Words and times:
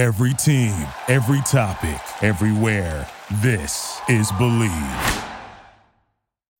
Every 0.00 0.32
team, 0.32 0.72
every 1.08 1.42
topic, 1.42 2.00
everywhere. 2.22 3.06
This 3.42 4.00
is 4.08 4.32
Bleav. 4.32 5.28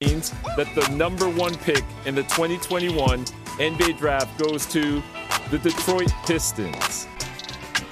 Means 0.02 0.34
that 0.58 0.68
the 0.74 0.86
number 0.94 1.26
one 1.26 1.54
pick 1.54 1.82
in 2.04 2.14
the 2.14 2.24
2021 2.24 3.24
NBA 3.56 3.96
draft 3.96 4.38
goes 4.38 4.66
to 4.66 5.02
the 5.50 5.56
Detroit 5.56 6.12
Pistons. 6.26 7.08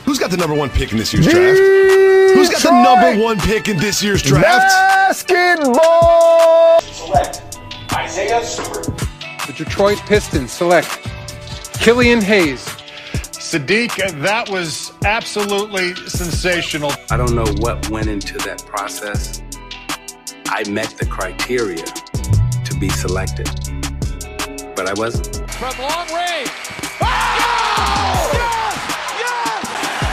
Who's 0.04 0.19
got 0.19 0.30
the 0.30 0.37
number 0.37 0.54
one 0.54 0.69
pick 0.69 0.92
in 0.92 0.98
this 0.98 1.14
year's 1.14 1.24
draft? 1.24 1.58
Who's 1.58 2.50
got 2.50 2.60
the 2.60 2.82
number 2.82 3.24
one 3.24 3.38
pick 3.38 3.68
in 3.68 3.78
this 3.78 4.02
year's 4.02 4.20
draft? 4.20 4.44
Basketball. 4.44 6.82
Select 6.82 7.58
Isaiah 7.94 8.44
Stewart. 8.44 8.84
The 9.46 9.54
Detroit 9.56 9.96
Pistons 10.00 10.52
select 10.52 10.90
Killian 11.80 12.20
Hayes. 12.20 12.77
Saddiq, 13.48 14.20
that 14.20 14.50
was 14.50 14.92
absolutely 15.06 15.94
sensational. 16.06 16.92
I 17.11 17.16
don't 17.16 17.34
know 17.34 17.46
what 17.61 17.89
went 17.89 18.06
into 18.06 18.36
that 18.40 18.62
process. 18.66 19.40
I 20.48 20.68
met 20.68 20.90
the 20.98 21.06
criteria 21.06 21.82
to 21.82 22.76
be 22.79 22.90
selected, 22.90 23.48
but 24.76 24.86
I 24.86 24.92
wasn't. 24.92 25.50
From 25.53 25.79
long 25.79 26.08
range. 26.12 26.50
Oh! 27.00 28.30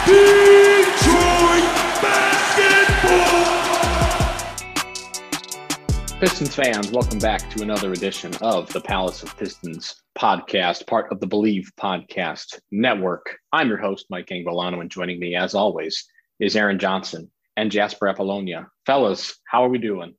Yes! 0.08 0.75
Pistons 6.26 6.56
fans, 6.56 6.90
welcome 6.90 7.20
back 7.20 7.48
to 7.52 7.62
another 7.62 7.94
edition 7.94 8.34
of 8.42 8.68
the 8.74 8.82
Palace 8.82 9.22
of 9.22 9.38
Pistons 9.38 10.02
podcast, 10.18 10.88
part 10.88 11.12
of 11.12 11.20
the 11.20 11.28
Bleav 11.28 11.68
Podcast 11.80 12.60
Network. 12.72 13.38
I'm 13.52 13.68
your 13.68 13.78
host, 13.78 14.08
Mike 14.10 14.30
Anguilano, 14.30 14.82
and 14.82 14.90
joining 14.90 15.20
me, 15.20 15.36
as 15.36 15.54
always, 15.54 16.04
is 16.40 16.56
Aaron 16.56 16.80
Johnson 16.80 17.30
and 17.58 17.72
Jasper 17.72 18.08
Apollonia. 18.08 18.70
Fellas, 18.88 19.38
how 19.48 19.64
are 19.64 19.70
we 19.70 19.78
doing? 19.78 20.16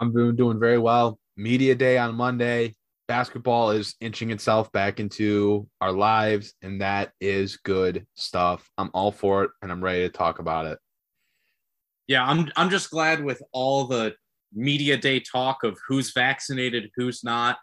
I'm 0.00 0.12
doing, 0.12 0.34
doing 0.34 0.58
very 0.58 0.78
well. 0.78 1.20
Media 1.36 1.76
day 1.76 1.98
on 1.98 2.16
Monday. 2.16 2.74
Basketball 3.06 3.70
is 3.70 3.94
inching 4.00 4.30
itself 4.30 4.72
back 4.72 4.98
into 4.98 5.68
our 5.80 5.92
lives, 5.92 6.52
and 6.62 6.80
that 6.80 7.12
is 7.20 7.58
good 7.58 8.08
stuff. 8.16 8.68
I'm 8.76 8.90
all 8.92 9.12
for 9.12 9.44
it, 9.44 9.50
and 9.62 9.70
I'm 9.70 9.84
ready 9.84 10.00
to 10.00 10.08
talk 10.08 10.40
about 10.40 10.66
it. 10.66 10.80
Yeah, 12.08 12.24
I'm 12.24 12.50
I'm 12.56 12.70
just 12.70 12.90
glad 12.90 13.22
with 13.22 13.40
all 13.52 13.86
the 13.86 14.16
media 14.54 14.96
day 14.96 15.20
talk 15.20 15.64
of 15.64 15.78
who's 15.86 16.12
vaccinated, 16.12 16.90
who's 16.96 17.24
not. 17.24 17.58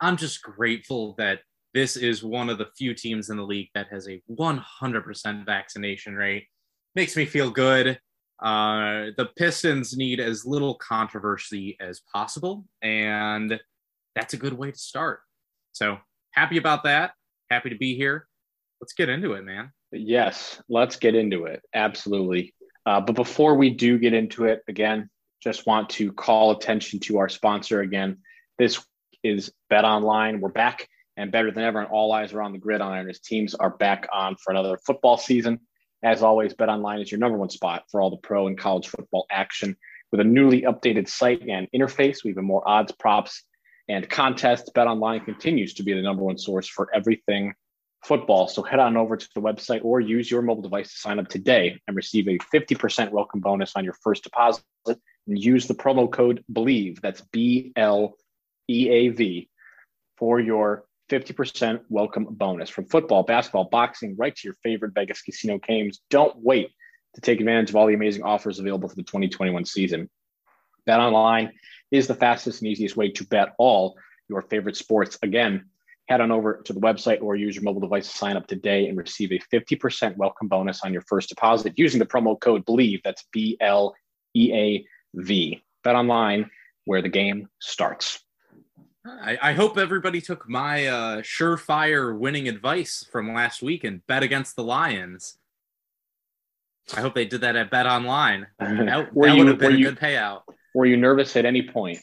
I'm 0.00 0.16
just 0.16 0.42
grateful 0.42 1.14
that 1.18 1.40
this 1.74 1.96
is 1.96 2.22
one 2.22 2.50
of 2.50 2.58
the 2.58 2.68
few 2.76 2.94
teams 2.94 3.30
in 3.30 3.36
the 3.36 3.42
league 3.42 3.70
that 3.74 3.88
has 3.90 4.08
a 4.08 4.20
100% 4.30 5.46
vaccination 5.46 6.14
rate. 6.14 6.46
Makes 6.94 7.16
me 7.16 7.24
feel 7.24 7.50
good. 7.50 7.98
Uh, 8.42 9.12
the 9.16 9.30
Pistons 9.36 9.96
need 9.96 10.20
as 10.20 10.44
little 10.44 10.74
controversy 10.74 11.76
as 11.80 12.00
possible, 12.12 12.64
and 12.82 13.58
that's 14.14 14.34
a 14.34 14.36
good 14.36 14.52
way 14.52 14.70
to 14.70 14.78
start. 14.78 15.20
So 15.72 15.98
happy 16.32 16.58
about 16.58 16.82
that. 16.84 17.12
Happy 17.50 17.70
to 17.70 17.76
be 17.76 17.94
here. 17.94 18.26
Let's 18.80 18.92
get 18.94 19.08
into 19.08 19.34
it, 19.34 19.44
man. 19.44 19.70
Yes, 19.92 20.60
let's 20.68 20.96
get 20.96 21.14
into 21.14 21.44
it. 21.44 21.62
Absolutely. 21.72 22.54
Uh, 22.84 23.00
but 23.00 23.14
before 23.14 23.54
we 23.54 23.70
do 23.70 23.98
get 23.98 24.12
into 24.12 24.44
it, 24.44 24.60
again, 24.68 25.08
just 25.42 25.66
want 25.66 25.90
to 25.90 26.12
call 26.12 26.52
attention 26.52 27.00
to 27.00 27.18
our 27.18 27.28
sponsor 27.28 27.80
again. 27.80 28.18
This 28.58 28.84
is 29.24 29.52
Bet 29.68 29.84
Online. 29.84 30.40
We're 30.40 30.50
back 30.50 30.88
and 31.16 31.32
better 31.32 31.50
than 31.50 31.64
ever, 31.64 31.80
and 31.80 31.90
all 31.90 32.12
eyes 32.12 32.32
are 32.32 32.42
on 32.42 32.52
the 32.52 32.58
gridiron 32.58 33.10
as 33.10 33.18
teams 33.18 33.54
are 33.56 33.70
back 33.70 34.08
on 34.12 34.36
for 34.36 34.52
another 34.52 34.78
football 34.86 35.16
season. 35.16 35.58
As 36.04 36.22
always, 36.22 36.54
Bet 36.54 36.68
Online 36.68 37.00
is 37.00 37.10
your 37.10 37.18
number 37.18 37.36
one 37.36 37.50
spot 37.50 37.84
for 37.90 38.00
all 38.00 38.10
the 38.10 38.16
pro 38.18 38.46
and 38.46 38.56
college 38.56 38.86
football 38.86 39.26
action. 39.30 39.76
With 40.12 40.20
a 40.20 40.24
newly 40.24 40.62
updated 40.62 41.08
site 41.08 41.42
and 41.48 41.68
interface, 41.74 42.22
we 42.22 42.32
have 42.32 42.44
more 42.44 42.66
odds, 42.66 42.92
props, 42.92 43.42
and 43.88 44.08
contests. 44.08 44.70
Bet 44.70 44.86
Online 44.86 45.24
continues 45.24 45.74
to 45.74 45.82
be 45.82 45.92
the 45.92 46.02
number 46.02 46.22
one 46.22 46.38
source 46.38 46.68
for 46.68 46.88
everything 46.94 47.52
football. 48.04 48.46
So 48.46 48.62
head 48.62 48.80
on 48.80 48.96
over 48.96 49.16
to 49.16 49.28
the 49.34 49.40
website 49.40 49.84
or 49.84 50.00
use 50.00 50.30
your 50.30 50.42
mobile 50.42 50.62
device 50.62 50.92
to 50.92 50.98
sign 50.98 51.18
up 51.18 51.28
today 51.28 51.80
and 51.86 51.96
receive 51.96 52.28
a 52.28 52.38
50% 52.38 53.10
welcome 53.10 53.40
bonus 53.40 53.72
on 53.74 53.84
your 53.84 53.94
first 54.02 54.24
deposit 54.24 54.64
use 55.26 55.66
the 55.66 55.74
promo 55.74 56.10
code 56.10 56.44
BLEAV, 56.52 57.00
that's 57.00 57.20
B 57.20 57.72
L 57.76 58.16
E 58.68 58.88
A 58.88 59.08
V, 59.08 59.48
for 60.16 60.40
your 60.40 60.84
50% 61.10 61.80
welcome 61.88 62.26
bonus. 62.30 62.70
From 62.70 62.86
football, 62.86 63.22
basketball, 63.22 63.64
boxing, 63.64 64.16
right 64.16 64.34
to 64.34 64.48
your 64.48 64.54
favorite 64.62 64.94
Vegas 64.94 65.20
casino 65.20 65.58
games. 65.58 66.00
Don't 66.10 66.36
wait 66.38 66.70
to 67.14 67.20
take 67.20 67.40
advantage 67.40 67.70
of 67.70 67.76
all 67.76 67.86
the 67.86 67.94
amazing 67.94 68.22
offers 68.22 68.58
available 68.58 68.88
for 68.88 68.94
the 68.94 69.02
2021 69.02 69.64
season. 69.64 70.08
Bet 70.86 71.00
online 71.00 71.52
is 71.90 72.06
the 72.06 72.14
fastest 72.14 72.62
and 72.62 72.70
easiest 72.70 72.96
way 72.96 73.10
to 73.10 73.24
bet 73.26 73.50
all 73.58 73.96
your 74.28 74.42
favorite 74.42 74.76
sports. 74.76 75.18
Again, 75.22 75.66
head 76.08 76.20
on 76.20 76.32
over 76.32 76.62
to 76.64 76.72
the 76.72 76.80
website 76.80 77.22
or 77.22 77.36
use 77.36 77.54
your 77.54 77.64
mobile 77.64 77.80
device 77.80 78.10
to 78.10 78.16
sign 78.16 78.36
up 78.36 78.46
today 78.46 78.88
and 78.88 78.96
receive 78.96 79.32
a 79.32 79.38
50% 79.54 80.16
welcome 80.16 80.48
bonus 80.48 80.82
on 80.82 80.92
your 80.92 81.02
first 81.02 81.28
deposit 81.28 81.74
using 81.76 81.98
the 81.98 82.06
promo 82.06 82.40
code 82.40 82.64
BLEAV. 82.64 83.02
That's 83.04 83.24
B 83.32 83.56
L 83.60 83.94
E 84.34 84.52
A 84.54 84.86
V. 85.14 85.62
Bet 85.84 85.94
online 85.94 86.50
where 86.84 87.02
the 87.02 87.08
game 87.08 87.48
starts. 87.60 88.20
I, 89.04 89.38
I 89.42 89.52
hope 89.52 89.78
everybody 89.78 90.20
took 90.20 90.48
my 90.48 90.86
uh, 90.86 91.22
surefire 91.22 92.16
winning 92.16 92.48
advice 92.48 93.04
from 93.10 93.34
last 93.34 93.62
week 93.62 93.82
and 93.84 94.06
bet 94.06 94.22
against 94.22 94.54
the 94.54 94.62
Lions. 94.62 95.38
I 96.94 97.00
hope 97.00 97.14
they 97.14 97.24
did 97.24 97.40
that 97.40 97.56
at 97.56 97.70
Bet 97.70 97.86
Online. 97.86 98.46
That, 98.58 98.86
that 98.86 99.14
would 99.14 99.46
have 99.48 99.58
been 99.58 99.74
a 99.74 99.76
you, 99.76 99.84
good 99.86 99.98
payout. 99.98 100.42
Were 100.74 100.86
you 100.86 100.96
nervous 100.96 101.36
at 101.36 101.44
any 101.44 101.62
point? 101.62 101.98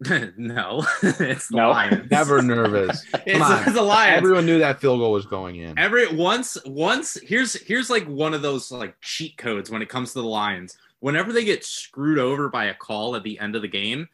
no, 0.36 0.84
it's 1.02 1.48
the 1.48 1.56
No? 1.56 1.70
Lions. 1.70 2.08
Never 2.10 2.40
nervous. 2.40 3.04
It's, 3.26 3.32
Come 3.32 3.42
on. 3.42 3.62
it's 3.64 3.72
the 3.72 3.82
Lions. 3.82 4.16
Everyone 4.18 4.46
knew 4.46 4.60
that 4.60 4.80
field 4.80 5.00
goal 5.00 5.10
was 5.12 5.26
going 5.26 5.56
in. 5.56 5.76
Every 5.76 6.06
once 6.14 6.56
once 6.64 7.18
here's 7.20 7.54
here's 7.62 7.90
like 7.90 8.06
one 8.06 8.32
of 8.32 8.40
those 8.40 8.70
like 8.70 8.94
cheat 9.00 9.36
codes 9.36 9.70
when 9.70 9.82
it 9.82 9.88
comes 9.88 10.12
to 10.12 10.20
the 10.20 10.28
Lions. 10.28 10.78
Whenever 11.00 11.32
they 11.32 11.44
get 11.44 11.64
screwed 11.64 12.18
over 12.18 12.48
by 12.48 12.66
a 12.66 12.74
call 12.74 13.14
at 13.16 13.22
the 13.22 13.38
end 13.38 13.54
of 13.56 13.62
the 13.62 13.68
game, 13.68 14.08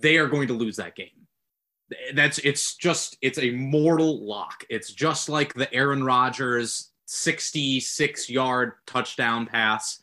they 0.00 0.16
are 0.16 0.26
going 0.28 0.48
to 0.48 0.54
lose 0.54 0.76
that 0.76 0.96
game. 0.96 1.08
That's 2.14 2.38
it's 2.38 2.74
just 2.76 3.18
it's 3.20 3.38
a 3.38 3.50
mortal 3.50 4.26
lock. 4.26 4.64
It's 4.70 4.92
just 4.92 5.28
like 5.28 5.52
the 5.54 5.72
Aaron 5.74 6.02
Rodgers 6.02 6.90
66 7.06 8.30
yard 8.30 8.72
touchdown 8.86 9.46
pass 9.46 10.00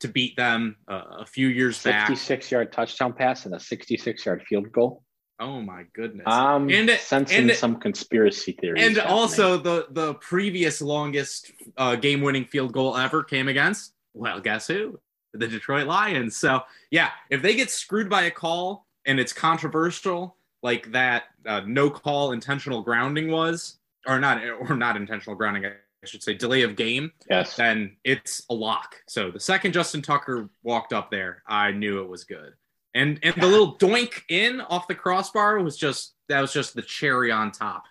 to 0.00 0.08
beat 0.08 0.36
them 0.36 0.76
uh, 0.88 1.02
a 1.20 1.26
few 1.26 1.48
years 1.48 1.82
back. 1.82 2.08
66 2.08 2.50
yard 2.52 2.72
touchdown 2.72 3.12
pass 3.14 3.46
and 3.46 3.54
a 3.54 3.60
66 3.60 4.26
yard 4.26 4.42
field 4.46 4.70
goal. 4.72 5.02
Oh 5.38 5.62
my 5.62 5.84
goodness. 5.94 6.24
I'm 6.26 6.68
And- 6.68 6.90
sensing 6.90 7.48
and- 7.48 7.56
some 7.58 7.76
conspiracy 7.80 8.52
theories. 8.60 8.84
and 8.84 8.96
happening. 8.96 9.16
also 9.16 9.56
the 9.56 9.86
the 9.90 10.14
previous 10.14 10.82
longest 10.82 11.50
uh, 11.78 11.96
game 11.96 12.20
winning 12.20 12.44
field 12.44 12.72
goal 12.74 12.94
ever 12.96 13.22
came 13.24 13.48
against 13.48 13.94
well 14.14 14.40
guess 14.40 14.66
who? 14.66 14.98
The 15.32 15.46
detroit 15.46 15.86
lions. 15.86 16.36
So 16.36 16.62
yeah 16.90 17.10
if 17.30 17.42
they 17.42 17.54
get 17.54 17.70
screwed 17.70 18.08
by 18.08 18.22
a 18.22 18.30
call 18.30 18.86
and 19.06 19.18
it's 19.18 19.32
controversial 19.32 20.36
like 20.62 20.92
that 20.92 21.24
uh, 21.46 21.62
no 21.66 21.90
call 21.90 22.32
intentional 22.32 22.82
grounding 22.82 23.30
was 23.30 23.78
or 24.06 24.18
not 24.18 24.42
or 24.44 24.76
not 24.76 24.96
intentional 24.96 25.36
grounding 25.36 25.64
i 25.66 25.72
should 26.04 26.22
say 26.22 26.34
delay 26.34 26.62
of 26.62 26.76
game 26.76 27.12
yes, 27.28 27.56
then 27.56 27.96
it's 28.04 28.42
a 28.50 28.54
lock. 28.54 28.96
So 29.08 29.30
the 29.30 29.40
second 29.40 29.72
justin 29.72 30.02
tucker 30.02 30.48
walked 30.62 30.92
up 30.92 31.10
there 31.10 31.42
i 31.46 31.70
knew 31.70 32.00
it 32.00 32.08
was 32.08 32.24
good. 32.24 32.52
And 32.94 33.20
and 33.22 33.34
the 33.36 33.46
little 33.46 33.78
doink 33.78 34.22
in 34.28 34.60
off 34.62 34.88
the 34.88 34.94
crossbar 34.94 35.60
was 35.60 35.76
just 35.76 36.14
that 36.28 36.40
was 36.40 36.52
just 36.52 36.74
the 36.74 36.82
cherry 36.82 37.30
on 37.30 37.52
top. 37.52 37.84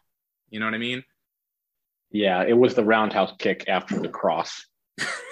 You 0.49 0.59
know 0.59 0.65
what 0.65 0.75
i 0.75 0.79
mean? 0.79 1.03
Yeah, 2.11 2.43
it 2.43 2.57
was 2.57 2.73
the 2.73 2.83
roundhouse 2.83 3.33
kick 3.37 3.65
after 3.67 3.99
the 3.99 4.09
cross 4.09 4.65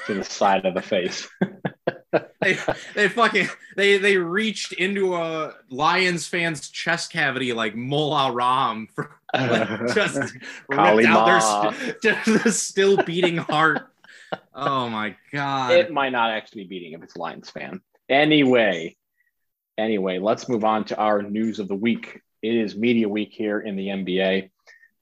to 0.07 0.13
the 0.13 0.23
side 0.23 0.65
of 0.65 0.73
the 0.73 0.81
face. 0.81 1.27
they 2.41 2.57
they 2.95 3.09
fucking 3.09 3.47
they 3.75 3.97
they 3.97 4.17
reached 4.17 4.73
into 4.73 5.15
a 5.15 5.53
Lions 5.69 6.27
fan's 6.27 6.69
chest 6.69 7.11
cavity 7.11 7.53
like 7.53 7.75
Mola 7.75 8.31
Ram 8.31 8.87
for 8.93 9.19
like, 9.33 9.67
just 9.93 10.33
ripped 10.69 11.05
out 11.05 11.73
their 12.01 12.21
st- 12.21 12.53
still 12.53 12.97
beating 13.03 13.37
heart. 13.37 13.89
Oh 14.53 14.89
my 14.89 15.15
god! 15.31 15.71
it 15.71 15.91
might 15.91 16.11
not 16.11 16.31
actually 16.31 16.63
be 16.63 16.69
beating 16.79 16.93
if 16.93 17.03
it's 17.03 17.15
a 17.15 17.19
Lions 17.19 17.49
fan. 17.49 17.81
Anyway, 18.09 18.95
anyway, 19.77 20.19
let's 20.19 20.47
move 20.47 20.63
on 20.63 20.85
to 20.85 20.97
our 20.97 21.21
news 21.21 21.59
of 21.59 21.67
the 21.67 21.75
week. 21.75 22.21
It 22.41 22.55
is 22.55 22.75
media 22.75 23.09
week 23.09 23.31
here 23.31 23.59
in 23.59 23.75
the 23.75 23.87
NBA. 23.87 24.49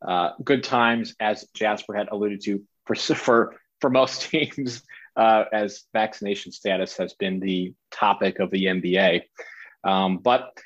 Uh, 0.01 0.31
good 0.43 0.63
times, 0.63 1.15
as 1.19 1.47
Jasper 1.53 1.95
had 1.95 2.09
alluded 2.11 2.41
to, 2.43 2.63
for 2.85 2.95
for 2.95 3.55
for 3.85 3.91
most 3.91 4.23
teams, 4.31 4.81
uh, 5.15 5.43
as 5.53 5.83
vaccination 5.93 6.51
status 6.51 6.97
has 6.97 7.13
been 7.13 7.39
the 7.39 7.71
topic 7.91 8.39
of 8.39 8.49
the 8.49 8.65
NBA. 8.65 9.21
Um, 9.83 10.17
but 10.17 10.57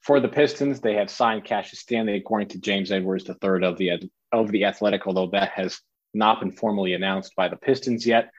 for 0.00 0.20
the 0.20 0.28
Pistons, 0.28 0.80
they 0.80 0.94
have 0.94 1.10
signed 1.10 1.44
Cassius 1.44 1.80
Stanley, 1.80 2.14
according 2.14 2.50
to 2.50 2.60
James 2.60 2.92
Edwards 2.92 3.28
III 3.28 3.64
of 3.64 3.78
the 3.78 4.08
of 4.30 4.52
the 4.52 4.66
Athletic. 4.66 5.08
Although 5.08 5.30
that 5.30 5.50
has 5.50 5.80
not 6.14 6.38
been 6.38 6.52
formally 6.52 6.94
announced 6.94 7.34
by 7.34 7.48
the 7.48 7.56
Pistons 7.56 8.06
yet. 8.06 8.30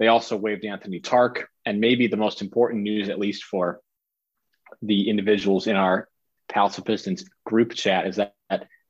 They 0.00 0.08
also 0.08 0.36
waived 0.36 0.64
Anthony 0.64 0.98
Tarke, 0.98 1.44
and 1.64 1.80
maybe 1.80 2.08
the 2.08 2.16
most 2.16 2.42
important 2.42 2.82
news, 2.82 3.08
at 3.08 3.18
least 3.20 3.44
for 3.44 3.80
the 4.82 5.08
individuals 5.08 5.68
in 5.68 5.76
our 5.76 6.08
of 6.56 6.84
Pistons 6.84 7.24
group 7.44 7.74
chat, 7.74 8.08
is 8.08 8.16
that, 8.16 8.34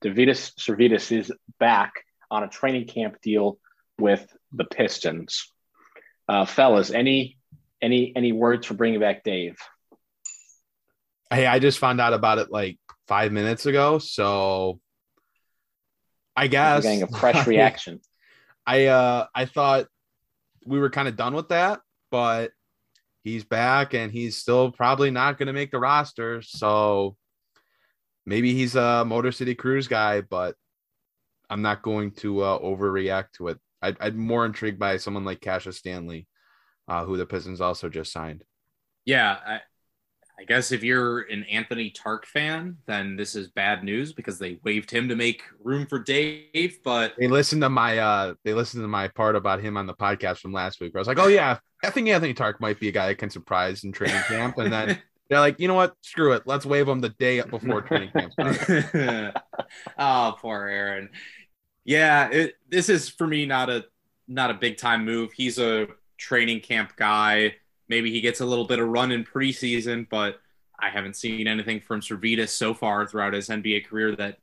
Deividas 0.02 0.54
Sirvydis 0.58 1.10
is 1.10 1.32
back 1.58 1.92
on 2.30 2.44
a 2.44 2.48
training 2.48 2.86
camp 2.86 3.20
deal 3.20 3.58
with 3.98 4.32
the 4.52 4.64
Pistons. 4.64 5.52
Uh, 6.28 6.44
fellas, 6.44 6.90
any 6.90 7.38
any 7.80 8.12
any 8.14 8.32
words 8.32 8.66
for 8.66 8.74
bringing 8.74 9.00
back 9.00 9.24
Dave? 9.24 9.58
Hey, 11.30 11.46
I 11.46 11.58
just 11.58 11.78
found 11.78 12.00
out 12.00 12.12
about 12.12 12.38
it 12.38 12.50
like 12.50 12.78
five 13.06 13.32
minutes 13.32 13.66
ago, 13.66 13.98
so 13.98 14.80
I 16.36 16.46
guess 16.46 16.82
getting 16.82 17.02
a 17.02 17.06
fresh 17.18 17.46
reaction. 17.46 18.00
I 18.66 18.86
uh 18.86 19.26
I 19.34 19.46
thought 19.46 19.86
we 20.66 20.78
were 20.78 20.90
kind 20.90 21.08
of 21.08 21.16
done 21.16 21.34
with 21.34 21.48
that, 21.48 21.80
but 22.10 22.50
he's 23.24 23.44
back 23.44 23.94
and 23.94 24.12
he's 24.12 24.36
still 24.36 24.70
probably 24.70 25.10
not 25.10 25.38
going 25.38 25.46
to 25.46 25.52
make 25.52 25.70
the 25.70 25.78
roster. 25.78 26.42
So 26.42 27.16
maybe 28.26 28.54
he's 28.54 28.74
a 28.74 29.04
Motor 29.04 29.32
City 29.32 29.54
Cruise 29.54 29.88
guy, 29.88 30.20
but 30.20 30.54
I'm 31.50 31.62
not 31.62 31.82
going 31.82 32.12
to 32.12 32.42
uh, 32.42 32.58
overreact 32.58 33.32
to 33.34 33.48
it. 33.48 33.58
I'd, 33.82 33.96
I'd 34.00 34.16
more 34.16 34.44
intrigued 34.44 34.78
by 34.78 34.96
someone 34.96 35.24
like 35.24 35.40
Cassius 35.40 35.78
Stanley, 35.78 36.26
uh, 36.86 37.04
who 37.04 37.16
the 37.16 37.26
Pistons 37.26 37.60
also 37.60 37.88
just 37.88 38.12
signed. 38.12 38.44
Yeah, 39.04 39.36
I, 39.46 39.60
I 40.38 40.44
guess 40.44 40.70
if 40.70 40.84
you're 40.84 41.20
an 41.22 41.44
Anthony 41.44 41.90
Tarke 41.90 42.24
fan, 42.24 42.76
then 42.86 43.16
this 43.16 43.34
is 43.34 43.48
bad 43.48 43.82
news 43.82 44.12
because 44.12 44.38
they 44.38 44.60
waived 44.62 44.88
him 44.88 45.08
to 45.08 45.16
make 45.16 45.42
room 45.64 45.84
for 45.84 45.98
Dave. 45.98 46.78
But 46.84 47.14
they 47.18 47.26
listened 47.26 47.62
to 47.62 47.68
my 47.68 47.98
uh 47.98 48.34
they 48.44 48.54
listened 48.54 48.84
to 48.84 48.88
my 48.88 49.08
part 49.08 49.34
about 49.34 49.60
him 49.60 49.76
on 49.76 49.86
the 49.86 49.94
podcast 49.94 50.38
from 50.38 50.52
last 50.52 50.80
week. 50.80 50.94
Where 50.94 51.00
I 51.00 51.02
was 51.02 51.08
like, 51.08 51.18
oh 51.18 51.26
yeah, 51.26 51.58
I 51.82 51.90
think 51.90 52.08
Anthony 52.08 52.34
Tarke 52.34 52.60
might 52.60 52.78
be 52.78 52.88
a 52.88 52.92
guy 52.92 53.08
that 53.08 53.18
can 53.18 53.30
surprise 53.30 53.82
in 53.82 53.90
training 53.90 54.22
camp. 54.28 54.58
And 54.58 54.72
then 54.72 55.02
they're 55.28 55.40
like, 55.40 55.58
you 55.58 55.66
know 55.66 55.74
what? 55.74 55.94
Screw 56.02 56.32
it. 56.32 56.44
Let's 56.46 56.64
waive 56.64 56.86
him 56.86 57.00
the 57.00 57.08
day 57.10 57.40
before 57.42 57.82
training 57.82 58.10
camp. 58.12 58.32
oh, 59.98 60.36
poor 60.40 60.66
Aaron. 60.68 61.10
Yeah, 61.88 62.28
it, 62.30 62.56
this 62.68 62.88
is 62.88 63.08
for 63.08 63.26
me 63.26 63.46
not 63.46 63.70
a 63.70 63.86
not 64.26 64.50
a 64.50 64.54
big 64.54 64.76
time 64.76 65.04
move. 65.04 65.32
He's 65.32 65.58
a 65.58 65.88
training 66.18 66.60
camp 66.60 66.96
guy 66.96 67.54
Maybe 67.88 68.10
he 68.10 68.20
gets 68.20 68.40
a 68.40 68.46
little 68.46 68.66
bit 68.66 68.78
of 68.78 68.88
run 68.88 69.10
in 69.12 69.24
preseason, 69.24 70.06
but 70.08 70.40
I 70.78 70.90
haven't 70.90 71.16
seen 71.16 71.48
anything 71.48 71.80
from 71.80 72.00
Sirvydis 72.00 72.50
so 72.50 72.74
far 72.74 73.06
throughout 73.06 73.32
his 73.32 73.48
NBA 73.48 73.86
career 73.86 74.14
that 74.16 74.38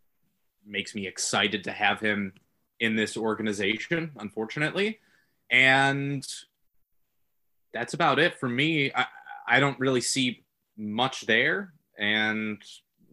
makes 0.65 0.95
me 0.95 1.05
excited 1.05 1.63
to 1.65 1.71
have 1.71 1.99
him 1.99 2.33
in 2.79 2.95
this 2.95 3.15
organization, 3.15 4.11
unfortunately. 4.17 4.99
And 5.51 6.25
that's 7.71 7.93
about 7.93 8.17
it 8.17 8.39
for 8.39 8.49
me. 8.49 8.91
I, 8.93 9.05
I 9.47 9.59
don't 9.59 9.79
really 9.79 10.01
see 10.01 10.43
much 10.75 11.27
there. 11.27 11.73
And, 11.99 12.61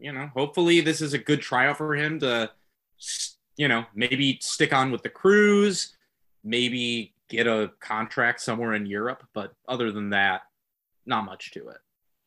you 0.00 0.12
know, 0.12 0.30
hopefully 0.34 0.80
this 0.80 1.02
is 1.02 1.12
a 1.12 1.18
good 1.18 1.42
tryout 1.42 1.76
for 1.76 1.94
him 1.94 2.20
to, 2.20 2.50
you 3.56 3.68
know, 3.68 3.84
maybe 3.94 4.38
stick 4.40 4.72
on 4.72 4.90
with 4.90 5.02
the 5.02 5.08
Cruise, 5.08 5.96
maybe 6.44 7.14
get 7.28 7.46
a 7.46 7.70
contract 7.80 8.40
somewhere 8.40 8.74
in 8.74 8.86
Europe. 8.86 9.24
But 9.34 9.52
other 9.68 9.92
than 9.92 10.10
that, 10.10 10.42
not 11.06 11.24
much 11.24 11.50
to 11.52 11.68
it. 11.68 11.78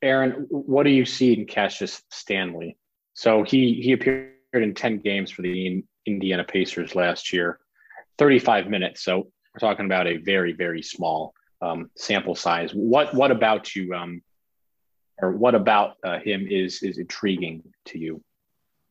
Aaron, 0.02 0.48
what 0.50 0.84
do 0.84 0.90
you 0.90 1.06
see 1.06 1.34
in 1.34 1.46
Cassius 1.46 2.02
Stanley? 2.12 2.78
So 3.14 3.44
he 3.44 3.82
he 3.82 3.94
appeared 3.94 4.34
in 4.54 4.74
10 4.74 5.00
games 5.00 5.32
for 5.32 5.42
the 5.42 5.84
Indiana 6.06 6.44
Pacers 6.44 6.96
last 6.96 7.34
year, 7.34 7.60
35 8.18 8.68
minutes. 8.68 9.04
So 9.04 9.18
we're 9.54 9.60
talking 9.60 9.86
about 9.86 10.08
a 10.08 10.18
very, 10.18 10.54
very 10.54 10.82
small 10.82 11.34
um, 11.62 11.90
sample 11.96 12.36
size. 12.36 12.72
What 12.74 13.14
what 13.14 13.32
about 13.32 13.76
you, 13.76 13.94
um, 13.94 14.22
or 15.22 15.32
what 15.32 15.56
about 15.56 15.96
uh, 16.04 16.20
him 16.20 16.46
is 16.50 16.84
is 16.84 16.98
intriguing 16.98 17.64
to 17.86 18.00
you? 18.00 18.22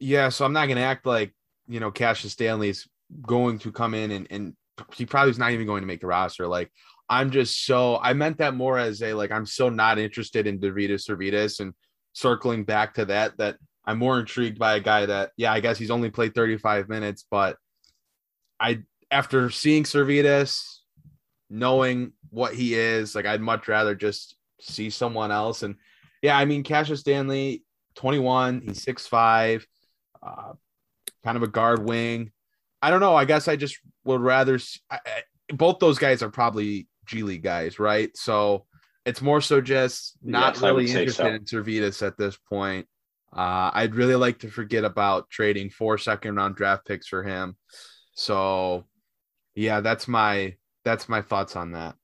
Yeah, 0.01 0.31
so 0.31 0.45
I'm 0.45 0.53
not 0.53 0.67
going 0.67 0.77
to 0.77 0.83
act 0.83 1.07
like 1.07 1.33
you 1.69 1.81
know 1.81 1.91
Cassius 1.91 2.37
is 2.41 2.87
going 3.23 3.59
to 3.61 3.73
come 3.73 3.95
in 3.95 4.11
and, 4.11 4.27
and 4.31 4.57
he 4.95 5.07
probably 5.07 5.31
is 5.31 5.39
not 5.39 5.53
even 5.53 5.67
going 5.67 5.83
to 5.83 5.87
make 5.87 6.01
the 6.01 6.07
roster. 6.07 6.47
Like 6.47 6.71
I'm 7.09 7.31
just 7.31 7.65
so 7.67 7.99
I 8.03 8.13
meant 8.13 8.39
that 8.39 8.55
more 8.55 8.79
as 8.79 9.03
a 9.03 9.15
like 9.15 9.31
I'm 9.31 9.47
so 9.47 9.69
not 9.69 9.99
interested 9.99 10.47
in 10.47 10.59
Deividas 10.59 11.09
Sirvydis 11.09 11.61
and 11.61 11.75
circling 12.13 12.65
back 12.65 12.95
to 12.95 13.05
that 13.07 13.37
that 13.39 13.57
I'm 13.85 13.99
more 13.99 14.19
intrigued 14.19 14.59
by 14.59 14.77
a 14.77 14.81
guy 14.81 15.07
that 15.07 15.33
yeah 15.37 15.53
I 15.53 15.61
guess 15.61 15.79
he's 15.79 15.91
only 15.91 16.11
played 16.11 16.35
35 16.35 16.89
minutes, 16.89 17.27
but 17.31 17.57
I 18.59 18.83
after 19.11 19.51
seeing 19.51 19.85
Sirvydis, 19.85 20.79
knowing 21.51 22.13
what 22.31 22.55
he 22.55 22.75
is, 22.75 23.15
like 23.15 23.27
I'd 23.27 23.41
much 23.41 23.69
rather 23.69 23.95
just 23.95 24.37
see 24.61 24.91
someone 24.91 25.31
else. 25.31 25.63
And 25.63 25.77
yeah, 26.23 26.37
I 26.37 26.45
mean 26.47 26.63
Cassius 26.63 27.01
Stanley, 27.01 27.65
21, 27.97 28.63
he's 28.63 28.85
6'5, 28.85 29.65
uh, 30.23 30.53
kind 31.25 31.37
of 31.37 31.43
a 31.43 31.49
guard 31.49 31.83
wing. 31.83 32.31
I 32.83 32.91
don't 32.91 33.01
know. 33.01 33.17
I 33.17 33.25
guess 33.25 33.49
I 33.49 33.57
just 33.57 33.79
would 34.05 34.21
rather. 34.21 34.59
I, 34.91 34.99
both 35.53 35.79
those 35.79 35.99
guys 35.99 36.23
are 36.23 36.31
probably 36.31 36.87
G 37.07 37.23
League 37.23 37.43
guys, 37.43 37.79
right? 37.79 38.15
So 38.17 38.67
it's 39.05 39.23
more 39.23 39.41
so 39.41 39.61
just 39.61 40.17
not 40.23 40.55
yes, 40.55 40.63
really 40.63 40.91
interested 40.91 41.15
so. 41.15 41.27
in 41.27 41.45
Sirvydis 41.45 42.07
at 42.07 42.17
this 42.17 42.37
point. 42.37 42.87
Uh, 43.33 43.71
I'd 43.73 43.95
really 43.95 44.15
like 44.15 44.39
to 44.41 44.49
forget 44.49 44.85
about 44.85 45.29
trading 45.29 45.69
four 45.69 45.99
second 45.99 46.37
round 46.37 46.57
draft 46.57 46.87
picks 46.87 47.09
for 47.09 47.23
him. 47.23 47.57
So, 48.15 48.85
yeah, 49.55 49.81
that's 49.81 50.07
my 50.07 50.55
that's 50.85 51.09
my 51.09 51.21
thoughts 51.23 51.57
on 51.57 51.73
that. 51.73 51.97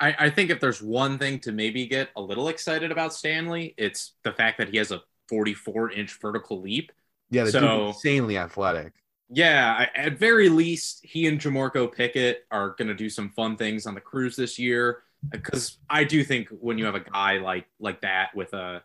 I, 0.00 0.16
I 0.18 0.30
think 0.30 0.50
if 0.50 0.60
there's 0.60 0.82
one 0.82 1.18
thing 1.18 1.38
to 1.40 1.52
maybe 1.52 1.86
get 1.86 2.08
a 2.16 2.22
little 2.22 2.48
excited 2.48 2.90
about 2.90 3.12
Stanley, 3.12 3.74
it's 3.76 4.14
the 4.24 4.32
fact 4.32 4.58
that 4.58 4.70
he 4.70 4.78
has 4.78 4.90
a 4.90 5.02
44 5.28 5.92
inch 5.92 6.18
vertical 6.20 6.60
leap. 6.60 6.90
Yeah, 7.32 7.44
the 7.44 7.50
so, 7.50 7.88
insanely 7.88 8.38
athletic 8.38 8.92
yeah, 9.34 9.86
at 9.94 10.18
very 10.18 10.50
least, 10.50 11.00
he 11.04 11.26
and 11.26 11.40
Jamorko 11.40 11.90
Pickett 11.90 12.44
are 12.50 12.74
going 12.76 12.88
to 12.88 12.94
do 12.94 13.08
some 13.08 13.30
fun 13.30 13.56
things 13.56 13.86
on 13.86 13.94
the 13.94 14.00
cruise 14.00 14.36
this 14.36 14.58
year. 14.58 15.04
Because 15.30 15.78
I 15.88 16.04
do 16.04 16.22
think 16.22 16.48
when 16.50 16.76
you 16.76 16.84
have 16.84 16.96
a 16.96 17.00
guy 17.00 17.38
like 17.38 17.66
like 17.80 18.02
that 18.02 18.34
with 18.34 18.52
a, 18.52 18.82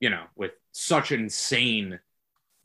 you 0.00 0.10
know, 0.10 0.24
with 0.36 0.50
such 0.72 1.12
insane 1.12 2.00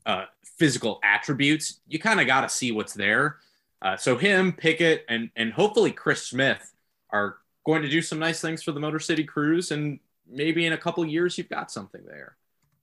uh, 0.06 0.26
physical 0.58 1.00
attributes, 1.04 1.80
you 1.88 1.98
kind 1.98 2.20
of 2.20 2.28
got 2.28 2.42
to 2.42 2.50
see 2.50 2.72
what's 2.72 2.94
there. 2.94 3.38
Uh, 3.82 3.96
so 3.96 4.18
him, 4.18 4.52
Pickett, 4.52 5.06
and 5.08 5.30
and 5.38 5.54
hopefully 5.54 5.92
Chris 5.92 6.28
Smith 6.28 6.74
are 7.12 7.38
going 7.66 7.84
to 7.84 7.90
do 7.90 8.02
some 8.02 8.20
nice 8.20 8.42
things 8.42 8.64
for 8.64 8.74
the 8.74 8.80
Motor 8.80 9.00
City 9.00 9.24
Cruise, 9.24 9.72
and 9.72 10.00
maybe 10.28 10.66
in 10.66 10.74
a 10.74 10.78
couple 10.78 11.06
years 11.06 11.38
you've 11.38 11.50
got 11.50 11.72
something 11.72 12.02
there. 12.06 12.36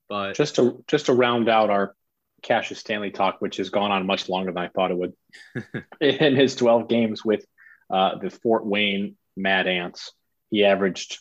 But 0.09 0.35
just 0.35 0.55
to 0.57 0.83
just 0.87 1.07
to 1.07 1.13
round 1.13 1.49
out 1.51 1.69
our 1.69 1.95
Cassius 2.43 2.81
Stanley 2.81 3.11
talk, 3.11 3.41
which 3.41 3.57
has 3.59 3.71
gone 3.71 3.91
on 3.91 4.07
much 4.07 4.29
longer 4.29 4.53
than 4.53 4.63
I 4.63 4.69
thought 4.69 4.91
it 4.91 4.99
would. 4.99 5.15
in 6.01 6.37
his 6.37 6.57
12 6.57 6.89
games 6.89 7.25
with 7.25 7.45
uh, 7.91 8.19
the 8.19 8.31
Fort 8.31 8.67
Wayne 8.67 9.17
Mad 9.37 9.67
Ants, 9.67 10.13
he 10.51 10.65
averaged 10.65 11.19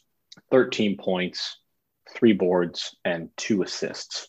13 0.51 0.97
points, 0.97 1.57
three 2.15 2.33
boards, 2.33 2.95
and 3.05 3.29
two 3.37 3.61
assists, 3.61 4.27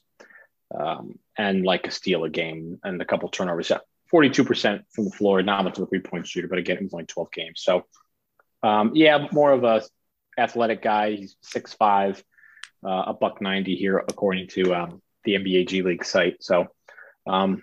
um, 0.75 1.18
and 1.37 1.64
like 1.64 1.87
a 1.87 1.90
steal 1.90 2.25
a 2.25 2.30
game 2.30 2.78
and 2.85 3.00
a 3.00 3.04
couple 3.04 3.28
turnovers. 3.28 3.73
42% 4.12 4.82
from 4.90 5.04
the 5.04 5.11
floor, 5.11 5.42
not 5.42 5.64
much 5.64 5.78
of 5.78 5.85
a 5.85 5.87
three 5.87 6.00
point 6.00 6.26
shooter, 6.26 6.49
but 6.49 6.59
again, 6.59 6.78
it 6.78 6.82
was 6.82 6.94
only 6.94 7.06
12 7.06 7.30
games. 7.32 7.62
So, 7.62 7.87
um, 8.62 8.92
yeah, 8.94 9.26
more 9.32 9.52
of 9.52 9.64
a 9.64 9.82
athletic 10.37 10.82
guy. 10.82 11.12
He's 11.12 11.37
6'5, 11.44 12.23
uh, 12.85 13.04
a 13.06 13.14
buck 13.14 13.40
90 13.40 13.76
here, 13.76 13.99
according 13.99 14.49
to 14.49 14.75
um, 14.75 15.02
the 15.25 15.35
NBA 15.35 15.68
G 15.68 15.82
League 15.82 16.04
site. 16.04 16.42
So, 16.42 16.68
um, 17.27 17.62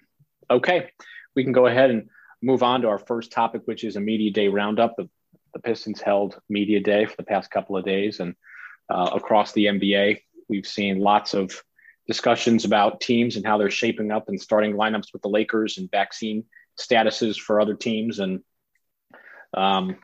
okay, 0.50 0.90
we 1.36 1.44
can 1.44 1.54
go 1.54 1.68
ahead 1.68 1.90
and 1.90 2.10
move 2.42 2.64
on 2.64 2.82
to 2.82 2.88
our 2.88 3.00
first 3.00 3.32
topic, 3.32 3.62
which 3.66 3.84
is 3.84 3.96
a 3.96 4.02
media 4.02 4.32
day 4.32 4.48
roundup. 4.48 4.96
The, 4.98 5.10
the 5.54 5.60
Pistons 5.60 6.02
held 6.02 6.40
media 6.50 6.80
day 6.80 7.06
for 7.06 7.16
the 7.16 7.24
past 7.24 7.52
couple 7.52 7.78
of 7.78 7.86
days, 7.86 8.20
and 8.20 8.36
uh, 8.90 9.12
across 9.14 9.52
the 9.52 9.66
NBA, 9.66 10.22
we've 10.48 10.68
seen 10.68 11.00
lots 11.00 11.34
of 11.34 11.62
discussions 12.08 12.64
about 12.64 13.02
teams 13.02 13.36
and 13.36 13.46
how 13.46 13.58
they're 13.58 13.70
shaping 13.70 14.12
up 14.12 14.30
and 14.30 14.40
starting 14.40 14.74
lineups 14.74 15.12
with 15.12 15.22
the 15.22 15.30
Lakers 15.30 15.78
and 15.78 15.92
vaccine 15.92 16.46
statuses 16.80 17.38
for 17.38 17.60
other 17.60 17.76
teams 17.76 18.20
and 18.20 18.42
um, 19.54 19.98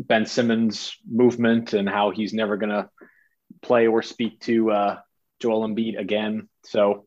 Ben 0.00 0.26
Simmons' 0.26 0.96
movement 1.08 1.74
and 1.74 1.88
how 1.88 2.10
he's 2.10 2.32
never 2.32 2.56
going 2.56 2.70
to 2.70 2.88
play 3.62 3.86
or 3.86 4.02
speak 4.02 4.40
to 4.40 4.70
uh, 4.70 4.98
Joel 5.40 5.68
Embiid 5.68 5.98
again. 5.98 6.48
So 6.64 7.06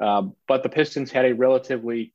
uh, 0.00 0.22
but 0.48 0.62
the 0.62 0.68
Pistons 0.68 1.10
had 1.10 1.26
a 1.26 1.34
relatively 1.34 2.14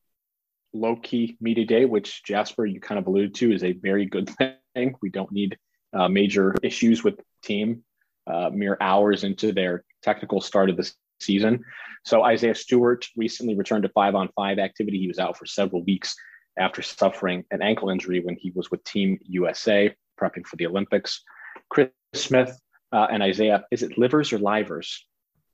low 0.74 0.96
key 0.96 1.38
media 1.39 1.65
day, 1.65 1.86
which 1.86 2.24
Jasper, 2.24 2.65
you 2.65 2.80
kind 2.80 3.00
of 3.00 3.08
alluded 3.08 3.36
to, 3.36 3.54
is 3.54 3.63
a 3.63 3.74
very 3.74 4.06
good 4.06 4.30
thing. 4.75 4.96
We 5.01 5.10
don't 5.10 5.32
need 5.32 5.58
uh, 5.94 6.10
major 6.10 6.56
issues 6.62 7.04
with 7.04 7.18
the 7.18 7.24
team 7.44 7.84
uh, 8.27 8.50
mere 8.51 8.77
hours 8.82 9.24
into 9.24 9.54
their 9.54 9.84
technical 10.01 10.42
start 10.42 10.70
of 10.70 10.77
the 10.77 10.92
season. 11.20 11.63
So 12.04 12.24
Isaiah 12.24 12.56
Stewart 12.56 13.06
recently 13.15 13.56
returned 13.56 13.84
to 13.84 13.89
five 13.89 14.15
on 14.15 14.30
five 14.36 14.60
activity. 14.60 15.00
He 15.00 15.08
was 15.08 15.20
out 15.20 15.38
for 15.38 15.46
several 15.46 15.84
weeks 15.84 16.15
after 16.58 16.82
suffering 16.82 17.44
an 17.51 17.62
ankle 17.62 17.89
injury 17.89 18.22
when 18.22 18.36
he 18.36 18.51
was 18.51 18.72
with 18.72 18.84
Team 18.84 19.20
USA 19.24 19.94
prepping 20.20 20.46
for 20.46 20.56
the 20.56 20.68
Olympics. 20.68 21.24
Chris 21.70 21.89
Smith 22.13 22.58
uh, 22.92 23.08
and 23.12 23.22
Isaiah, 23.24 23.65
is 23.72 23.84
it 23.84 23.98
livers 23.98 24.32
or 24.34 24.39
livers? 24.39 25.06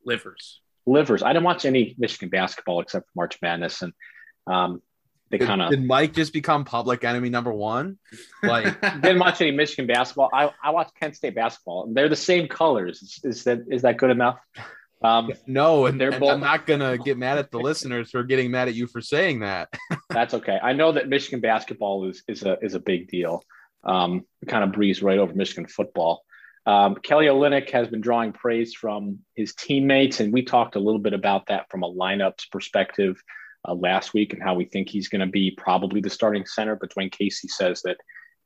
Livers. 0.06 0.62
Livers. 0.86 1.24
I 1.24 1.34
didn't 1.34 1.46
watch 1.46 1.66
any 1.66 1.96
Michigan 1.98 2.30
basketball 2.30 2.82
except 2.82 3.06
for 3.08 3.12
March 3.16 3.38
Madness, 3.42 3.82
and 3.82 3.94
um, 4.48 4.82
they 5.32 5.38
kind 5.38 5.62
of 5.62 5.70
did 5.70 5.86
Mike 5.86 6.14
just 6.14 6.34
become 6.34 6.66
public 6.66 7.04
enemy 7.04 7.30
number 7.30 7.54
one? 7.54 7.98
Like, 8.44 8.82
didn't 9.02 9.20
watch 9.20 9.42
any 9.42 9.52
Michigan 9.52 9.88
basketball. 9.88 10.30
I, 10.34 10.52
I 10.62 10.72
watched 10.72 10.94
Kent 11.00 11.16
State 11.16 11.36
basketball. 11.36 11.86
And 11.86 11.96
they're 11.96 12.10
the 12.10 12.16
same 12.18 12.48
colors. 12.48 13.02
Is, 13.02 13.20
is 13.24 13.44
that 13.46 13.62
is 13.70 13.84
that 13.84 13.98
good 13.98 14.10
enough? 14.10 14.40
Um, 15.04 15.32
no, 15.48 15.88
and, 15.88 16.00
They're 16.00 16.12
and 16.12 16.20
both- 16.20 16.32
I'm 16.32 16.42
not 16.42 16.68
gonna 16.68 16.98
get 16.98 17.18
mad 17.18 17.38
at 17.38 17.50
the 17.50 17.60
listeners 17.60 18.12
for 18.12 18.24
getting 18.24 18.52
mad 18.52 18.68
at 18.68 18.76
you 18.76 18.88
for 18.88 19.02
saying 19.02 19.40
that. 19.40 19.70
that's 20.10 20.34
okay. 20.34 20.60
I 20.62 20.74
know 20.74 20.92
that 20.92 21.10
Michigan 21.10 21.40
basketball 21.40 22.08
is 22.08 22.24
is 22.28 22.44
a 22.44 22.58
is 22.62 22.76
a 22.76 22.80
big 22.80 23.08
deal. 23.08 23.42
Um, 23.84 24.26
kind 24.48 24.64
of 24.64 24.74
breeze 24.74 25.02
right 25.02 25.18
over 25.18 25.34
Michigan 25.34 25.66
football. 25.66 26.24
Um, 26.66 26.96
Kelly 26.96 27.26
Olynyk 27.26 27.70
has 27.72 27.88
been 27.88 28.02
drawing 28.02 28.34
praise 28.34 28.74
from 28.74 29.20
his 29.36 29.56
teammates, 29.56 30.20
and 30.20 30.32
we 30.32 30.44
talked 30.44 30.76
a 30.76 30.80
little 30.80 31.00
bit 31.00 31.14
about 31.14 31.48
that 31.48 31.70
from 31.70 31.84
a 31.84 31.92
lineups 31.92 32.52
perspective 32.52 33.22
uh, 33.68 33.74
last 33.74 34.14
week, 34.14 34.34
and 34.34 34.44
how 34.44 34.54
we 34.54 34.66
think 34.66 34.90
he's 34.90 35.10
going 35.10 35.22
to 35.22 35.28
be 35.28 35.52
probably 35.52 36.02
the 36.02 36.10
starting 36.10 36.46
center. 36.46 36.76
But 36.76 36.94
Dwane 36.94 37.12
Casey 37.12 37.48
says 37.48 37.82
that 37.84 37.98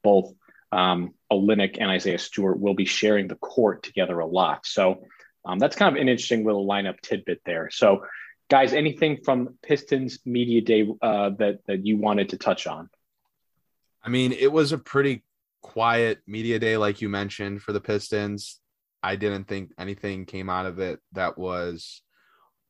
both 0.03 0.33
um, 0.71 1.13
Olynyk 1.31 1.77
and 1.79 1.89
Isaiah 1.89 2.17
Stewart 2.17 2.59
will 2.59 2.73
be 2.73 2.85
sharing 2.85 3.27
the 3.27 3.35
court 3.35 3.83
together 3.83 4.19
a 4.19 4.25
lot. 4.25 4.65
So 4.65 5.03
um, 5.45 5.59
that's 5.59 5.75
kind 5.75 5.95
of 5.95 6.01
an 6.01 6.09
interesting 6.09 6.45
little 6.45 6.65
lineup 6.65 7.01
tidbit 7.01 7.41
there. 7.45 7.69
So, 7.71 8.05
guys, 8.49 8.73
anything 8.73 9.19
from 9.23 9.57
Pistons 9.61 10.19
media 10.25 10.61
day 10.61 10.87
uh, 11.01 11.31
that 11.37 11.59
that 11.67 11.85
you 11.85 11.97
wanted 11.97 12.29
to 12.29 12.37
touch 12.37 12.65
on? 12.65 12.89
I 14.03 14.09
mean, 14.09 14.31
it 14.31 14.51
was 14.51 14.71
a 14.71 14.77
pretty 14.77 15.23
quiet 15.75 16.19
media 16.25 16.57
day, 16.57 16.77
like 16.77 17.01
you 17.01 17.09
mentioned, 17.09 17.61
for 17.61 17.73
the 17.73 17.81
Pistons. 17.81 18.61
I 19.03 19.17
didn't 19.17 19.49
think 19.49 19.71
anything 19.77 20.25
came 20.25 20.49
out 20.49 20.65
of 20.65 20.79
it 20.79 21.01
that 21.11 21.37
was 21.37 22.01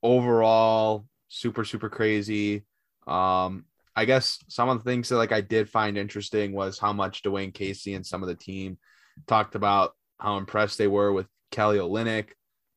overall 0.01 1.05
super, 1.27 1.63
super 1.65 1.87
crazy. 1.87 2.65
Um, 3.05 3.65
I 3.95 4.05
guess 4.05 4.39
some 4.47 4.69
of 4.69 4.79
the 4.79 4.89
things 4.89 5.09
that 5.09 5.17
like 5.17 5.31
I 5.31 5.41
did 5.41 5.69
find 5.69 5.99
interesting 5.99 6.51
was 6.51 6.79
how 6.79 6.93
much 6.93 7.21
Dwane 7.21 7.53
Casey 7.53 7.93
and 7.93 8.03
some 8.03 8.23
of 8.23 8.27
the 8.27 8.33
team 8.33 8.79
talked 9.27 9.53
about 9.53 9.93
how 10.19 10.37
impressed 10.37 10.79
they 10.79 10.87
were 10.87 11.13
with 11.13 11.27
Kelly 11.51 11.77
Olynyk. 11.77 12.29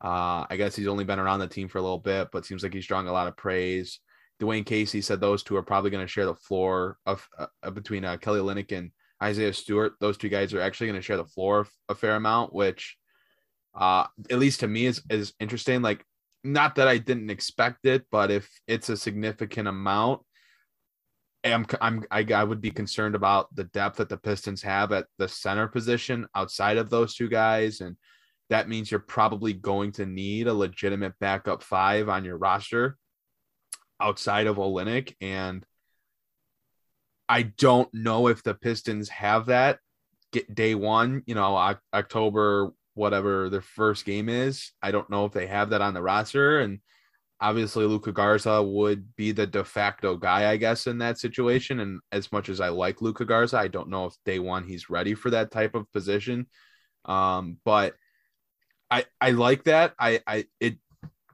Uh, 0.04 0.44
I 0.50 0.56
guess 0.58 0.76
he's 0.76 0.88
only 0.88 1.04
been 1.04 1.18
around 1.18 1.40
the 1.40 1.48
team 1.48 1.68
for 1.68 1.78
a 1.78 1.82
little 1.82 1.98
bit, 1.98 2.28
but 2.34 2.44
seems 2.44 2.62
like 2.62 2.74
he's 2.74 2.86
drawing 2.86 3.08
a 3.08 3.12
lot 3.12 3.28
of 3.28 3.36
praise. 3.38 4.00
Dwane 4.42 4.66
Casey 4.66 5.00
said 5.00 5.22
those 5.22 5.42
two 5.42 5.56
are 5.56 5.62
probably 5.62 5.90
going 5.90 6.04
to 6.04 6.12
share 6.12 6.26
the 6.26 6.34
floor 6.34 6.98
of 7.06 7.26
uh, 7.38 7.70
between 7.70 8.04
uh, 8.04 8.18
Kelly 8.18 8.40
Olynyk 8.40 8.76
and 8.76 8.90
Isaiah 9.22 9.52
Stewart. 9.52 9.94
Those 10.00 10.16
two 10.16 10.28
guys 10.28 10.54
are 10.54 10.60
actually 10.60 10.88
going 10.88 11.00
to 11.00 11.04
share 11.04 11.16
the 11.16 11.24
floor 11.24 11.66
a 11.88 11.94
fair 11.94 12.16
amount, 12.16 12.54
which, 12.54 12.96
uh, 13.74 14.06
at 14.30 14.38
least 14.38 14.60
to 14.60 14.68
me, 14.68 14.86
is 14.86 15.02
is 15.10 15.32
interesting. 15.40 15.82
Like, 15.82 16.04
not 16.44 16.76
that 16.76 16.88
I 16.88 16.98
didn't 16.98 17.30
expect 17.30 17.84
it, 17.86 18.06
but 18.10 18.30
if 18.30 18.48
it's 18.66 18.88
a 18.88 18.96
significant 18.96 19.68
amount, 19.68 20.22
I'm 21.44 21.66
I'm 21.80 22.04
I, 22.10 22.26
I 22.34 22.44
would 22.44 22.60
be 22.60 22.70
concerned 22.70 23.14
about 23.14 23.54
the 23.54 23.64
depth 23.64 23.96
that 23.96 24.08
the 24.08 24.16
Pistons 24.16 24.62
have 24.62 24.92
at 24.92 25.06
the 25.18 25.28
center 25.28 25.68
position 25.68 26.26
outside 26.34 26.76
of 26.76 26.90
those 26.90 27.14
two 27.14 27.28
guys, 27.28 27.80
and 27.80 27.96
that 28.50 28.68
means 28.68 28.90
you're 28.90 29.00
probably 29.00 29.52
going 29.52 29.92
to 29.92 30.06
need 30.06 30.46
a 30.46 30.54
legitimate 30.54 31.14
backup 31.20 31.62
five 31.62 32.08
on 32.08 32.24
your 32.24 32.38
roster 32.38 32.96
outside 34.00 34.46
of 34.46 34.56
Olynyk. 34.56 35.14
And 35.20 35.64
I 37.28 37.42
don't 37.42 37.92
know 37.92 38.28
if 38.28 38.42
the 38.42 38.54
Pistons 38.54 39.08
have 39.10 39.46
that 39.46 39.78
get 40.32 40.54
day 40.54 40.74
one, 40.74 41.22
you 41.26 41.34
know, 41.34 41.74
October, 41.92 42.70
whatever 42.94 43.48
their 43.48 43.60
first 43.60 44.04
game 44.04 44.28
is. 44.28 44.72
I 44.82 44.90
don't 44.90 45.10
know 45.10 45.24
if 45.24 45.32
they 45.32 45.46
have 45.46 45.70
that 45.70 45.80
on 45.80 45.94
the 45.94 46.02
roster. 46.02 46.60
And 46.60 46.80
obviously, 47.40 47.86
Luka 47.86 48.12
Garza 48.12 48.62
would 48.62 49.14
be 49.16 49.32
the 49.32 49.46
de 49.46 49.64
facto 49.64 50.16
guy, 50.16 50.50
I 50.50 50.56
guess, 50.56 50.86
in 50.86 50.98
that 50.98 51.18
situation. 51.18 51.80
And 51.80 52.00
as 52.12 52.32
much 52.32 52.48
as 52.48 52.60
I 52.60 52.68
like 52.68 53.02
Luka 53.02 53.24
Garza, 53.24 53.58
I 53.58 53.68
don't 53.68 53.90
know 53.90 54.06
if 54.06 54.14
day 54.24 54.38
one 54.38 54.66
he's 54.66 54.90
ready 54.90 55.14
for 55.14 55.30
that 55.30 55.50
type 55.50 55.74
of 55.74 55.90
position. 55.92 56.46
Um, 57.04 57.58
but 57.64 57.94
I 58.90 59.04
I 59.20 59.30
like 59.30 59.64
that. 59.64 59.94
I 59.98 60.20
I 60.26 60.46
it 60.60 60.76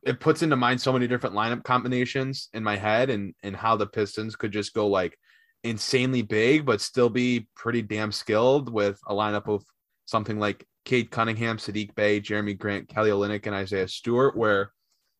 it 0.05 0.21
puts 0.21 0.43
into 0.43 0.57
mind 0.57 0.81
so 0.81 0.93
many 0.93 1.07
different 1.07 1.35
lineup 1.35 1.65
combinations 1.65 2.49
in 2.53 2.63
my 2.63 2.77
head 2.77 3.11
and 3.11 3.35
and 3.43 3.57
how 3.57 3.77
the 3.77 3.87
Pistons 3.87 4.37
could 4.37 4.53
just 4.53 4.75
go 4.75 4.87
like 4.87 5.19
insanely 5.65 6.23
big 6.23 6.65
but 6.65 6.81
still 6.81 7.09
be 7.09 7.49
pretty 7.57 7.83
damn 7.83 8.13
skilled 8.13 8.73
with 8.73 9.01
a 9.09 9.15
lineup 9.15 9.49
of 9.49 9.65
something 10.05 10.39
like 10.39 10.67
Cade 10.85 11.11
Cunningham, 11.11 11.57
Saddiq 11.57 11.95
Bey, 11.95 12.21
Jerami 12.21 12.57
Grant, 12.57 12.89
Kelly 12.89 13.11
Olynyk, 13.11 13.47
and 13.47 13.55
Isaiah 13.55 13.89
Stewart, 13.89 14.37
where 14.37 14.71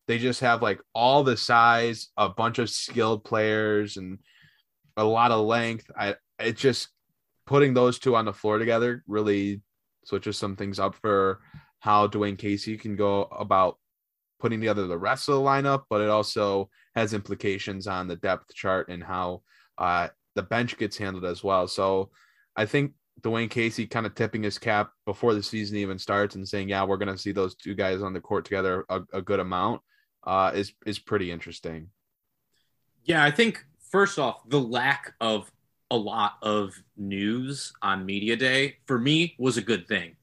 they 0.07 0.19
just 0.19 0.41
have 0.41 0.61
like 0.61 0.81
all 0.95 1.25
the 1.25 1.37
size, 1.37 2.11
a 2.19 2.29
bunch 2.29 2.59
of 2.59 2.69
skilled 2.69 3.25
players, 3.25 3.97
and 3.97 4.19
a 4.97 5.05
lot 5.05 5.31
of 5.31 5.47
length. 5.47 5.91
I 5.99 6.17
it 6.39 6.57
just 6.57 6.89
putting 7.47 7.73
those 7.73 7.99
two 7.99 8.15
on 8.15 8.27
the 8.27 8.33
floor 8.33 8.59
together 8.59 9.03
really 9.07 9.63
switches 10.05 10.37
some 10.37 10.57
things 10.57 10.79
up 10.79 10.95
for 10.97 11.41
how 11.81 12.09
Dwane 12.09 12.39
Casey 12.39 12.77
can 12.77 12.97
go 12.97 13.23
about 13.25 13.79
putting 14.41 14.61
together 14.61 14.87
the 14.87 14.99
rest 14.99 15.29
of 15.29 15.37
the 15.37 15.41
lineup, 15.41 15.85
but 15.89 16.03
it 16.03 16.11
also 16.11 16.69
has 16.95 17.15
implications 17.15 17.87
on 17.87 18.09
the 18.09 18.17
depth 18.17 18.55
chart 18.55 18.89
and 18.91 19.03
how 19.03 19.43
uh, 19.79 20.09
the 20.35 20.43
bench 20.43 20.77
gets 20.77 20.97
handled 20.97 21.25
as 21.25 21.43
well. 21.43 21.67
So 21.69 22.11
I 22.57 22.67
think 22.67 22.93
Dwane 23.21 23.51
Casey 23.51 23.87
kind 23.87 24.07
of 24.07 24.15
tipping 24.15 24.43
his 24.43 24.59
cap 24.59 24.91
before 25.07 25.35
the 25.35 25.43
season 25.43 25.77
even 25.79 25.99
starts 25.99 26.35
and 26.35 26.47
saying, 26.47 26.69
"Yeah, 26.69 26.85
we're 26.85 26.97
going 26.97 27.13
to 27.15 27.19
see 27.19 27.33
those 27.33 27.55
two 27.55 27.75
guys 27.75 28.03
on 28.03 28.13
the 28.13 28.21
court 28.21 28.45
together 28.45 28.85
a, 28.89 29.03
a 29.13 29.23
good 29.23 29.41
amount," 29.41 29.83
uh, 30.25 30.53
is 30.55 30.73
is 30.85 30.99
pretty 30.99 31.31
interesting. 31.31 31.89
Yeah, 33.05 33.23
I 33.23 33.31
think 33.31 33.65
first 33.91 34.19
off, 34.19 34.49
the 34.49 34.61
lack 34.61 35.15
of 35.21 35.51
a 35.91 35.97
lot 35.97 36.35
of 36.43 36.75
news 36.97 37.73
on 37.83 38.05
media 38.05 38.37
day 38.37 38.79
for 38.87 38.99
me 38.99 39.37
was 39.39 39.57
a 39.57 39.63
good 39.63 39.87
thing, 39.87 40.17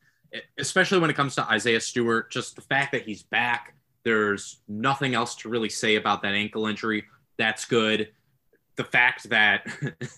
especially 0.57 0.99
when 0.99 1.09
it 1.09 1.15
comes 1.15 1.35
to 1.35 1.49
Isaiah 1.49 1.79
Stewart. 1.79 2.31
Just 2.31 2.55
the 2.55 2.61
fact 2.61 2.91
that 2.91 3.03
he's 3.03 3.23
back, 3.23 3.75
there's 4.03 4.61
nothing 4.67 5.15
else 5.15 5.35
to 5.37 5.49
really 5.49 5.69
say 5.69 5.95
about 5.95 6.21
that 6.23 6.33
ankle 6.33 6.67
injury. 6.67 7.05
That's 7.37 7.65
good. 7.65 8.09
The 8.81 8.89
fact 8.89 9.29
that 9.29 9.67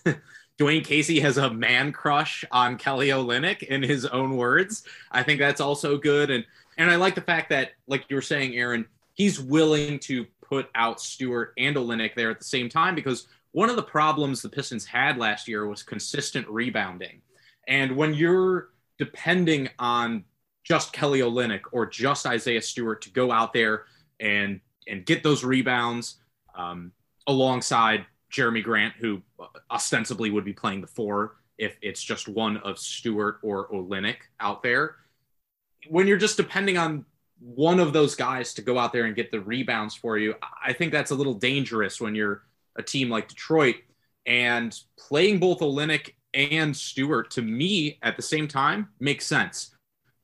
Dwane 0.58 0.82
Casey 0.82 1.20
has 1.20 1.36
a 1.36 1.52
man 1.52 1.92
crush 1.92 2.46
on 2.50 2.78
Kelly 2.78 3.08
Olynyk 3.08 3.62
in 3.64 3.82
his 3.82 4.06
own 4.06 4.38
words, 4.38 4.84
I 5.10 5.22
think 5.22 5.38
that's 5.38 5.60
also 5.60 5.98
good. 5.98 6.30
And 6.30 6.46
and 6.78 6.90
I 6.90 6.96
like 6.96 7.14
the 7.14 7.20
fact 7.20 7.50
that, 7.50 7.72
like 7.86 8.06
you 8.08 8.16
were 8.16 8.22
saying, 8.22 8.56
Aaron, 8.56 8.86
he's 9.12 9.38
willing 9.38 9.98
to 9.98 10.24
put 10.40 10.70
out 10.74 10.98
Stewart 10.98 11.52
and 11.58 11.76
Olynyk 11.76 12.14
there 12.14 12.30
at 12.30 12.38
the 12.38 12.44
same 12.46 12.70
time 12.70 12.94
because 12.94 13.28
one 13.52 13.68
of 13.68 13.76
the 13.76 13.82
problems 13.82 14.40
the 14.40 14.48
Pistons 14.48 14.86
had 14.86 15.18
last 15.18 15.46
year 15.46 15.68
was 15.68 15.82
consistent 15.82 16.48
rebounding. 16.48 17.20
And 17.68 17.94
when 17.98 18.14
you're 18.14 18.70
depending 18.98 19.68
on 19.78 20.24
just 20.62 20.94
Kelly 20.94 21.20
Olynyk 21.20 21.64
or 21.70 21.84
just 21.84 22.24
Isaiah 22.24 22.62
Stewart 22.62 23.02
to 23.02 23.10
go 23.10 23.30
out 23.30 23.52
there 23.52 23.84
and 24.20 24.58
and 24.88 25.04
get 25.04 25.22
those 25.22 25.44
rebounds 25.44 26.16
um, 26.54 26.92
alongside 27.26 28.06
Jerami 28.34 28.62
Grant, 28.62 28.94
who 28.98 29.22
ostensibly 29.70 30.30
would 30.30 30.44
be 30.44 30.52
playing 30.52 30.80
the 30.80 30.86
four 30.86 31.36
if 31.56 31.76
it's 31.82 32.02
just 32.02 32.28
one 32.28 32.56
of 32.58 32.78
Stewart 32.78 33.38
or 33.42 33.68
Olynyk 33.68 34.16
out 34.40 34.62
there. 34.62 34.96
When 35.88 36.06
you're 36.06 36.18
just 36.18 36.36
depending 36.36 36.76
on 36.76 37.04
one 37.38 37.78
of 37.78 37.92
those 37.92 38.14
guys 38.14 38.54
to 38.54 38.62
go 38.62 38.78
out 38.78 38.92
there 38.92 39.04
and 39.04 39.14
get 39.14 39.30
the 39.30 39.40
rebounds 39.40 39.94
for 39.94 40.18
you, 40.18 40.34
I 40.64 40.72
think 40.72 40.92
that's 40.92 41.12
a 41.12 41.14
little 41.14 41.34
dangerous 41.34 42.00
when 42.00 42.14
you're 42.14 42.42
a 42.76 42.82
team 42.82 43.08
like 43.08 43.28
Detroit. 43.28 43.76
And 44.26 44.76
playing 44.98 45.38
both 45.38 45.60
Olynyk 45.60 46.14
and 46.32 46.76
Stewart 46.76 47.30
to 47.32 47.42
me 47.42 47.98
at 48.02 48.16
the 48.16 48.22
same 48.22 48.48
time 48.48 48.88
makes 48.98 49.26
sense. 49.26 49.76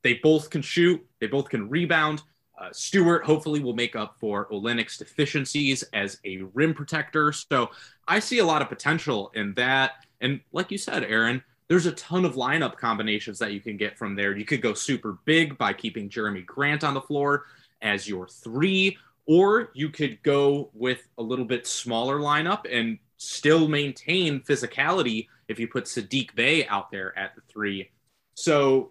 They 0.02 0.14
both 0.14 0.50
can 0.50 0.62
shoot, 0.62 1.04
they 1.20 1.26
both 1.26 1.48
can 1.48 1.68
rebound. 1.68 2.22
Uh, 2.60 2.68
Stewart 2.72 3.24
hopefully 3.24 3.60
will 3.60 3.74
make 3.74 3.96
up 3.96 4.16
for 4.20 4.46
Olynyk's 4.50 4.98
deficiencies 4.98 5.82
as 5.94 6.20
a 6.26 6.42
rim 6.52 6.74
protector. 6.74 7.32
So 7.32 7.70
I 8.06 8.18
see 8.18 8.38
a 8.38 8.44
lot 8.44 8.60
of 8.60 8.68
potential 8.68 9.32
in 9.34 9.54
that. 9.54 10.04
And 10.20 10.40
like 10.52 10.70
you 10.70 10.76
said, 10.76 11.04
Aaron, 11.04 11.42
there's 11.68 11.86
a 11.86 11.92
ton 11.92 12.26
of 12.26 12.34
lineup 12.34 12.76
combinations 12.76 13.38
that 13.38 13.52
you 13.52 13.60
can 13.60 13.78
get 13.78 13.96
from 13.96 14.14
there. 14.14 14.36
You 14.36 14.44
could 14.44 14.60
go 14.60 14.74
super 14.74 15.18
big 15.24 15.56
by 15.56 15.72
keeping 15.72 16.10
Jerami 16.10 16.44
Grant 16.44 16.84
on 16.84 16.92
the 16.92 17.00
floor 17.00 17.46
as 17.80 18.06
your 18.06 18.28
three, 18.28 18.98
or 19.24 19.70
you 19.72 19.88
could 19.88 20.22
go 20.22 20.70
with 20.74 21.08
a 21.16 21.22
little 21.22 21.46
bit 21.46 21.66
smaller 21.66 22.18
lineup 22.18 22.66
and 22.70 22.98
still 23.16 23.68
maintain 23.68 24.40
physicality 24.40 25.28
if 25.48 25.58
you 25.58 25.66
put 25.66 25.84
Saddiq 25.84 26.34
Bey 26.34 26.66
out 26.66 26.90
there 26.90 27.16
at 27.18 27.34
the 27.34 27.40
three. 27.48 27.90
So, 28.34 28.90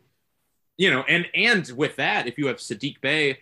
you 0.77 0.89
know, 0.89 1.03
and 1.07 1.27
and 1.35 1.69
with 1.75 1.97
that, 1.97 2.25
if 2.25 2.37
you 2.37 2.47
have 2.47 2.57
Saddiq 2.57 3.01
Bey, 3.01 3.39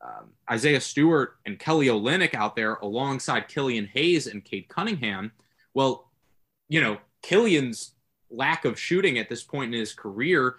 um, 0.00 0.30
Isaiah 0.50 0.80
Stewart, 0.80 1.36
and 1.44 1.58
Kelly 1.58 1.86
Olynyk 1.86 2.34
out 2.34 2.54
there 2.54 2.74
alongside 2.74 3.48
Killian 3.48 3.86
Hayes 3.86 4.26
and 4.26 4.44
Cade 4.44 4.68
Cunningham, 4.68 5.32
well, 5.74 6.10
you 6.68 6.80
know, 6.80 6.98
Killian's 7.22 7.92
lack 8.30 8.64
of 8.64 8.78
shooting 8.78 9.18
at 9.18 9.28
this 9.28 9.42
point 9.42 9.74
in 9.74 9.80
his 9.80 9.94
career 9.94 10.56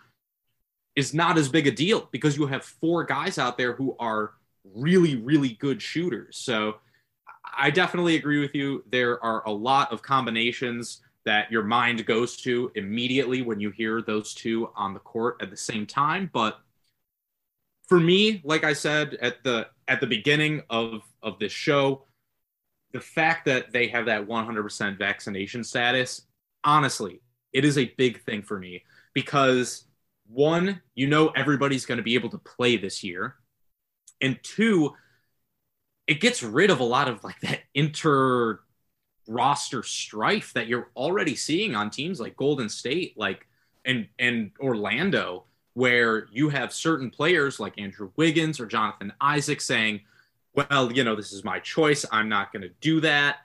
is 0.95 1.13
not 1.13 1.37
as 1.37 1.47
big 1.47 1.67
a 1.67 1.71
deal 1.71 2.09
because 2.11 2.35
you 2.35 2.47
have 2.47 2.65
four 2.65 3.03
guys 3.03 3.37
out 3.37 3.57
there 3.57 3.73
who 3.73 3.95
are 3.99 4.33
really, 4.75 5.15
really 5.15 5.49
good 5.49 5.81
shooters. 5.81 6.37
So 6.37 6.77
I 7.57 7.69
definitely 7.69 8.15
agree 8.15 8.39
with 8.39 8.53
you. 8.53 8.83
There 8.91 9.23
are 9.23 9.45
a 9.47 9.51
lot 9.51 9.91
of 9.93 10.01
combinations 10.01 11.01
that 11.25 11.51
your 11.51 11.63
mind 11.63 12.05
goes 12.05 12.37
to 12.37 12.71
immediately 12.75 13.41
when 13.41 13.59
you 13.59 13.71
hear 13.71 14.01
those 14.01 14.33
two 14.33 14.69
on 14.75 14.93
the 14.93 14.99
court 14.99 15.37
at 15.41 15.49
the 15.49 15.57
same 15.57 15.85
time. 15.85 16.29
But 16.33 16.59
for 17.89 17.99
me, 17.99 18.39
like 18.45 18.63
I 18.63 18.73
said 18.73 19.15
at 19.19 19.43
the 19.43 19.67
at 19.87 19.99
the 19.99 20.07
beginning 20.07 20.61
of 20.69 21.01
of 21.23 21.39
this 21.39 21.51
show, 21.51 22.05
the 22.93 23.01
fact 23.01 23.45
that 23.45 23.73
they 23.73 23.87
have 23.87 24.05
that 24.05 24.27
100% 24.27 24.97
vaccination 24.97 25.63
status, 25.63 26.21
honestly, 26.63 27.21
it 27.51 27.65
is 27.65 27.77
a 27.79 27.91
big 27.97 28.23
thing 28.23 28.43
for 28.43 28.59
me 28.59 28.83
because 29.13 29.85
one, 30.27 30.81
you 30.93 31.07
know 31.07 31.29
everybody's 31.29 31.87
going 31.87 31.97
to 31.97 32.03
be 32.03 32.13
able 32.13 32.29
to 32.29 32.37
play 32.37 32.77
this 32.77 33.03
year. 33.03 33.35
And 34.21 34.37
two, 34.43 34.93
it 36.05 36.21
gets 36.21 36.43
rid 36.43 36.69
of 36.69 36.79
a 36.79 36.83
lot 36.83 37.07
of 37.07 37.23
like 37.23 37.39
that 37.41 37.61
inter 37.73 38.59
roster 39.27 39.81
strife 39.81 40.53
that 40.53 40.67
you're 40.67 40.89
already 40.95 41.35
seeing 41.35 41.75
on 41.75 41.89
teams 41.89 42.19
like 42.19 42.37
Golden 42.37 42.69
State, 42.69 43.17
like 43.17 43.47
and 43.83 44.07
and 44.19 44.51
Orlando, 44.59 45.45
where 45.79 46.27
you 46.29 46.49
have 46.49 46.73
certain 46.73 47.09
players 47.09 47.57
like 47.57 47.79
Andrew 47.79 48.11
Wiggins 48.17 48.59
or 48.59 48.65
Jonathan 48.65 49.13
Isaac 49.21 49.61
saying, 49.61 50.01
"Well, 50.53 50.91
you 50.91 51.05
know, 51.05 51.15
this 51.15 51.31
is 51.31 51.45
my 51.45 51.59
choice. 51.59 52.05
I'm 52.11 52.27
not 52.27 52.51
going 52.51 52.63
to 52.63 52.73
do 52.81 52.99
that." 52.99 53.37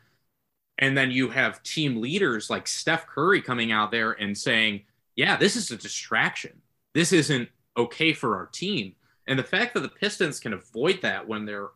And 0.79 0.99
then 0.99 1.13
you 1.13 1.31
have 1.31 1.63
team 1.63 2.01
leaders 2.01 2.51
like 2.51 2.67
Steph 2.67 3.07
Curry 3.07 3.41
coming 3.41 3.71
out 3.71 3.93
there 3.93 4.13
and 4.13 4.37
saying, 4.37 4.83
"Yeah, 5.15 5.37
this 5.37 5.55
is 5.55 5.71
a 5.71 5.77
distraction. 5.77 6.61
This 6.93 7.13
isn't 7.13 7.49
okay 7.77 8.13
for 8.13 8.37
our 8.37 8.47
team." 8.47 8.97
And 9.29 9.39
the 9.39 9.45
fact 9.45 9.73
that 9.75 9.81
the 9.81 9.89
Pistons 9.89 10.41
can 10.41 10.55
avoid 10.55 11.01
that 11.03 11.27
when 11.29 11.45
they're 11.45 11.71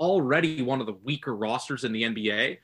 already 0.00 0.60
one 0.60 0.80
of 0.80 0.86
the 0.86 0.98
weaker 1.04 1.36
rosters 1.36 1.84
in 1.84 1.92
the 1.92 2.02
NBA, 2.02 2.58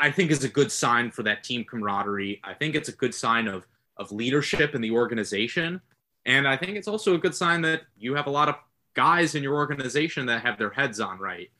I 0.00 0.10
think 0.10 0.32
is 0.32 0.42
a 0.42 0.48
good 0.48 0.72
sign 0.72 1.12
for 1.12 1.22
that 1.22 1.44
team 1.44 1.64
camaraderie. 1.64 2.40
I 2.42 2.54
think 2.54 2.74
it's 2.74 2.88
a 2.88 2.96
good 2.96 3.14
sign 3.14 3.46
of 3.46 3.68
of 3.98 4.10
leadership 4.10 4.74
in 4.74 4.80
the 4.80 4.90
organization, 4.90 5.80
and 6.26 6.46
I 6.46 6.56
think 6.56 6.76
it's 6.76 6.88
also 6.88 7.14
a 7.14 7.18
good 7.18 7.34
sign 7.34 7.62
that 7.62 7.82
you 7.96 8.14
have 8.14 8.26
a 8.26 8.30
lot 8.30 8.48
of 8.48 8.56
guys 8.94 9.34
in 9.34 9.42
your 9.42 9.54
organization 9.54 10.26
that 10.26 10.42
have 10.42 10.58
their 10.58 10.70
heads 10.70 11.00
on 11.00 11.18
right. 11.18 11.50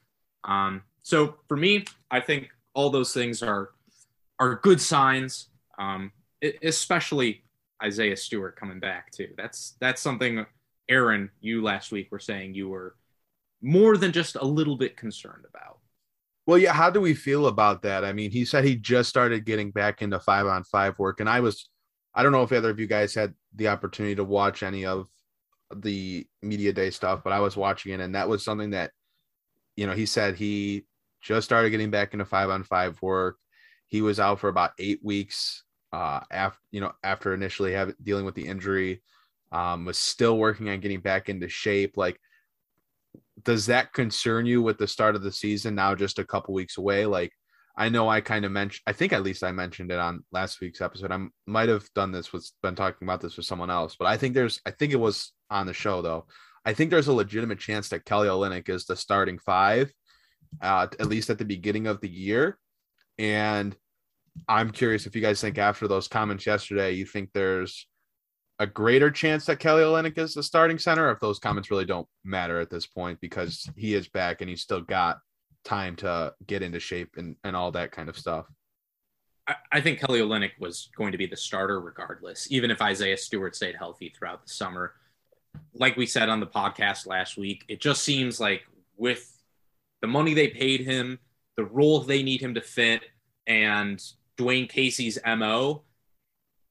Um, 0.44 0.82
so 1.02 1.36
for 1.48 1.56
me, 1.56 1.84
I 2.10 2.20
think 2.20 2.48
all 2.74 2.90
those 2.90 3.12
things 3.12 3.42
are 3.42 3.70
are 4.38 4.56
good 4.56 4.80
signs, 4.80 5.48
um, 5.78 6.12
especially 6.62 7.44
Isaiah 7.82 8.16
Stewart 8.16 8.56
coming 8.56 8.80
back 8.80 9.10
too. 9.10 9.28
That's 9.36 9.76
that's 9.80 10.00
something. 10.00 10.46
Aaron, 10.88 11.30
you 11.40 11.62
last 11.62 11.92
week 11.92 12.10
were 12.10 12.18
saying 12.18 12.54
you 12.54 12.68
were 12.68 12.96
more 13.62 13.96
than 13.96 14.12
just 14.12 14.36
a 14.36 14.44
little 14.44 14.76
bit 14.76 14.96
concerned 14.96 15.44
about. 15.48 15.78
Well, 16.44 16.58
yeah. 16.58 16.72
How 16.72 16.90
do 16.90 17.00
we 17.00 17.14
feel 17.14 17.46
about 17.46 17.82
that? 17.82 18.04
I 18.04 18.12
mean, 18.12 18.30
he 18.30 18.44
said 18.44 18.64
he 18.64 18.74
just 18.74 19.08
started 19.08 19.46
getting 19.46 19.70
back 19.70 20.02
into 20.02 20.18
five 20.18 20.46
on 20.46 20.64
five 20.64 20.98
work, 20.98 21.20
and 21.20 21.28
I 21.28 21.40
was, 21.40 21.68
I 22.14 22.22
don't 22.22 22.32
know 22.32 22.42
if 22.42 22.52
either 22.52 22.70
of 22.70 22.80
you 22.80 22.86
guys 22.86 23.14
had 23.14 23.34
the 23.54 23.68
opportunity 23.68 24.14
to 24.16 24.24
watch 24.24 24.62
any 24.62 24.84
of 24.84 25.08
the 25.74 26.26
media 26.42 26.72
day 26.72 26.90
stuff, 26.90 27.22
but 27.24 27.32
I 27.32 27.40
was 27.40 27.56
watching 27.56 27.92
it, 27.92 28.00
and 28.00 28.14
that 28.14 28.28
was 28.28 28.44
something 28.44 28.70
that, 28.70 28.92
you 29.76 29.86
know, 29.86 29.94
he 29.94 30.06
said 30.06 30.36
he 30.36 30.86
just 31.22 31.44
started 31.44 31.70
getting 31.70 31.90
back 31.90 32.12
into 32.12 32.24
five 32.24 32.50
on 32.50 32.64
five 32.64 33.00
work. 33.00 33.36
He 33.88 34.02
was 34.02 34.20
out 34.20 34.40
for 34.40 34.48
about 34.48 34.72
eight 34.78 35.00
weeks 35.02 35.64
uh, 35.92 36.20
after, 36.30 36.58
you 36.70 36.80
know, 36.80 36.92
after 37.02 37.32
initially 37.34 37.72
having 37.72 37.94
dealing 38.02 38.24
with 38.24 38.34
the 38.34 38.46
injury, 38.46 39.02
um, 39.52 39.84
was 39.84 39.98
still 39.98 40.38
working 40.38 40.68
on 40.68 40.80
getting 40.80 41.00
back 41.00 41.28
into 41.28 41.48
shape. 41.48 41.96
Like, 41.96 42.18
does 43.44 43.66
that 43.66 43.92
concern 43.92 44.46
you 44.46 44.62
with 44.62 44.78
the 44.78 44.86
start 44.86 45.14
of 45.14 45.22
the 45.22 45.32
season 45.32 45.74
now 45.74 45.94
just 45.94 46.18
a 46.18 46.24
couple 46.24 46.54
weeks 46.54 46.78
away 46.78 47.06
like 47.06 47.32
i 47.82 47.88
know 47.88 48.08
i 48.08 48.20
kind 48.20 48.44
of 48.44 48.52
mentioned 48.52 48.82
i 48.86 48.92
think 48.92 49.12
at 49.12 49.22
least 49.22 49.42
i 49.42 49.50
mentioned 49.50 49.90
it 49.90 49.98
on 49.98 50.24
last 50.30 50.60
week's 50.60 50.80
episode. 50.80 51.10
I 51.10 51.26
might 51.46 51.68
have 51.68 51.86
done 51.94 52.12
this 52.12 52.32
with 52.32 52.48
been 52.62 52.76
talking 52.76 53.06
about 53.06 53.20
this 53.20 53.36
with 53.36 53.46
someone 53.46 53.70
else 53.70 53.96
but 53.98 54.06
i 54.06 54.16
think 54.16 54.34
there's 54.34 54.60
i 54.66 54.70
think 54.70 54.92
it 54.92 55.00
was 55.00 55.32
on 55.50 55.66
the 55.66 55.74
show 55.74 56.00
though. 56.00 56.26
I 56.64 56.74
think 56.74 56.90
there's 56.90 57.08
a 57.08 57.12
legitimate 57.12 57.58
chance 57.58 57.88
that 57.88 58.04
kelly 58.04 58.28
olynyk 58.28 58.68
is 58.68 58.86
the 58.86 58.96
starting 58.96 59.38
five 59.38 59.92
uh, 60.60 60.86
at 61.00 61.08
least 61.08 61.30
at 61.30 61.38
the 61.38 61.44
beginning 61.44 61.86
of 61.86 62.00
the 62.00 62.08
year. 62.08 62.58
And 63.18 63.76
i'm 64.48 64.70
curious 64.70 65.06
if 65.06 65.14
you 65.16 65.22
guys 65.22 65.40
think 65.40 65.58
after 65.58 65.88
those 65.88 66.08
comments 66.08 66.46
yesterday 66.46 66.92
you 66.92 67.04
think 67.04 67.30
there's 67.32 67.86
a 68.58 68.66
greater 68.66 69.10
chance 69.10 69.46
that 69.46 69.58
Kelly 69.58 69.82
Olynyk 69.82 70.16
is 70.18 70.34
the 70.34 70.42
starting 70.42 70.78
center, 70.78 71.10
if 71.10 71.18
those 71.18 71.40
comments 71.40 71.70
really 71.70 71.84
don't 71.84 72.06
matter 72.22 72.60
at 72.60 72.70
this 72.70 72.86
point 72.86 73.18
because 73.20 73.68
he 73.76 73.94
is 73.94 74.08
back 74.08 74.40
and 74.40 74.48
he's 74.48 74.62
still 74.62 74.82
got 74.82 75.18
time 75.64 75.96
to 75.96 76.34
get 76.46 76.62
into 76.62 76.80
shape 76.80 77.14
and, 77.16 77.36
and 77.44 77.56
all 77.56 77.72
that 77.72 77.92
kind 77.92 78.08
of 78.08 78.18
stuff. 78.18 78.46
I, 79.72 79.80
think 79.80 79.98
Kelly 79.98 80.20
Olynyk 80.20 80.52
was 80.60 80.88
going 80.96 81.12
to 81.12 81.18
be 81.18 81.26
the 81.26 81.36
starter 81.36 81.80
regardless, 81.80 82.46
even 82.50 82.70
if 82.70 82.80
Isaiah 82.80 83.16
Stewart 83.16 83.56
stayed 83.56 83.74
healthy 83.74 84.14
throughout 84.16 84.42
the 84.46 84.52
summer. 84.52 84.94
Like 85.74 85.96
we 85.96 86.06
said 86.06 86.28
on 86.28 86.38
the 86.38 86.46
podcast 86.46 87.06
last 87.06 87.36
week, 87.36 87.64
it 87.68 87.80
just 87.80 88.04
seems 88.04 88.38
like 88.38 88.62
with 88.96 89.36
the 90.00 90.06
money 90.06 90.32
they 90.32 90.48
paid 90.48 90.82
him, 90.82 91.18
the 91.56 91.64
role 91.64 92.00
they 92.00 92.22
need 92.22 92.40
him 92.40 92.54
to 92.54 92.60
fit, 92.60 93.02
and 93.46 94.02
Dwane 94.38 94.68
Casey's 94.68 95.18
MO, 95.26 95.82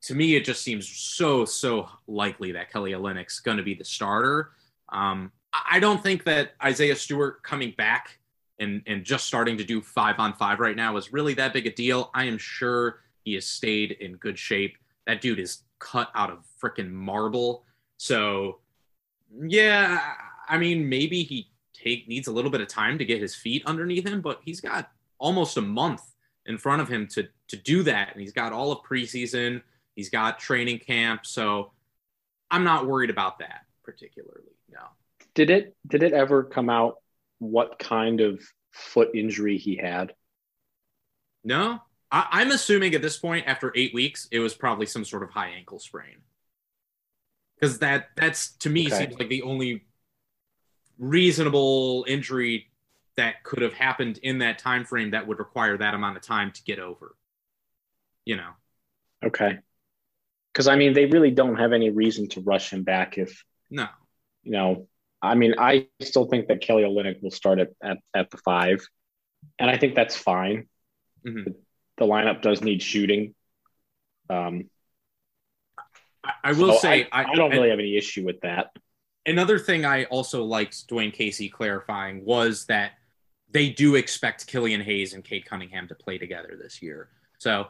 to 0.04 0.16
me, 0.16 0.36
it 0.36 0.46
just 0.46 0.64
seems 0.64 0.88
so, 0.88 1.46
so 1.46 1.88
likely 2.08 2.54
that 2.54 2.72
Kelly 2.72 2.94
Olynyk's 2.94 3.40
going 3.40 3.58
to 3.58 3.64
be 3.64 3.76
the 3.76 3.86
starter. 3.86 4.52
Um, 4.90 5.32
I 5.70 5.80
don't 5.80 6.02
think 6.02 6.24
that 6.24 6.54
Isaiah 6.64 6.96
Stewart 6.96 7.44
coming 7.44 7.74
back 7.78 8.18
and, 8.62 8.82
and 8.88 9.04
just 9.04 9.26
starting 9.26 9.58
to 9.58 9.64
do 9.64 9.82
five 9.82 10.20
on 10.20 10.34
five 10.34 10.60
right 10.60 10.76
now 10.76 10.96
is 10.98 11.12
really 11.12 11.34
that 11.34 11.54
big 11.54 11.68
a 11.68 11.72
deal. 11.72 12.10
I 12.14 12.26
am 12.26 12.38
sure 12.38 13.02
he 13.26 13.34
has 13.34 13.46
stayed 13.46 13.92
in 13.94 14.16
good 14.16 14.40
shape. 14.40 14.78
That 15.08 15.20
dude 15.20 15.40
is 15.40 15.64
cut 15.80 16.10
out 16.16 16.30
of 16.30 16.46
freaking 16.62 16.92
marble. 16.92 17.66
So, 17.98 18.60
yeah, 19.44 20.00
I 20.48 20.58
mean, 20.58 20.88
maybe 20.88 21.24
he 21.24 21.50
take 21.74 22.08
needs 22.08 22.28
a 22.28 22.32
little 22.32 22.52
bit 22.52 22.62
of 22.62 22.68
time 22.68 22.98
to 23.00 23.06
get 23.06 23.22
his 23.22 23.36
feet 23.36 23.64
underneath 23.66 24.08
him, 24.08 24.22
but 24.22 24.40
he's 24.44 24.62
got 24.62 24.92
almost 25.18 25.58
a 25.58 25.62
month 25.62 26.04
in 26.46 26.58
front 26.58 26.82
of 26.82 26.88
him 26.88 27.08
to 27.08 27.28
to 27.50 27.58
do 27.58 27.84
that, 27.84 28.14
and 28.14 28.22
he's 28.22 28.32
got 28.32 28.54
all 28.54 28.72
of 28.72 28.80
preseason 28.84 29.62
He's 29.96 30.10
got 30.10 30.40
training 30.40 30.80
camp, 30.80 31.26
so 31.26 31.72
I'm 32.50 32.64
not 32.64 32.88
worried 32.88 33.10
about 33.10 33.40
that 33.40 33.66
particularly. 33.84 34.54
No. 34.72 34.80
Did 35.34 35.50
it 35.50 35.76
did 35.88 36.04
it 36.04 36.14
ever 36.14 36.44
come 36.44 36.70
out 36.70 36.98
what 37.42 37.80
kind 37.80 38.22
of 38.22 38.42
foot 38.72 39.10
injury 39.14 39.58
he 39.58 39.76
had? 39.76 40.14
No. 41.44 41.80
I, 42.12 42.42
am 42.42 42.52
assuming 42.52 42.94
at 42.94 43.02
this 43.02 43.18
point, 43.18 43.48
after 43.48 43.72
eight 43.76 43.94
weeks, 43.94 44.28
it 44.32 44.40
was 44.40 44.54
probably 44.54 44.86
some 44.86 45.06
sort 45.06 45.24
of 45.24 45.30
high 45.30 45.50
ankle 45.50 45.80
sprain. 45.80 46.18
Because 47.60 47.80
that 47.80 48.10
that's 48.18 48.54
to 48.58 48.70
me 48.70 48.88
okay. 48.88 48.98
seems 48.98 49.20
like 49.20 49.30
the 49.30 49.44
only 49.44 49.86
reasonable 50.98 52.06
injury 52.08 52.70
that 53.16 53.44
could 53.44 53.62
have 53.62 53.74
happened 53.74 54.20
in 54.24 54.40
that 54.40 54.60
time 54.60 54.84
frame 54.84 55.12
that 55.12 55.28
would 55.28 55.40
require 55.40 55.78
that 55.78 55.94
amount 55.94 56.18
of 56.18 56.24
time 56.24 56.52
to 56.52 56.64
get 56.64 56.80
over. 56.80 57.16
You 58.26 58.38
know. 58.38 58.50
Okay 59.24 59.60
because 60.52 60.68
I 60.68 60.76
mean 60.76 60.94
they 60.94 61.06
really 61.06 61.32
don't 61.32 61.58
have 61.58 61.74
any 61.74 61.90
reason 61.90 62.28
to 62.30 62.42
rush 62.42 62.72
him 62.72 62.84
back 62.84 63.18
if 63.18 63.44
no, 63.70 63.88
you 64.44 64.52
know. 64.52 64.88
I 65.22 65.36
mean, 65.36 65.56
I 65.58 65.88
still 66.02 66.26
think 66.26 66.48
that 66.48 66.62
Kelly 66.62 66.84
Olynyk 66.84 67.22
will 67.22 67.32
start 67.32 67.60
at, 67.60 67.70
at, 67.82 67.98
at 68.16 68.32
the 68.32 68.38
five, 68.38 68.86
and 69.60 69.70
I 69.70 69.78
think 69.78 69.96
that's 69.96 70.16
fine. 70.16 70.68
Mm-hmm. 71.26 71.44
The, 71.44 71.56
the, 71.98 72.06
lineup 72.06 72.42
does 72.42 72.62
need 72.62 72.82
shooting. 72.82 73.36
Um, 74.30 74.70
I, 76.24 76.32
I 76.44 76.52
will 76.54 76.74
so 76.74 76.80
say 76.80 77.08
I, 77.12 77.26
I 77.26 77.36
don't 77.36 77.52
really 77.52 77.70
have 77.70 77.80
any 77.80 77.98
issue 77.98 78.26
with 78.26 78.42
that. 78.42 78.72
Another 79.26 79.60
thing 79.60 79.86
I 79.86 80.06
also 80.06 80.44
liked 80.44 80.90
Dwane 80.90 81.14
Casey 81.14 81.50
clarifying 81.50 82.26
was 82.26 82.66
that 82.66 82.94
they 83.52 83.70
do 83.70 83.96
expect 83.96 84.48
Killian 84.48 84.82
Hayes 84.82 85.14
and 85.14 85.24
Cade 85.24 85.46
Cunningham 85.46 85.88
to 85.90 85.96
play 85.96 86.18
together 86.18 86.58
this 86.60 86.82
year. 86.82 87.10
So 87.38 87.68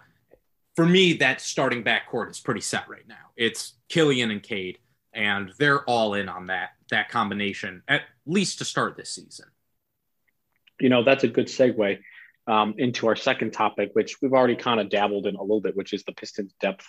for 0.76 0.86
me, 0.86 1.14
that 1.14 1.42
starting 1.42 1.84
backcourt 1.84 2.32
is 2.32 2.40
pretty 2.40 2.62
set 2.62 2.88
right 2.88 3.08
now. 3.08 3.32
It's 3.36 3.74
Killian 3.90 4.32
and 4.32 4.42
Cade, 4.42 4.78
and 5.14 5.52
they're 5.58 5.84
all 5.84 6.14
in 6.14 6.30
on 6.30 6.48
that 6.48 6.70
that 6.90 7.10
combination 7.10 7.84
at 7.88 8.02
least 8.26 8.60
to 8.60 8.66
start 8.66 8.98
this 8.98 9.10
season. 9.10 9.48
You 10.80 10.90
know, 10.90 11.04
that's 11.04 11.24
a 11.24 11.28
good 11.28 11.48
segue 11.48 12.00
um, 12.48 12.76
into 12.78 13.08
our 13.08 13.16
second 13.16 13.52
topic, 13.52 13.92
which 13.94 14.22
we've 14.22 14.34
already 14.34 14.56
kind 14.56 14.80
of 14.80 14.90
dabbled 14.90 15.28
in 15.28 15.36
a 15.36 15.42
little 15.42 15.62
bit, 15.62 15.76
which 15.76 15.94
is 15.94 16.04
the 16.04 16.12
Pistons 16.12 16.54
depth 16.60 16.86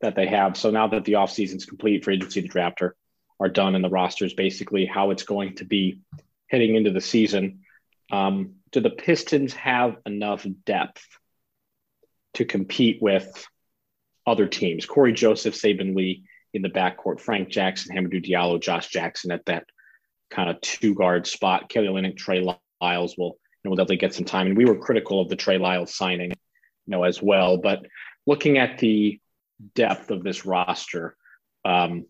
that 0.00 0.14
they 0.14 0.26
have. 0.26 0.56
So 0.56 0.70
now 0.70 0.86
that 0.88 1.04
the 1.04 1.14
offseason's 1.14 1.66
complete, 1.66 2.04
for 2.04 2.12
agency, 2.12 2.40
the 2.40 2.48
drafter 2.48 2.92
are 3.40 3.48
done, 3.48 3.74
and 3.74 3.84
the 3.84 3.90
roster 3.90 4.24
is 4.24 4.34
basically 4.34 4.86
how 4.86 5.10
it's 5.10 5.24
going 5.24 5.56
to 5.56 5.64
be 5.64 6.00
heading 6.48 6.76
into 6.76 6.90
the 6.90 7.00
season. 7.00 7.60
Um, 8.10 8.54
do 8.70 8.80
the 8.80 8.90
Pistons 8.90 9.52
have 9.54 9.96
enough 10.06 10.46
depth 10.64 11.04
to 12.34 12.44
compete 12.44 13.02
with 13.02 13.46
other 14.26 14.46
teams. 14.46 14.86
Cory 14.86 15.12
Joseph, 15.12 15.54
Saben 15.54 15.94
Lee 15.96 16.24
in 16.54 16.62
the 16.62 16.68
backcourt, 16.68 17.20
Frank 17.20 17.48
Jackson, 17.48 17.94
Hamidou 17.94 18.24
Diallo, 18.24 18.60
Josh 18.60 18.88
Jackson 18.88 19.30
at 19.30 19.44
that 19.46 19.64
kind 20.30 20.50
of 20.50 20.60
two 20.60 20.94
guard 20.94 21.26
spot. 21.26 21.68
Kelly 21.68 21.88
Olynyk, 21.88 22.16
Trey 22.16 22.46
Lyles 22.80 23.16
will 23.16 23.38
you 23.62 23.68
know, 23.68 23.70
will 23.70 23.76
definitely 23.76 23.96
get 23.96 24.14
some 24.14 24.24
time. 24.24 24.46
And 24.48 24.56
we 24.56 24.64
were 24.64 24.76
critical 24.76 25.20
of 25.20 25.28
the 25.28 25.36
Trey 25.36 25.58
Lyles 25.58 25.94
signing, 25.94 26.30
you 26.30 26.36
know, 26.86 27.04
as 27.04 27.22
well. 27.22 27.56
But 27.56 27.86
looking 28.26 28.58
at 28.58 28.78
the 28.78 29.20
depth 29.74 30.10
of 30.10 30.22
this 30.22 30.46
roster, 30.46 31.16
um, 31.64 32.06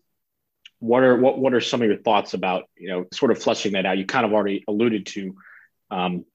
what 0.79 1.03
are 1.03 1.17
what 1.17 1.37
what 1.37 1.53
are 1.53 1.61
some 1.61 1.81
of 1.81 1.87
your 1.87 1.97
thoughts 1.97 2.33
about 2.33 2.63
you 2.77 2.87
know 2.87 3.05
sort 3.13 3.31
of 3.31 3.41
fleshing 3.41 3.73
that 3.73 3.85
out? 3.85 3.97
You 3.97 4.05
kind 4.05 4.25
of 4.25 4.33
already 4.33 4.63
alluded 4.67 5.05
to 5.07 5.35
um, 5.91 6.25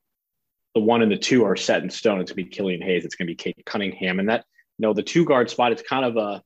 the 0.74 0.80
one 0.80 1.02
and 1.02 1.10
the 1.10 1.16
two 1.16 1.44
are 1.44 1.56
set 1.56 1.82
in 1.82 1.90
stone. 1.90 2.20
It's 2.20 2.32
going 2.32 2.44
to 2.44 2.50
be 2.50 2.56
Killian 2.56 2.82
Hayes. 2.82 3.04
It's 3.04 3.14
going 3.14 3.26
to 3.26 3.30
be 3.30 3.36
Cade 3.36 3.62
Cunningham, 3.64 4.18
and 4.18 4.28
that 4.28 4.44
you 4.78 4.86
know 4.86 4.92
the 4.92 5.02
two 5.02 5.24
guard 5.24 5.48
spot. 5.48 5.72
It's 5.72 5.82
kind 5.82 6.04
of 6.04 6.16
a 6.16 6.42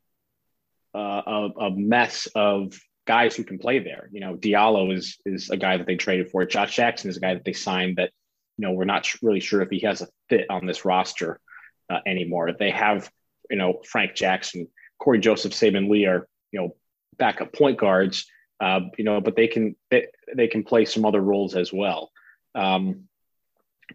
a, 0.94 1.48
a 1.60 1.70
mess 1.70 2.28
of 2.34 2.78
guys 3.06 3.34
who 3.34 3.42
can 3.42 3.58
play 3.58 3.78
there. 3.78 4.08
You 4.12 4.20
know, 4.20 4.36
Diallo 4.36 4.94
is 4.94 5.18
is 5.24 5.50
a 5.50 5.56
guy 5.56 5.78
that 5.78 5.86
they 5.86 5.96
traded 5.96 6.30
for. 6.30 6.44
Josh 6.44 6.76
Jackson 6.76 7.10
is 7.10 7.16
a 7.16 7.20
guy 7.20 7.34
that 7.34 7.44
they 7.44 7.54
signed 7.54 7.96
that 7.96 8.10
you 8.56 8.66
know 8.66 8.72
we're 8.72 8.84
not 8.84 9.08
really 9.22 9.40
sure 9.40 9.62
if 9.62 9.70
he 9.70 9.80
has 9.80 10.02
a 10.02 10.08
fit 10.28 10.46
on 10.50 10.66
this 10.66 10.84
roster 10.84 11.40
uh, 11.90 12.00
anymore. 12.06 12.52
They 12.52 12.70
have 12.70 13.10
you 13.50 13.56
know 13.56 13.80
Frank 13.84 14.14
Jackson, 14.14 14.68
Cory 14.98 15.18
Joseph, 15.18 15.52
Saben 15.52 15.88
Lee 15.90 16.06
are 16.06 16.28
you 16.52 16.60
know 16.60 16.76
backup 17.16 17.52
point 17.52 17.78
guards. 17.78 18.26
Uh, 18.60 18.80
you 18.96 19.04
know, 19.04 19.20
but 19.20 19.36
they 19.36 19.46
can 19.46 19.76
they, 19.90 20.06
they 20.36 20.48
can 20.48 20.64
play 20.64 20.84
some 20.84 21.04
other 21.04 21.20
roles 21.20 21.54
as 21.54 21.72
well. 21.72 22.10
Um, 22.54 23.04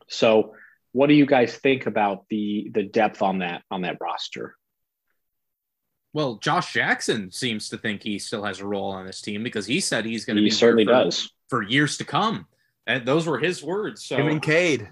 so, 0.07 0.55
what 0.93 1.07
do 1.07 1.13
you 1.13 1.25
guys 1.25 1.55
think 1.55 1.85
about 1.85 2.25
the 2.29 2.71
the 2.73 2.83
depth 2.83 3.21
on 3.21 3.39
that 3.39 3.63
on 3.69 3.81
that 3.81 3.97
roster? 3.99 4.55
Well, 6.13 6.35
Josh 6.35 6.73
Jackson 6.73 7.31
seems 7.31 7.69
to 7.69 7.77
think 7.77 8.03
he 8.03 8.19
still 8.19 8.43
has 8.43 8.59
a 8.59 8.65
role 8.65 8.91
on 8.91 9.05
this 9.05 9.19
team 9.19 9.43
because 9.43 9.65
he 9.65 9.79
said 9.79 10.05
he's 10.05 10.25
going 10.25 10.35
to 10.37 10.43
he 10.43 10.49
be 10.49 10.51
certainly 10.51 10.85
for, 10.85 10.91
does 10.91 11.31
for 11.49 11.63
years 11.63 11.97
to 11.97 12.05
come. 12.05 12.45
And 12.85 13.05
those 13.05 13.25
were 13.25 13.39
his 13.39 13.63
words. 13.63 14.03
So 14.03 14.17
him 14.17 14.27
and 14.27 14.41
Cade. 14.41 14.89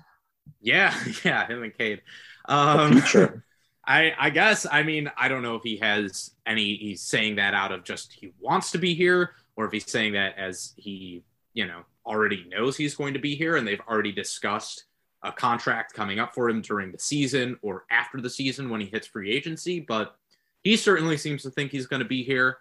Yeah, 0.61 0.93
yeah, 1.23 1.47
him 1.47 1.63
and 1.63 1.77
Cade. 1.77 2.01
Um, 2.45 2.93
future. 2.93 3.43
I 3.85 4.13
I 4.17 4.29
guess 4.29 4.67
I 4.69 4.83
mean 4.83 5.11
I 5.17 5.27
don't 5.27 5.41
know 5.41 5.55
if 5.55 5.63
he 5.63 5.77
has 5.77 6.31
any. 6.45 6.75
He's 6.75 7.01
saying 7.01 7.35
that 7.37 7.53
out 7.53 7.71
of 7.71 7.83
just 7.83 8.13
he 8.13 8.33
wants 8.39 8.71
to 8.71 8.77
be 8.77 8.93
here, 8.93 9.31
or 9.55 9.65
if 9.65 9.71
he's 9.71 9.89
saying 9.89 10.13
that 10.13 10.37
as 10.37 10.73
he 10.77 11.23
you 11.53 11.67
know 11.67 11.81
already 12.05 12.45
knows 12.47 12.77
he's 12.77 12.95
going 12.95 13.13
to 13.13 13.19
be 13.19 13.35
here, 13.35 13.57
and 13.57 13.67
they've 13.67 13.81
already 13.87 14.11
discussed 14.11 14.85
a 15.23 15.31
contract 15.31 15.93
coming 15.93 16.19
up 16.19 16.33
for 16.33 16.49
him 16.49 16.61
during 16.61 16.91
the 16.91 16.99
season 16.99 17.57
or 17.61 17.85
after 17.91 18.19
the 18.21 18.29
season 18.29 18.69
when 18.69 18.81
he 18.81 18.87
hits 18.87 19.07
free 19.07 19.31
agency. 19.31 19.79
But 19.79 20.15
he 20.63 20.77
certainly 20.77 21.17
seems 21.17 21.43
to 21.43 21.49
think 21.49 21.71
he's 21.71 21.87
going 21.87 22.01
to 22.01 22.07
be 22.07 22.23
here. 22.23 22.57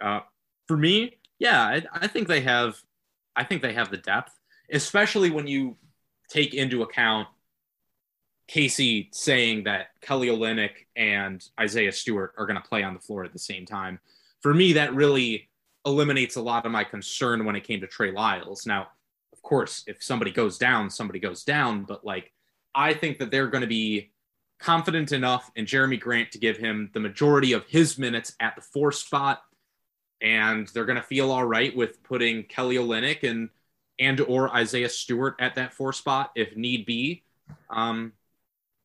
Uh, 0.00 0.20
for 0.66 0.76
me, 0.76 1.18
yeah, 1.38 1.62
I, 1.62 1.82
I 1.92 2.06
think 2.06 2.28
they 2.28 2.40
have. 2.40 2.76
I 3.36 3.44
think 3.44 3.62
they 3.62 3.72
have 3.72 3.90
the 3.90 3.96
depth, 3.96 4.32
especially 4.72 5.30
when 5.30 5.46
you 5.46 5.76
take 6.28 6.54
into 6.54 6.82
account 6.82 7.28
Casey 8.50 9.08
saying 9.12 9.64
that 9.64 9.88
Kelly 10.00 10.26
Olynyk 10.28 10.72
and 10.96 11.46
Isaiah 11.58 11.92
Stewart 11.92 12.34
are 12.36 12.46
going 12.46 12.60
to 12.60 12.68
play 12.68 12.82
on 12.82 12.94
the 12.94 13.00
floor 13.00 13.24
at 13.24 13.32
the 13.32 13.38
same 13.38 13.64
time. 13.64 14.00
For 14.42 14.52
me, 14.52 14.72
that 14.72 14.92
really 14.94 15.48
eliminates 15.86 16.36
a 16.36 16.42
lot 16.42 16.66
of 16.66 16.72
my 16.72 16.84
concern 16.84 17.44
when 17.44 17.56
it 17.56 17.64
came 17.64 17.80
to 17.80 17.86
Trey 17.86 18.10
Lyles. 18.10 18.66
Now, 18.66 18.88
of 19.32 19.40
course, 19.42 19.84
if 19.86 20.02
somebody 20.02 20.32
goes 20.32 20.58
down, 20.58 20.90
somebody 20.90 21.20
goes 21.20 21.44
down, 21.44 21.84
but 21.84 22.04
like 22.04 22.32
I 22.74 22.92
think 22.92 23.18
that 23.18 23.30
they're 23.30 23.46
going 23.46 23.62
to 23.62 23.68
be 23.68 24.10
confident 24.60 25.10
enough 25.12 25.50
in 25.56 25.64
Jerami 25.66 25.98
Grant 25.98 26.32
to 26.32 26.38
give 26.38 26.58
him 26.58 26.90
the 26.92 27.00
majority 27.00 27.52
of 27.52 27.64
his 27.66 27.98
minutes 27.98 28.34
at 28.40 28.56
the 28.56 28.62
four 28.62 28.92
spot. 28.92 29.42
And 30.20 30.68
they're 30.68 30.84
going 30.84 30.96
to 30.96 31.02
feel 31.02 31.32
all 31.32 31.46
right 31.46 31.74
with 31.74 32.02
putting 32.02 32.44
Kelly 32.44 32.76
Olynyk 32.76 33.28
and 33.28 33.48
and 33.98 34.20
or 34.20 34.54
Isaiah 34.54 34.88
Stewart 34.88 35.36
at 35.38 35.56
that 35.56 35.74
four 35.74 35.92
spot 35.92 36.32
if 36.34 36.56
need 36.56 36.86
be. 36.86 37.22
Um, 37.68 38.12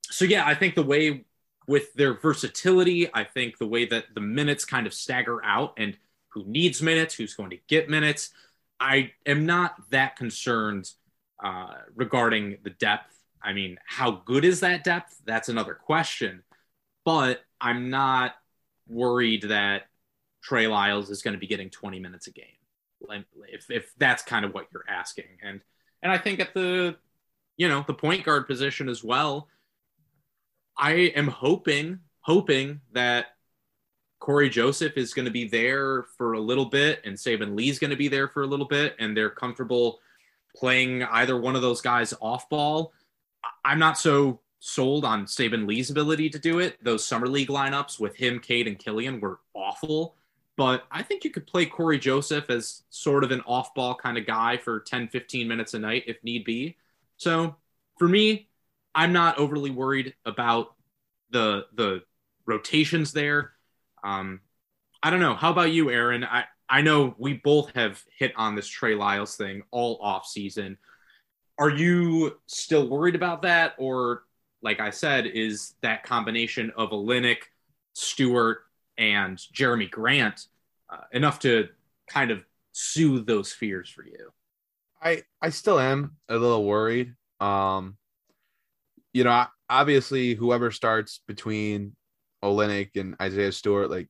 so 0.04 0.26
yeah, 0.26 0.46
I 0.46 0.56
think 0.56 0.76
the 0.76 0.84
way 0.84 1.26
with 1.68 1.94
their 1.94 2.14
versatility, 2.14 3.10
I 3.14 3.24
think 3.24 3.58
the 3.58 3.68
way 3.68 3.86
that 3.86 4.06
the 4.14 4.22
minutes 4.22 4.66
kind 4.66 4.88
of 4.88 4.94
stagger 4.94 5.44
out 5.44 5.74
and 5.78 5.98
who 6.30 6.44
needs 6.46 6.82
minutes, 6.82 7.16
who's 7.16 7.34
going 7.34 7.50
to 7.52 7.60
get 7.68 7.90
minutes, 7.90 8.32
I 8.80 9.12
am 9.26 9.46
not 9.46 9.76
that 9.90 10.16
concerned 10.16 10.92
uh, 11.44 11.74
regarding 11.96 12.58
the 12.64 12.70
depth 12.70 13.15
I 13.46 13.54
mean, 13.54 13.78
how 13.86 14.24
good 14.26 14.44
is 14.44 14.62
that 14.62 14.84
depth? 14.84 15.22
That's 15.26 15.50
another 15.50 15.76
question. 15.76 16.44
But 17.06 17.42
I'm 17.62 17.90
not 17.90 18.34
worried 18.88 19.44
that 19.44 19.84
Trey 20.44 20.68
Lyles 20.68 21.10
is 21.10 21.22
going 21.22 21.34
to 21.34 21.40
be 21.40 21.48
getting 21.48 21.70
20 21.70 22.00
minutes 22.00 22.28
a 22.28 22.32
game. 22.32 22.46
If, 23.52 23.70
if 23.70 23.94
that's 23.98 24.24
kind 24.24 24.46
of 24.46 24.54
what 24.54 24.68
you're 24.74 24.86
asking. 24.90 25.26
And 25.44 25.62
and 26.02 26.12
I 26.12 26.18
think 26.18 26.40
at 26.40 26.54
the 26.54 26.96
you 27.58 27.70
know, 27.70 27.84
the 27.88 27.94
point 27.94 28.24
guard 28.24 28.48
position 28.48 28.90
as 28.90 29.04
well, 29.04 29.48
I 30.78 31.14
am 31.16 31.28
hoping, 31.28 32.00
hoping 32.22 32.82
that 32.92 33.28
Cory 34.20 34.50
Joseph 34.50 34.98
is 34.98 35.14
going 35.14 35.26
to 35.26 35.32
be 35.32 35.48
there 35.48 36.04
for 36.18 36.34
a 36.34 36.40
little 36.40 36.66
bit 36.66 37.02
and 37.06 37.16
Saben 37.16 37.56
Lee's 37.56 37.80
going 37.80 37.92
to 37.92 37.98
be 37.98 38.08
there 38.08 38.28
for 38.28 38.44
a 38.44 38.48
little 38.48 38.66
bit 38.66 38.96
and 39.00 39.16
they're 39.16 39.30
comfortable 39.30 40.00
playing 40.56 41.04
either 41.04 41.40
one 41.40 41.56
of 41.56 41.62
those 41.62 41.82
guys 41.82 42.14
off 42.22 42.50
ball 42.50 42.94
I'm 43.64 43.80
not 43.80 43.98
so 43.98 44.42
sold 44.60 45.06
on 45.06 45.26
Saben 45.26 45.68
Lee's 45.68 45.90
ability 45.90 46.30
to 46.32 46.40
do 46.40 46.60
it. 46.60 46.78
Those 46.84 47.06
summer 47.06 47.28
league 47.28 47.50
lineups 47.50 48.00
with 48.00 48.16
him, 48.16 48.40
Cade, 48.40 48.68
and 48.68 48.80
Killian 48.80 49.20
were 49.20 49.40
awful. 49.54 50.16
But 50.58 50.86
I 50.90 51.04
think 51.04 51.24
you 51.24 51.32
could 51.32 51.46
play 51.46 51.66
Cory 51.66 52.00
Joseph 52.00 52.50
as 52.50 52.84
sort 52.90 53.24
of 53.24 53.32
an 53.32 53.42
off 53.42 53.76
ball 53.76 53.94
kind 53.96 54.18
of 54.18 54.26
guy 54.26 54.58
for 54.58 54.80
10, 54.80 55.10
15 55.10 55.48
minutes 55.48 55.74
a 55.74 55.80
night 55.80 56.04
if 56.08 56.24
need 56.24 56.46
be. 56.46 56.78
So 57.18 57.56
for 58.00 58.08
me, 58.08 58.50
I'm 58.94 59.12
not 59.14 59.38
overly 59.38 59.70
worried 59.70 60.16
about 60.26 60.74
the 61.30 61.66
the 61.74 62.04
rotations 62.46 63.12
there. 63.12 63.52
Um, 64.04 64.40
I 65.04 65.10
don't 65.10 65.20
know. 65.20 65.36
How 65.36 65.52
about 65.52 65.72
you, 65.72 65.92
Aaron? 65.92 66.24
I, 66.24 66.46
I 66.70 66.82
know 66.82 67.14
we 67.18 67.34
both 67.34 67.72
have 67.76 68.04
hit 68.18 68.34
on 68.36 68.56
this 68.56 68.68
Trey 68.68 68.96
Lyles 68.96 69.36
thing 69.36 69.64
all 69.72 70.00
off 70.02 70.26
season 70.26 70.78
are 71.58 71.70
you 71.70 72.38
still 72.48 72.88
worried 72.88 73.16
about 73.16 73.42
that? 73.44 73.74
Or 73.78 74.24
like 74.62 74.80
i 74.80 74.90
said 74.90 75.28
is 75.28 75.76
that 75.82 76.04
combination 76.04 76.72
of 76.76 76.90
Olynyk, 76.90 77.38
stewart 77.94 78.60
and 78.98 79.38
Jerami 79.38 79.90
grant 79.90 80.48
uh, 80.90 81.04
enough 81.12 81.40
to 81.40 81.68
kind 82.10 82.32
of 82.32 82.44
soothe 82.72 83.26
those 83.28 83.52
fears 83.54 83.90
for 83.90 84.06
you? 84.06 84.32
I 85.02 85.24
i 85.42 85.50
still 85.50 85.80
am 85.80 86.18
a 86.30 86.38
little 86.38 86.66
worried. 86.66 87.14
Um 87.40 87.98
you 89.14 89.24
know 89.24 89.46
obviously 89.70 90.36
whoever 90.36 90.72
starts 90.72 91.22
between 91.28 91.96
Olynyk 92.44 92.92
and 92.96 93.16
isaiah 93.22 93.52
stewart 93.52 93.90
like 93.90 94.08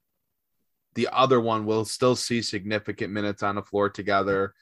the 0.96 1.10
other 1.12 1.40
one 1.40 1.66
will 1.66 1.86
still 1.86 2.16
see 2.16 2.42
significant 2.42 3.12
minutes 3.12 3.44
on 3.44 3.56
the 3.56 3.62
floor 3.62 3.90
together. 3.90 4.54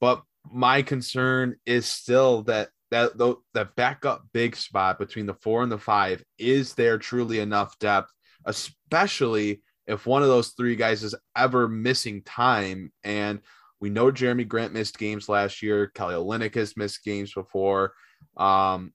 But 0.00 0.22
my 0.52 0.82
concern 0.82 1.56
is 1.66 1.86
still 1.86 2.42
that 2.42 2.68
that 2.90 3.18
that 3.54 3.76
backup 3.76 4.24
big 4.32 4.56
spot 4.56 4.98
between 4.98 5.26
the 5.26 5.34
four 5.34 5.62
and 5.62 5.70
the 5.70 5.78
five 5.78 6.24
is 6.38 6.74
there 6.74 6.98
truly 6.98 7.38
enough 7.38 7.78
depth, 7.78 8.10
especially 8.46 9.62
if 9.86 10.06
one 10.06 10.22
of 10.22 10.28
those 10.28 10.50
three 10.50 10.76
guys 10.76 11.02
is 11.02 11.14
ever 11.36 11.68
missing 11.68 12.22
time. 12.22 12.92
And 13.04 13.40
we 13.80 13.90
know 13.90 14.10
Jerami 14.10 14.46
Grant 14.46 14.72
missed 14.72 14.98
games 14.98 15.28
last 15.28 15.62
year. 15.62 15.88
Kelly 15.88 16.14
Olynyk 16.14 16.54
has 16.54 16.76
missed 16.76 17.04
games 17.04 17.32
before. 17.32 17.94
Um, 18.36 18.92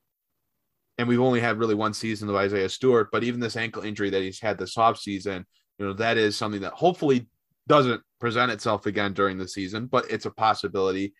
and 0.98 1.08
we've 1.08 1.22
only 1.22 1.40
had 1.40 1.58
really 1.58 1.76
one 1.76 1.94
season 1.94 2.30
of 2.30 2.36
Isaiah 2.36 2.70
Stewart, 2.70 3.10
but 3.12 3.24
even 3.24 3.40
this 3.40 3.58
ankle 3.58 3.84
injury 3.84 4.10
that 4.12 4.22
he's 4.22 4.40
had 4.40 4.58
this 4.58 4.78
off 4.78 5.00
season, 5.00 5.46
you 5.80 5.86
know, 5.86 5.94
that 5.94 6.18
is 6.18 6.36
something 6.38 6.62
that 6.62 6.74
hopefully 6.74 7.28
doesn't 7.68 8.02
present 8.20 8.52
itself 8.52 8.86
again 8.86 9.14
during 9.14 9.38
the 9.38 9.48
season, 9.48 9.88
but 9.88 10.10
it's 10.12 10.26
a 10.26 10.32
possibility. 10.32 11.14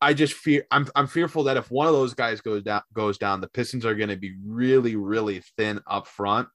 I 0.00 0.14
just 0.14 0.34
fear 0.34 0.64
I'm 0.70 0.86
I'm 0.94 1.06
fearful 1.06 1.44
that 1.44 1.56
if 1.56 1.70
one 1.70 1.86
of 1.86 1.92
those 1.92 2.14
guys 2.14 2.40
goes 2.40 2.62
down 2.62 2.82
goes 2.92 3.18
down, 3.18 3.40
the 3.40 3.48
Pistons 3.48 3.84
are 3.84 3.94
going 3.94 4.10
to 4.10 4.16
be 4.16 4.34
really 4.44 4.96
really 4.96 5.42
thin 5.56 5.80
up 5.86 6.06
front, 6.06 6.48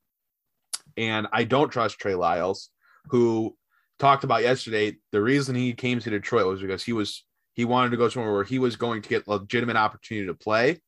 and 0.97 1.27
I 1.34 1.43
don't 1.43 1.69
trust 1.69 1.99
Trey 1.99 2.15
Lyles, 2.15 2.69
who 3.08 3.56
talked 3.99 4.23
about 4.23 4.43
yesterday. 4.43 4.97
The 5.12 5.21
reason 5.21 5.56
he 5.56 5.73
came 5.73 5.99
to 5.99 6.10
Detroit 6.10 6.47
was 6.47 6.62
because 6.62 6.84
he 6.84 6.93
was 6.93 7.25
he 7.53 7.65
wanted 7.65 7.91
to 7.91 7.97
go 7.97 8.10
somewhere 8.10 8.34
where 8.34 8.43
he 8.43 8.60
was 8.60 8.75
going 8.75 9.01
to 9.01 9.10
get 9.10 9.27
a 9.27 9.32
legitimate 9.32 9.75
opportunity 9.75 10.27
to 10.27 10.34
play. 10.34 10.82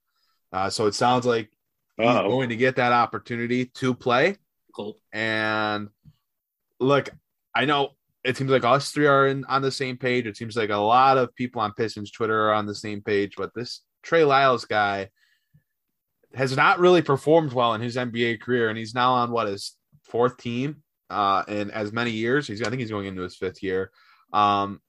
Uh, 0.51 0.69
so 0.69 0.85
it 0.87 0.95
sounds 0.95 1.25
like 1.25 1.51
he's 1.97 2.07
Uh-oh. 2.07 2.29
going 2.29 2.49
to 2.49 2.55
get 2.55 2.77
that 2.77 2.91
opportunity 2.91 3.65
to 3.65 3.93
play. 3.93 4.37
Cool. 4.73 4.97
And 5.13 5.89
look, 6.79 7.09
I 7.53 7.65
know 7.65 7.91
it 8.25 8.35
seems 8.35 8.49
like 8.49 8.65
us 8.65 8.91
three 8.91 9.07
are 9.07 9.27
in, 9.27 9.45
on 9.45 9.61
the 9.61 9.71
same 9.71 9.97
page. 9.97 10.25
It 10.25 10.35
seems 10.35 10.57
like 10.57 10.71
a 10.71 10.77
lot 10.77 11.17
of 11.17 11.33
people 11.35 11.61
on 11.61 11.73
Pistons 11.73 12.11
Twitter 12.11 12.49
are 12.49 12.53
on 12.53 12.65
the 12.65 12.75
same 12.75 13.01
page, 13.01 13.35
but 13.38 13.51
this 13.53 13.81
Trey 14.03 14.23
Lyles 14.23 14.65
guy, 14.65 15.09
has 16.35 16.55
not 16.55 16.79
really 16.79 17.01
performed 17.01 17.53
well 17.53 17.73
in 17.73 17.81
his 17.81 17.95
NBA 17.95 18.41
career, 18.41 18.69
and 18.69 18.77
he's 18.77 18.93
now 18.93 19.13
on 19.13 19.31
what 19.31 19.47
his 19.47 19.75
fourth 20.03 20.38
team 20.38 20.83
uh, 21.09 21.43
in 21.47 21.71
as 21.71 21.91
many 21.91 22.11
years. 22.11 22.47
He's 22.47 22.61
I 22.61 22.69
think 22.69 22.81
he's 22.81 22.91
going 22.91 23.07
into 23.07 23.21
his 23.21 23.38
fifth 23.38 23.63
year. 23.63 23.91
Um, 24.33 24.81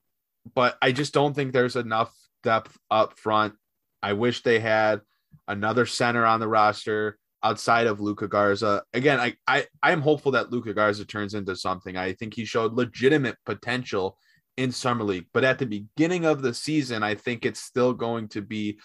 but 0.55 0.77
I 0.83 0.92
just 0.92 1.14
don't 1.14 1.35
think 1.35 1.53
there's 1.53 1.77
enough 1.77 2.12
depth 2.42 2.77
up 2.90 3.18
front. 3.18 3.55
I 4.03 4.12
wish 4.14 4.42
they 4.42 4.61
had 4.61 5.01
another 5.49 5.87
center 5.87 6.27
on 6.27 6.40
the 6.40 6.49
roster 6.49 7.18
outside 7.42 7.87
of 7.87 8.01
Luka 8.01 8.29
Garza. 8.29 8.83
Again, 8.94 9.20
I 9.20 9.35
I 9.46 9.66
I 9.83 9.92
am 9.92 10.01
hopeful 10.01 10.33
that 10.33 10.51
Luka 10.51 10.75
Garza 10.75 11.05
turns 11.05 11.35
into 11.35 11.57
something. 11.57 11.96
I 11.96 12.12
think 12.12 12.35
he 12.35 12.44
showed 12.44 12.75
legitimate 12.75 13.37
potential 13.44 14.18
in 14.57 14.72
summer 14.72 15.05
league, 15.05 15.27
but 15.35 15.44
at 15.44 15.59
the 15.59 15.66
beginning 15.66 16.25
of 16.25 16.42
the 16.42 16.55
season, 16.55 17.03
I 17.03 17.14
think 17.14 17.44
it's 17.44 17.61
still 17.61 17.92
going 17.92 18.29
to 18.29 18.40
be 18.40 18.79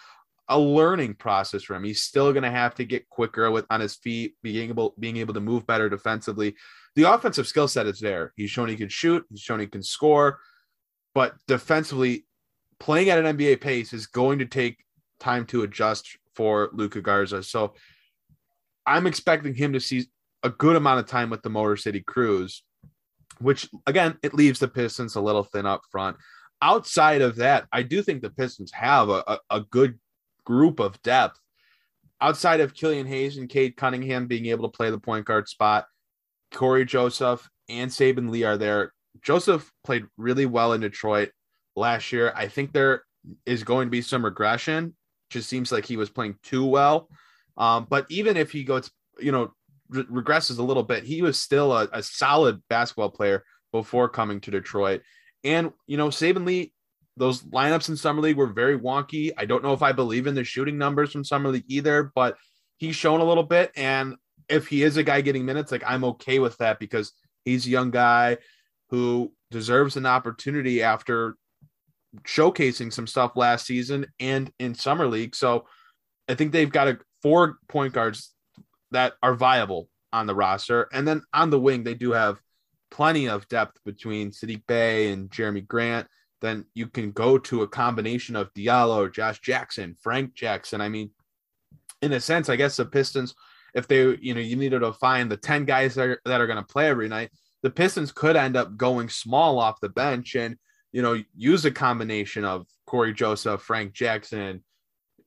a 0.48 0.58
learning 0.58 1.14
process 1.14 1.62
for 1.62 1.74
him. 1.74 1.84
He's 1.84 2.02
still 2.02 2.32
going 2.32 2.42
to 2.42 2.50
have 2.50 2.74
to 2.74 2.84
get 2.84 3.08
quicker 3.08 3.50
with 3.50 3.64
on 3.70 3.80
his 3.80 3.94
feet, 3.94 4.34
being 4.42 4.68
able 4.68 4.94
being 4.98 5.16
able 5.16 5.34
to 5.34 5.40
move 5.40 5.66
better 5.66 5.88
defensively. 5.88 6.54
The 6.94 7.10
offensive 7.10 7.46
skill 7.46 7.68
set 7.68 7.86
is 7.86 8.00
there. 8.00 8.32
He's 8.36 8.50
shown 8.50 8.68
he 8.68 8.76
can 8.76 8.90
shoot. 8.90 9.24
He's 9.30 9.40
shown 9.40 9.60
he 9.60 9.66
can 9.66 9.82
score, 9.82 10.40
but 11.14 11.34
defensively, 11.48 12.26
playing 12.78 13.08
at 13.08 13.24
an 13.24 13.36
NBA 13.36 13.60
pace 13.60 13.92
is 13.92 14.06
going 14.06 14.40
to 14.40 14.46
take 14.46 14.84
time 15.20 15.46
to 15.46 15.62
adjust 15.62 16.18
for 16.34 16.70
Luka 16.72 17.00
Garza. 17.00 17.42
So 17.42 17.74
I'm 18.86 19.06
expecting 19.06 19.54
him 19.54 19.72
to 19.72 19.80
see 19.80 20.06
a 20.42 20.50
good 20.50 20.76
amount 20.76 21.00
of 21.00 21.06
time 21.06 21.30
with 21.30 21.42
the 21.42 21.50
Motor 21.50 21.76
City 21.76 22.00
Cruise, 22.00 22.64
which 23.38 23.68
again, 23.86 24.18
it 24.22 24.34
leaves 24.34 24.58
the 24.58 24.68
Pistons 24.68 25.16
a 25.16 25.20
little 25.20 25.44
thin 25.44 25.66
up 25.66 25.82
front. 25.90 26.16
Outside 26.60 27.22
of 27.22 27.36
that, 27.36 27.66
I 27.72 27.82
do 27.82 28.02
think 28.02 28.22
the 28.22 28.30
Pistons 28.30 28.72
have 28.72 29.08
a, 29.08 29.24
a, 29.26 29.38
a 29.50 29.60
good 29.60 29.98
group 30.44 30.80
of 30.80 31.00
depth. 31.02 31.38
Outside 32.20 32.60
of 32.60 32.74
Killian 32.74 33.06
Hayes 33.06 33.36
and 33.36 33.48
Cade 33.48 33.76
Cunningham 33.76 34.26
being 34.26 34.46
able 34.46 34.70
to 34.70 34.76
play 34.76 34.90
the 34.90 34.98
point 34.98 35.26
guard 35.26 35.48
spot, 35.48 35.86
Cory 36.52 36.84
Joseph 36.84 37.48
and 37.68 37.90
Saben 37.90 38.30
Lee 38.30 38.44
are 38.44 38.56
there. 38.56 38.92
Joseph 39.22 39.70
played 39.84 40.06
really 40.16 40.46
well 40.46 40.72
in 40.72 40.80
Detroit 40.80 41.30
last 41.74 42.12
year. 42.12 42.32
I 42.36 42.48
think 42.48 42.72
there 42.72 43.02
is 43.46 43.64
going 43.64 43.86
to 43.86 43.90
be 43.90 44.02
some 44.02 44.24
regression. 44.24 44.94
Just 45.30 45.48
seems 45.48 45.72
like 45.72 45.84
he 45.84 45.96
was 45.96 46.10
playing 46.10 46.36
too 46.42 46.64
well. 46.64 47.08
Um, 47.56 47.86
but 47.88 48.06
even 48.08 48.36
if 48.36 48.50
he 48.50 48.64
goes, 48.64 48.90
you 49.18 49.32
know, 49.32 49.52
re- 49.88 50.04
regresses 50.04 50.58
a 50.58 50.62
little 50.62 50.82
bit, 50.82 51.04
he 51.04 51.22
was 51.22 51.38
still 51.38 51.72
a, 51.72 51.88
a, 51.92 52.02
solid 52.02 52.62
basketball 52.68 53.10
player 53.10 53.44
before 53.72 54.08
coming 54.08 54.40
to 54.40 54.50
Detroit. 54.50 55.02
And 55.44 55.72
you 55.86 55.96
know, 55.96 56.08
Saben 56.08 56.46
Lee, 56.46 56.72
those 57.16 57.42
lineups 57.42 57.88
in 57.88 57.96
summer 57.96 58.22
league 58.22 58.36
were 58.36 58.46
very 58.46 58.78
wonky. 58.78 59.32
I 59.36 59.44
don't 59.44 59.62
know 59.62 59.72
if 59.72 59.82
I 59.82 59.92
believe 59.92 60.26
in 60.26 60.34
the 60.34 60.44
shooting 60.44 60.78
numbers 60.78 61.12
from 61.12 61.24
summer 61.24 61.50
league 61.50 61.64
either, 61.68 62.10
but 62.14 62.36
he's 62.78 62.96
shown 62.96 63.20
a 63.20 63.24
little 63.24 63.42
bit. 63.42 63.70
And 63.76 64.16
if 64.48 64.66
he 64.68 64.82
is 64.82 64.96
a 64.96 65.02
guy 65.02 65.20
getting 65.20 65.44
minutes, 65.44 65.72
like 65.72 65.84
I'm 65.86 66.04
okay 66.04 66.38
with 66.38 66.56
that 66.58 66.78
because 66.78 67.12
he's 67.44 67.66
a 67.66 67.70
young 67.70 67.90
guy 67.90 68.38
who 68.90 69.32
deserves 69.50 69.96
an 69.96 70.06
opportunity 70.06 70.82
after 70.82 71.36
showcasing 72.24 72.92
some 72.92 73.06
stuff 73.06 73.32
last 73.36 73.66
season 73.66 74.06
and 74.20 74.52
in 74.58 74.74
summer 74.74 75.06
league. 75.06 75.34
So 75.34 75.66
I 76.28 76.34
think 76.34 76.52
they've 76.52 76.70
got 76.70 76.88
a 76.88 76.98
four 77.22 77.58
point 77.68 77.92
guards 77.92 78.32
that 78.90 79.14
are 79.22 79.34
viable 79.34 79.88
on 80.12 80.26
the 80.26 80.34
roster. 80.34 80.88
And 80.92 81.06
then 81.06 81.22
on 81.32 81.50
the 81.50 81.60
wing, 81.60 81.84
they 81.84 81.94
do 81.94 82.12
have 82.12 82.38
plenty 82.90 83.28
of 83.28 83.48
depth 83.48 83.78
between 83.84 84.30
Saddiq 84.30 84.62
Bey 84.66 85.10
and 85.10 85.30
Jerami 85.30 85.66
Grant. 85.66 86.06
Then 86.40 86.66
you 86.74 86.88
can 86.88 87.12
go 87.12 87.38
to 87.38 87.62
a 87.62 87.68
combination 87.68 88.36
of 88.36 88.52
Diallo, 88.54 89.12
Josh 89.12 89.40
Jackson, 89.40 89.96
Frank 90.02 90.34
Jackson. 90.34 90.80
I 90.80 90.88
mean, 90.88 91.10
in 92.02 92.12
a 92.12 92.20
sense, 92.20 92.48
I 92.48 92.56
guess 92.56 92.76
the 92.76 92.84
Pistons, 92.84 93.34
if 93.74 93.88
they, 93.88 94.16
you 94.20 94.34
know, 94.34 94.40
you 94.40 94.56
needed 94.56 94.80
to 94.80 94.92
find 94.92 95.30
the 95.30 95.36
10 95.36 95.64
guys 95.64 95.94
that 95.94 96.08
are, 96.08 96.20
that 96.26 96.40
are 96.40 96.46
going 96.46 96.58
to 96.58 96.64
play 96.64 96.88
every 96.88 97.08
night, 97.08 97.30
the 97.62 97.70
Pistons 97.70 98.12
could 98.12 98.36
end 98.36 98.56
up 98.56 98.76
going 98.76 99.08
small 99.08 99.58
off 99.58 99.80
the 99.80 99.88
bench 99.88 100.34
and, 100.34 100.56
you 100.90 101.00
know, 101.00 101.22
use 101.34 101.64
a 101.64 101.70
combination 101.70 102.44
of 102.44 102.66
Cory 102.86 103.14
Joseph, 103.14 103.62
Frank 103.62 103.92
Jackson, 103.92 104.62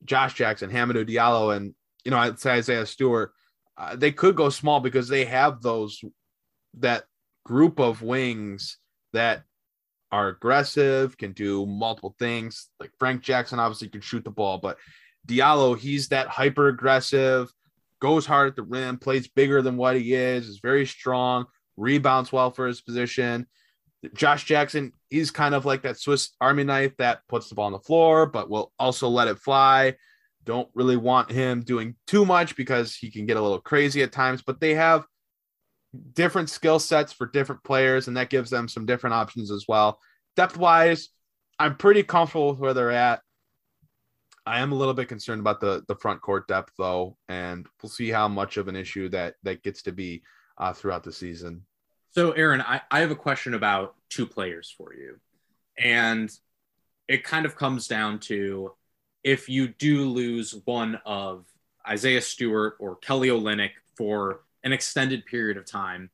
Josh 0.04 0.34
Jackson, 0.34 0.70
Hamidou 0.70 1.08
Diallo, 1.08 1.56
and 1.56 1.74
you 2.06 2.12
know, 2.12 2.34
say 2.36 2.52
Isaiah 2.52 2.86
Stewart, 2.86 3.32
uh, 3.76 3.96
they 3.96 4.12
could 4.12 4.36
go 4.36 4.48
small 4.48 4.78
because 4.78 5.08
they 5.08 5.24
have 5.24 5.60
those 5.60 6.00
that 6.78 7.02
group 7.44 7.80
of 7.80 8.00
wings 8.00 8.78
that 9.12 9.42
are 10.12 10.28
aggressive, 10.28 11.18
can 11.18 11.32
do 11.32 11.66
multiple 11.66 12.14
things. 12.16 12.68
Like 12.78 12.92
Frank 13.00 13.22
Jackson 13.22 13.58
obviously 13.58 13.88
can 13.88 14.02
shoot 14.02 14.22
the 14.22 14.30
ball, 14.30 14.58
but 14.58 14.78
Diallo, 15.26 15.76
he's 15.76 16.06
that 16.08 16.28
hyper 16.28 16.68
aggressive, 16.68 17.52
goes 18.00 18.24
hard 18.24 18.50
at 18.50 18.56
the 18.56 18.62
rim, 18.62 18.98
plays 18.98 19.26
bigger 19.26 19.60
than 19.60 19.76
what 19.76 19.96
he 19.96 20.14
is, 20.14 20.46
is 20.46 20.60
very 20.62 20.86
strong, 20.86 21.46
rebounds 21.76 22.30
well 22.30 22.52
for 22.52 22.68
his 22.68 22.80
position. 22.80 23.48
Josh 24.14 24.44
Jackson, 24.44 24.92
he's 25.10 25.32
kind 25.32 25.56
of 25.56 25.64
like 25.64 25.82
that 25.82 25.98
Swiss 25.98 26.30
Army 26.40 26.62
knife 26.62 26.96
that 26.98 27.22
puts 27.28 27.48
the 27.48 27.56
ball 27.56 27.66
on 27.66 27.72
the 27.72 27.80
floor, 27.80 28.26
but 28.26 28.48
will 28.48 28.72
also 28.78 29.08
let 29.08 29.26
it 29.26 29.40
fly. 29.40 29.96
Don't 30.46 30.68
really 30.74 30.96
want 30.96 31.30
him 31.30 31.62
doing 31.62 31.96
too 32.06 32.24
much 32.24 32.56
because 32.56 32.94
he 32.94 33.10
can 33.10 33.26
get 33.26 33.36
a 33.36 33.42
little 33.42 33.60
crazy 33.60 34.02
at 34.02 34.12
times, 34.12 34.42
but 34.42 34.60
they 34.60 34.74
have 34.74 35.04
different 36.14 36.48
skill 36.48 36.78
sets 36.78 37.12
for 37.12 37.26
different 37.26 37.62
players, 37.64 38.08
and 38.08 38.16
that 38.16 38.30
gives 38.30 38.48
them 38.48 38.68
some 38.68 38.86
different 38.86 39.14
options 39.14 39.50
as 39.50 39.66
well. 39.68 40.00
Depth 40.36 40.56
wise, 40.56 41.08
I'm 41.58 41.76
pretty 41.76 42.02
comfortable 42.02 42.50
with 42.50 42.58
where 42.58 42.74
they're 42.74 42.90
at. 42.90 43.20
I 44.46 44.60
am 44.60 44.70
a 44.70 44.76
little 44.76 44.94
bit 44.94 45.08
concerned 45.08 45.40
about 45.40 45.60
the 45.60 45.82
the 45.88 45.96
front 45.96 46.22
court 46.22 46.46
depth 46.46 46.72
though, 46.78 47.16
and 47.28 47.66
we'll 47.82 47.90
see 47.90 48.10
how 48.10 48.28
much 48.28 48.56
of 48.56 48.68
an 48.68 48.76
issue 48.76 49.08
that 49.08 49.34
that 49.42 49.62
gets 49.62 49.82
to 49.82 49.92
be 49.92 50.22
uh, 50.58 50.72
throughout 50.72 51.02
the 51.02 51.12
season. 51.12 51.66
So, 52.12 52.30
Aaron, 52.32 52.62
I, 52.62 52.80
I 52.90 53.00
have 53.00 53.10
a 53.10 53.16
question 53.16 53.54
about 53.54 53.96
two 54.08 54.26
players 54.26 54.72
for 54.76 54.94
you, 54.94 55.18
and 55.76 56.30
it 57.08 57.24
kind 57.24 57.44
of 57.44 57.56
comes 57.56 57.88
down 57.88 58.20
to 58.20 58.72
if 59.26 59.48
you 59.48 59.66
do 59.66 60.08
lose 60.08 60.54
one 60.66 61.00
of 61.04 61.46
Isaiah 61.86 62.20
Stewart 62.20 62.76
or 62.78 62.94
Kelly 62.94 63.26
Olynyk 63.26 63.72
for 63.96 64.42
an 64.62 64.72
extended 64.72 65.26
period 65.26 65.56
of 65.56 65.66
time, 65.66 66.10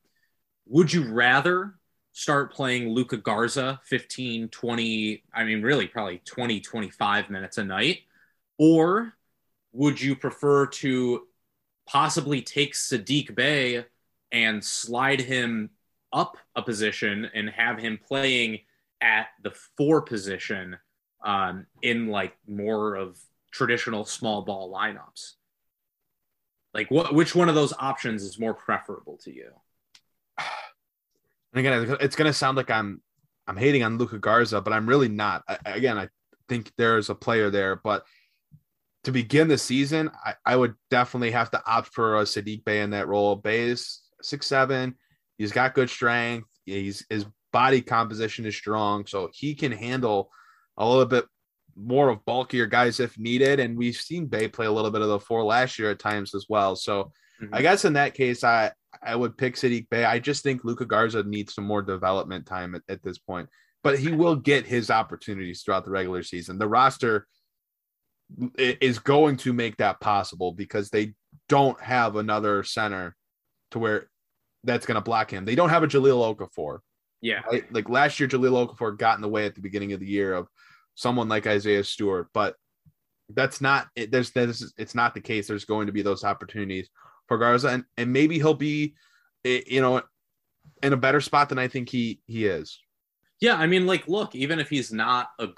would 0.66 0.90
you 0.90 1.12
rather 1.12 1.74
start 2.12 2.54
playing 2.54 2.88
Luka 2.88 3.18
Garza 3.18 3.78
15, 3.84 4.48
20, 4.48 5.24
I 5.34 5.44
mean, 5.44 5.60
really 5.60 5.86
probably 5.86 6.22
20, 6.24 6.60
25 6.60 7.28
minutes 7.28 7.58
a 7.58 7.64
night? 7.64 7.98
Or 8.56 9.12
would 9.74 10.00
you 10.00 10.16
prefer 10.16 10.66
to 10.68 11.26
possibly 11.86 12.40
take 12.40 12.72
Saddiq 12.72 13.34
Bey 13.34 13.84
and 14.30 14.64
slide 14.64 15.20
him 15.20 15.68
up 16.14 16.38
a 16.56 16.62
position 16.62 17.28
and 17.34 17.50
have 17.50 17.78
him 17.78 18.00
playing 18.02 18.60
at 19.02 19.26
the 19.42 19.52
four 19.76 20.00
position 20.00 20.78
um, 21.24 21.66
in 21.82 22.08
like 22.08 22.36
more 22.46 22.94
of 22.94 23.18
traditional 23.50 24.04
small 24.04 24.42
ball 24.42 24.72
lineups? 24.72 25.32
Like, 26.74 26.90
what 26.90 27.14
which 27.14 27.34
one 27.34 27.48
of 27.48 27.54
those 27.54 27.72
options 27.78 28.22
is 28.22 28.38
more 28.38 28.54
preferable 28.54 29.18
to 29.24 29.34
you? 29.34 29.50
And 30.38 31.66
again, 31.66 31.96
it's 32.00 32.16
going 32.16 32.30
to 32.30 32.32
sound 32.32 32.56
like 32.56 32.70
I'm 32.70 33.02
I'm 33.46 33.56
hating 33.56 33.82
on 33.82 33.98
Luka 33.98 34.18
Garza, 34.18 34.60
but 34.60 34.72
I'm 34.72 34.88
really 34.88 35.08
not. 35.08 35.42
I, 35.46 35.58
again, 35.66 35.98
I 35.98 36.08
think 36.48 36.72
there's 36.78 37.10
a 37.10 37.14
player 37.14 37.50
there, 37.50 37.76
but 37.76 38.04
to 39.04 39.12
begin 39.12 39.48
the 39.48 39.58
season, 39.58 40.10
I, 40.24 40.34
I 40.46 40.56
would 40.56 40.74
definitely 40.90 41.32
have 41.32 41.50
to 41.50 41.62
opt 41.66 41.92
for 41.92 42.18
a 42.18 42.22
Saddiq 42.22 42.64
Bey 42.64 42.80
in 42.80 42.90
that 42.90 43.08
role. 43.08 43.36
Bey 43.36 43.62
is 43.62 44.00
six 44.22 44.46
seven. 44.46 44.94
He's 45.36 45.52
got 45.52 45.74
good 45.74 45.90
strength. 45.90 46.48
He's 46.64 47.04
his 47.10 47.26
body 47.52 47.82
composition 47.82 48.46
is 48.46 48.56
strong, 48.56 49.06
so 49.06 49.28
he 49.34 49.54
can 49.54 49.72
handle 49.72 50.30
a 50.76 50.88
little 50.88 51.06
bit 51.06 51.24
more 51.76 52.08
of 52.08 52.24
bulkier 52.24 52.66
guys 52.66 53.00
if 53.00 53.18
needed. 53.18 53.60
And 53.60 53.76
we've 53.76 53.96
seen 53.96 54.26
Bey 54.26 54.48
play 54.48 54.66
a 54.66 54.72
little 54.72 54.90
bit 54.90 55.02
of 55.02 55.08
the 55.08 55.20
four 55.20 55.44
last 55.44 55.78
year 55.78 55.90
at 55.90 55.98
times 55.98 56.34
as 56.34 56.46
well. 56.48 56.76
So 56.76 57.12
mm-hmm. 57.40 57.54
I 57.54 57.62
guess 57.62 57.84
in 57.84 57.94
that 57.94 58.14
case, 58.14 58.44
I 58.44 58.72
I 59.02 59.16
would 59.16 59.38
pick 59.38 59.56
Saddiq 59.56 59.88
Bey. 59.88 60.04
I 60.04 60.18
just 60.18 60.42
think 60.42 60.64
Luka 60.64 60.84
Garza 60.84 61.22
needs 61.22 61.54
some 61.54 61.64
more 61.64 61.82
development 61.82 62.46
time 62.46 62.74
at, 62.74 62.82
at 62.88 63.02
this 63.02 63.18
point, 63.18 63.48
but 63.82 63.98
he 63.98 64.12
will 64.12 64.36
get 64.36 64.66
his 64.66 64.90
opportunities 64.90 65.62
throughout 65.62 65.84
the 65.84 65.90
regular 65.90 66.22
season. 66.22 66.58
The 66.58 66.68
roster 66.68 67.26
is 68.58 68.98
going 68.98 69.36
to 69.38 69.52
make 69.52 69.76
that 69.78 70.00
possible 70.00 70.52
because 70.52 70.90
they 70.90 71.14
don't 71.48 71.80
have 71.80 72.16
another 72.16 72.62
center 72.62 73.16
to 73.70 73.78
where 73.78 74.08
that's 74.64 74.86
going 74.86 74.96
to 74.96 75.02
block 75.02 75.30
him. 75.30 75.44
They 75.44 75.54
don't 75.54 75.70
have 75.70 75.82
a 75.82 75.88
Jahlil 75.88 76.36
Okafor. 76.36 76.78
Yeah. 77.20 77.40
Right? 77.50 77.72
Like 77.72 77.88
last 77.88 78.20
year, 78.20 78.28
Jahlil 78.28 78.68
Okafor 78.68 78.98
got 78.98 79.16
in 79.16 79.22
the 79.22 79.28
way 79.28 79.46
at 79.46 79.54
the 79.54 79.60
beginning 79.60 79.92
of 79.92 80.00
the 80.00 80.06
year 80.06 80.34
of 80.34 80.48
someone 80.94 81.28
like 81.28 81.46
Isaiah 81.46 81.84
Stewart, 81.84 82.28
but 82.32 82.56
that's 83.28 83.60
not 83.60 83.88
it. 83.96 84.10
There's 84.10 84.30
this 84.30 84.72
it's 84.76 84.94
not 84.94 85.14
the 85.14 85.20
case. 85.20 85.48
There's 85.48 85.64
going 85.64 85.86
to 85.86 85.92
be 85.92 86.02
those 86.02 86.24
opportunities 86.24 86.88
for 87.28 87.38
Garza, 87.38 87.68
and, 87.68 87.84
and 87.96 88.12
maybe 88.12 88.36
he'll 88.36 88.54
be, 88.54 88.94
eh, 89.44 89.62
you 89.66 89.80
know, 89.80 90.02
in 90.82 90.92
a 90.92 90.96
better 90.96 91.20
spot 91.20 91.48
than 91.48 91.58
I 91.58 91.68
think 91.68 91.88
he 91.88 92.20
he 92.26 92.46
is. 92.46 92.78
Yeah, 93.40 93.56
I 93.56 93.66
mean, 93.66 93.86
like, 93.86 94.06
look, 94.06 94.34
even 94.34 94.60
if 94.60 94.68
he's 94.68 94.92
not 94.92 95.30
a 95.38 95.48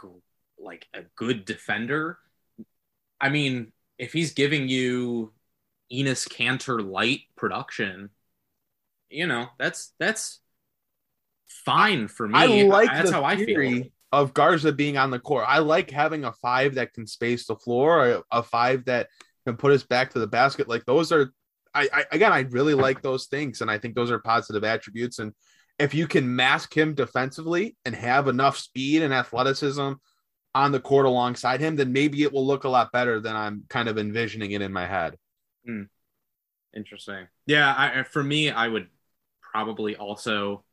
like 0.58 0.86
a 0.94 1.02
good 1.16 1.44
defender, 1.44 2.18
I 3.20 3.28
mean, 3.28 3.72
if 3.98 4.12
he's 4.12 4.32
giving 4.32 4.68
you 4.68 5.32
Enes 5.92 6.28
Kanter 6.28 6.84
light 6.86 7.22
production, 7.36 8.10
you 9.10 9.26
know, 9.26 9.48
that's 9.58 9.92
that's 9.98 10.40
fine 11.46 12.08
for 12.08 12.26
me. 12.26 12.38
I 12.38 12.62
like 12.62 12.90
that's 12.90 13.10
how 13.10 13.24
I 13.24 13.36
theory 13.36 13.72
feel. 13.74 13.90
Of 14.14 14.34
Garza 14.34 14.72
being 14.72 14.96
on 14.96 15.10
the 15.10 15.18
court. 15.18 15.44
I 15.46 15.58
like 15.58 15.90
having 15.90 16.24
a 16.24 16.32
five 16.32 16.76
that 16.76 16.92
can 16.92 17.06
space 17.06 17.46
the 17.46 17.56
floor, 17.56 18.06
or 18.06 18.22
a 18.30 18.42
five 18.42 18.84
that 18.86 19.08
can 19.46 19.56
put 19.56 19.72
us 19.72 19.82
back 19.82 20.12
to 20.12 20.18
the 20.18 20.26
basket. 20.26 20.68
Like 20.68 20.84
those 20.84 21.12
are, 21.12 21.32
I, 21.74 21.88
I 21.92 22.04
again, 22.12 22.32
I 22.32 22.40
really 22.40 22.74
like 22.74 23.02
those 23.02 23.26
things, 23.26 23.60
and 23.60 23.70
I 23.70 23.78
think 23.78 23.94
those 23.94 24.10
are 24.10 24.18
positive 24.18 24.64
attributes. 24.64 25.18
And 25.18 25.32
if 25.78 25.94
you 25.94 26.06
can 26.06 26.34
mask 26.34 26.76
him 26.76 26.94
defensively 26.94 27.76
and 27.84 27.94
have 27.94 28.28
enough 28.28 28.56
speed 28.56 29.02
and 29.02 29.12
athleticism 29.12 29.92
on 30.54 30.72
the 30.72 30.80
court 30.80 31.06
alongside 31.06 31.60
him, 31.60 31.76
then 31.76 31.92
maybe 31.92 32.22
it 32.22 32.32
will 32.32 32.46
look 32.46 32.64
a 32.64 32.68
lot 32.68 32.92
better 32.92 33.20
than 33.20 33.34
I'm 33.34 33.64
kind 33.68 33.88
of 33.88 33.98
envisioning 33.98 34.52
it 34.52 34.62
in 34.62 34.72
my 34.72 34.86
head. 34.86 35.16
Hmm. 35.66 35.82
Interesting. 36.76 37.26
Yeah, 37.46 37.72
I, 37.76 38.02
for 38.04 38.22
me, 38.22 38.50
I 38.50 38.66
would 38.66 38.88
probably 39.40 39.94
also 39.96 40.63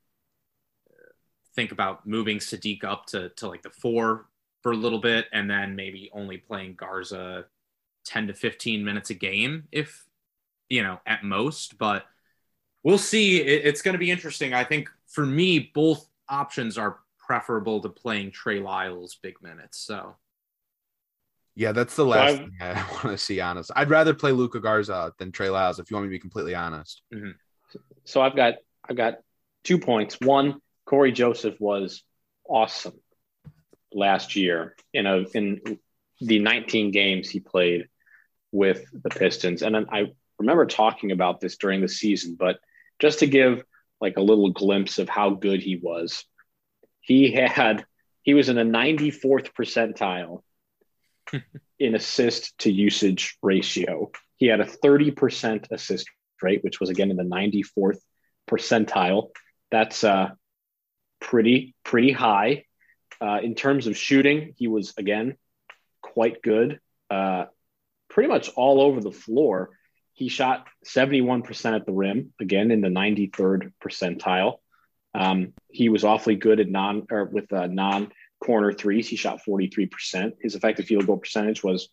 think 1.55 1.71
about 1.71 2.07
moving 2.07 2.39
Saddiq 2.39 2.83
up 2.83 3.05
to 3.07 3.29
to 3.29 3.47
like 3.47 3.63
the 3.63 3.69
four 3.69 4.27
for 4.61 4.71
a 4.71 4.77
little 4.77 4.99
bit, 4.99 5.25
and 5.33 5.49
then 5.49 5.75
maybe 5.75 6.09
only 6.13 6.37
playing 6.37 6.75
Garza 6.75 7.45
ten 8.05 8.27
to 8.27 8.33
fifteen 8.33 8.83
minutes 8.83 9.09
a 9.09 9.15
game, 9.15 9.67
if 9.71 10.05
you 10.69 10.83
know, 10.83 10.99
at 11.05 11.23
most. 11.23 11.77
But 11.77 12.05
we'll 12.83 12.97
see. 12.97 13.41
It, 13.41 13.65
it's 13.65 13.81
going 13.81 13.93
to 13.93 13.99
be 13.99 14.11
interesting. 14.11 14.53
I 14.53 14.63
think 14.63 14.89
for 15.07 15.25
me, 15.25 15.71
both 15.73 16.07
options 16.29 16.77
are 16.77 16.99
preferable 17.17 17.79
to 17.81 17.89
playing 17.89 18.31
Trey 18.31 18.59
Lyles 18.59 19.17
big 19.21 19.41
minutes. 19.41 19.79
So 19.79 20.15
Yeah, 21.55 21.71
that's 21.71 21.95
the 21.95 22.05
last 22.05 22.37
thing 22.37 22.51
I 22.59 22.73
want 22.91 23.03
to 23.03 23.17
see. 23.17 23.39
Honest, 23.39 23.71
I'd 23.75 23.89
rather 23.89 24.13
play 24.13 24.31
Luka 24.31 24.59
Garza 24.59 25.13
than 25.17 25.31
Trey 25.31 25.49
Lyles. 25.49 25.79
If 25.79 25.89
you 25.89 25.95
want 25.95 26.05
me 26.05 26.09
to 26.09 26.15
be 26.15 26.19
completely 26.19 26.55
honest. 26.55 27.01
Mm-hmm. 27.13 27.31
So 28.05 28.21
I've 28.21 28.35
got 28.35 28.55
I've 28.89 28.97
got 28.97 29.19
two 29.63 29.77
points. 29.77 30.17
One, 30.21 30.61
Cory 30.91 31.13
Joseph 31.13 31.55
was 31.57 32.03
awesome 32.45 32.99
last 33.93 34.35
year 34.35 34.75
in 34.93 35.05
a 35.05 35.23
in 35.33 35.61
the 36.19 36.39
19 36.39 36.91
games 36.91 37.29
he 37.29 37.39
played 37.39 37.87
with 38.51 38.83
the 38.91 39.09
Pistons, 39.09 39.61
and 39.61 39.77
I 39.77 40.07
remember 40.37 40.65
talking 40.65 41.13
about 41.13 41.39
this 41.39 41.55
during 41.55 41.79
the 41.79 41.87
season. 41.87 42.35
But 42.37 42.59
just 42.99 43.19
to 43.19 43.25
give 43.25 43.63
like 44.01 44.17
a 44.17 44.21
little 44.21 44.51
glimpse 44.51 44.99
of 44.99 45.07
how 45.07 45.29
good 45.29 45.61
he 45.61 45.77
was, 45.81 46.25
he 46.99 47.31
had 47.31 47.85
he 48.23 48.33
was 48.33 48.49
in 48.49 48.57
a 48.57 48.65
94th 48.65 49.53
percentile 49.53 50.41
in 51.79 51.95
assist 51.95 52.57
to 52.57 52.69
usage 52.69 53.37
ratio. 53.41 54.11
He 54.35 54.47
had 54.47 54.59
a 54.59 54.65
30% 54.65 55.71
assist 55.71 56.09
rate, 56.41 56.65
which 56.65 56.81
was 56.81 56.89
again 56.89 57.11
in 57.11 57.15
the 57.15 57.23
94th 57.23 57.99
percentile. 58.49 59.29
That's 59.71 60.03
uh, 60.03 60.31
pretty 61.21 61.75
pretty 61.83 62.11
high. 62.11 62.65
Uh, 63.21 63.39
in 63.41 63.55
terms 63.55 63.87
of 63.87 63.95
shooting, 63.95 64.53
he 64.57 64.67
was 64.67 64.93
again 64.97 65.37
quite 66.01 66.41
good. 66.41 66.79
Uh, 67.09 67.45
pretty 68.09 68.27
much 68.27 68.49
all 68.55 68.81
over 68.81 68.99
the 68.99 69.11
floor. 69.11 69.69
He 70.13 70.27
shot 70.27 70.67
71% 70.85 71.75
at 71.75 71.85
the 71.85 71.93
rim, 71.93 72.33
again 72.39 72.71
in 72.71 72.81
the 72.81 72.89
93rd 72.89 73.71
percentile. 73.83 74.57
Um, 75.13 75.53
he 75.69 75.89
was 75.89 76.03
awfully 76.03 76.35
good 76.35 76.59
at 76.59 76.69
non 76.69 77.07
or 77.11 77.25
with 77.25 77.51
uh, 77.53 77.67
non 77.67 78.11
corner 78.43 78.73
threes. 78.73 79.07
He 79.07 79.15
shot 79.15 79.41
43%. 79.47 80.33
His 80.41 80.55
effective 80.55 80.85
field 80.85 81.05
goal 81.05 81.17
percentage 81.17 81.63
was, 81.63 81.89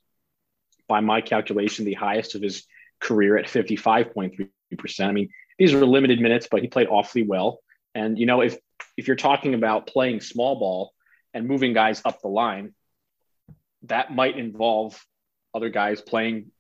by 0.88 1.01
my 1.01 1.21
calculation, 1.21 1.85
the 1.85 1.95
highest 1.95 2.35
of 2.35 2.43
his 2.43 2.64
career 3.01 3.37
at 3.37 3.47
55.3%. 3.47 4.49
I 5.01 5.12
mean, 5.12 5.29
these 5.59 5.75
are 5.75 5.85
limited 5.85 6.21
minutes, 6.21 6.49
but 6.51 6.62
he 6.62 6.69
played 6.69 6.88
awfully 6.88 7.23
well. 7.23 7.61
And 7.95 8.19
you 8.19 8.27
know, 8.27 8.41
if 8.41 8.59
if 8.97 9.07
you're 9.07 9.17
talking 9.17 9.55
about 9.55 9.87
playing 9.87 10.21
small 10.21 10.59
ball 10.59 10.93
and 11.33 11.47
moving 11.47 11.73
guys 11.73 12.03
up 12.05 12.21
the 12.21 12.29
line, 12.29 12.75
that 13.85 14.12
might 14.14 14.37
involve 14.37 15.01
other 15.55 15.69
guys 15.69 16.01
playing, 16.01 16.51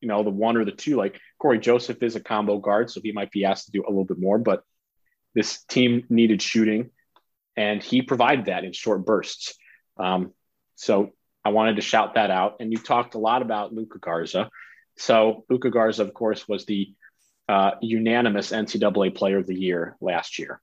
you 0.00 0.08
know, 0.08 0.22
the 0.22 0.30
one 0.30 0.56
or 0.56 0.64
the 0.64 0.72
two. 0.72 0.96
Like 0.96 1.20
Cory 1.38 1.58
Joseph 1.58 2.02
is 2.02 2.16
a 2.16 2.20
combo 2.20 2.58
guard, 2.58 2.90
so 2.90 3.00
he 3.02 3.12
might 3.12 3.30
be 3.30 3.44
asked 3.44 3.66
to 3.66 3.72
do 3.72 3.82
a 3.86 3.90
little 3.90 4.04
bit 4.04 4.18
more. 4.18 4.38
But 4.38 4.62
this 5.34 5.64
team 5.64 6.04
needed 6.08 6.40
shooting, 6.40 6.90
and 7.56 7.82
he 7.82 8.02
provided 8.02 8.46
that 8.46 8.64
in 8.64 8.72
short 8.72 9.04
bursts. 9.04 9.54
Um, 9.96 10.32
so 10.76 11.12
I 11.44 11.50
wanted 11.50 11.76
to 11.76 11.82
shout 11.82 12.14
that 12.14 12.30
out. 12.30 12.56
And 12.60 12.70
you 12.70 12.78
talked 12.78 13.14
a 13.14 13.18
lot 13.18 13.42
about 13.42 13.74
Luka 13.74 13.98
Garza. 13.98 14.48
So 14.98 15.44
Luka 15.50 15.70
Garza, 15.70 16.02
of 16.02 16.14
course, 16.14 16.46
was 16.46 16.64
the 16.64 16.94
uh, 17.48 17.72
unanimous 17.80 18.52
NCAA 18.52 19.14
Player 19.16 19.38
of 19.38 19.46
the 19.46 19.58
Year 19.58 19.96
last 20.00 20.38
year 20.38 20.60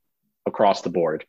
across 0.60 0.82
the 0.82 0.90
board. 0.90 1.26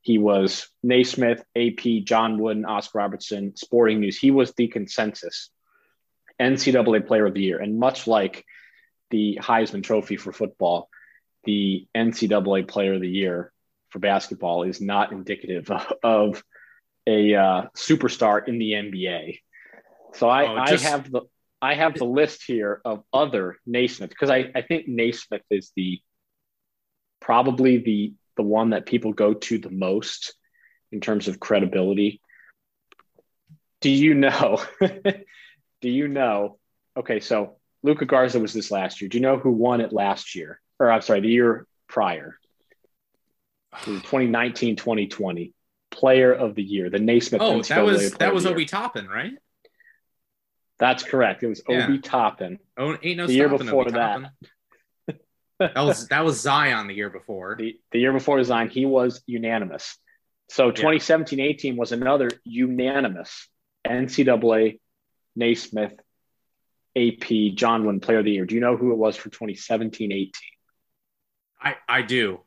He 0.00 0.16
was 0.18 0.68
Naismith, 0.84 1.42
AP, 1.56 2.04
John 2.04 2.38
Wooden, 2.38 2.64
Oscar 2.64 2.98
Robertson, 2.98 3.56
Sporting 3.56 3.98
News. 4.00 4.16
He 4.16 4.30
was 4.30 4.52
the 4.54 4.68
consensus 4.68 5.50
NCAA 6.40 7.04
Player 7.06 7.26
of 7.26 7.34
the 7.34 7.42
Year. 7.42 7.58
And 7.58 7.80
much 7.80 8.06
like 8.06 8.44
the 9.10 9.40
Heisman 9.42 9.82
Trophy 9.82 10.16
for 10.16 10.32
football, 10.32 10.88
the 11.44 11.88
NCAA 11.96 12.68
Player 12.68 12.94
of 12.94 13.00
the 13.00 13.08
Year 13.08 13.52
for 13.88 13.98
basketball 13.98 14.62
is 14.62 14.80
not 14.80 15.10
indicative 15.10 15.68
of 16.04 16.42
a 17.08 17.34
uh, 17.34 17.62
superstar 17.76 18.46
in 18.46 18.58
the 18.60 18.72
NBA. 18.72 19.40
So 20.14 20.28
I, 20.28 20.46
Oh, 20.46 20.64
just- 20.70 20.86
I 20.86 20.90
have 20.90 21.10
the 21.10 21.22
I 21.62 21.74
have 21.74 21.94
the 21.94 22.06
list 22.06 22.44
here 22.46 22.80
of 22.86 23.02
other 23.12 23.56
Naismith 23.66 24.08
because 24.08 24.30
I, 24.30 24.50
I 24.54 24.62
think 24.62 24.88
Naismith 24.88 25.42
is 25.50 25.72
the 25.76 26.00
probably 27.20 27.76
the 27.76 28.14
the 28.40 28.46
one 28.46 28.70
that 28.70 28.86
people 28.86 29.12
go 29.12 29.34
to 29.34 29.58
the 29.58 29.68
most 29.68 30.32
in 30.90 31.02
terms 31.02 31.28
of 31.28 31.38
credibility. 31.38 32.22
Do 33.82 33.90
you 33.90 34.14
know? 34.14 34.62
do 34.80 35.90
you 35.90 36.08
know? 36.08 36.58
Okay, 36.96 37.20
so 37.20 37.58
Luka 37.82 38.06
Garza 38.06 38.40
was 38.40 38.54
this 38.54 38.70
last 38.70 39.02
year. 39.02 39.10
Do 39.10 39.18
you 39.18 39.22
know 39.22 39.36
who 39.36 39.50
won 39.50 39.82
it 39.82 39.92
last 39.92 40.34
year? 40.34 40.58
Or 40.78 40.90
I'm 40.90 41.02
sorry, 41.02 41.20
the 41.20 41.28
year 41.28 41.66
prior. 41.86 42.38
It 43.74 43.84
2019, 43.84 44.76
2020. 44.76 45.52
Player 45.90 46.32
of 46.32 46.54
the 46.54 46.62
year, 46.62 46.88
the 46.88 46.98
Naismith. 46.98 47.42
oh, 47.42 47.60
that 47.60 47.84
was 47.84 48.12
that 48.12 48.32
was. 48.32 48.46
Obi 48.46 48.64
Toppin, 48.64 49.06
right? 49.06 49.32
That's 50.78 51.02
correct. 51.02 51.42
It 51.42 51.48
was 51.48 51.60
Yeah. 51.68 51.84
Obi 51.84 51.98
Toppin. 51.98 52.58
Oh, 52.78 52.96
ain't 53.02 53.18
no 53.18 53.26
The 53.26 53.34
year 53.34 53.50
before 53.50 53.90
that. 53.90 54.32
That 55.60 55.76
was 55.76 56.08
that 56.08 56.24
was 56.24 56.40
Zion 56.40 56.86
the 56.88 56.94
year 56.94 57.10
before. 57.10 57.54
The, 57.58 57.78
the 57.92 57.98
year 58.00 58.12
before 58.12 58.42
Zion, 58.42 58.68
he 58.70 58.86
was 58.86 59.22
unanimous. 59.26 59.96
So 60.48 60.72
2017-18 60.72 61.76
was 61.76 61.92
another 61.92 62.28
unanimous 62.44 63.48
NCAA 63.86 64.80
Naismith 65.36 65.92
AP 66.96 67.54
John 67.54 67.84
Wynn 67.86 68.00
Player 68.00 68.18
of 68.18 68.24
the 68.24 68.32
Year. 68.32 68.46
Do 68.46 68.54
you 68.56 68.60
know 68.60 68.76
who 68.76 68.90
it 68.92 68.96
was 68.96 69.16
for 69.16 69.28
2017-18? 69.30 70.30
I 71.62 71.76
I 71.88 72.02
do 72.02 72.40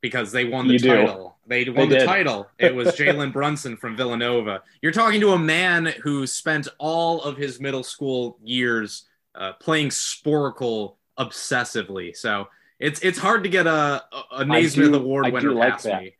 because 0.00 0.32
they 0.32 0.46
won 0.46 0.66
the 0.68 0.74
You 0.74 0.78
do. 0.78 0.88
title. 0.96 1.36
They 1.46 1.64
won 1.68 1.74
They 1.88 1.94
the 1.96 1.98
did. 2.00 2.06
title. 2.06 2.48
It 2.58 2.74
was 2.74 2.88
Jalen 2.96 3.32
Brunson 3.32 3.76
from 3.76 3.96
Villanova. 3.96 4.62
You're 4.80 4.92
talking 4.92 5.20
to 5.20 5.32
a 5.32 5.38
man 5.38 5.86
who 6.02 6.26
spent 6.26 6.68
all 6.78 7.20
of 7.22 7.36
his 7.36 7.60
middle 7.60 7.82
school 7.82 8.38
years 8.42 9.06
uh, 9.34 9.52
playing 9.54 9.88
Sporcle 9.90 10.94
obsessively. 11.18 12.16
So 12.16 12.48
it's 12.80 13.00
it's 13.00 13.18
hard 13.18 13.44
to 13.44 13.48
get 13.50 13.66
a 13.66 13.70
a, 14.12 14.24
a 14.38 14.44
Naismith 14.44 14.92
do- 14.92 14.98
Award 14.98 15.26
I 15.26 15.30
winner 15.30 15.50
do 15.50 15.54
like 15.54 15.72
past 15.72 15.84
that. 15.84 16.02
me. 16.02 16.16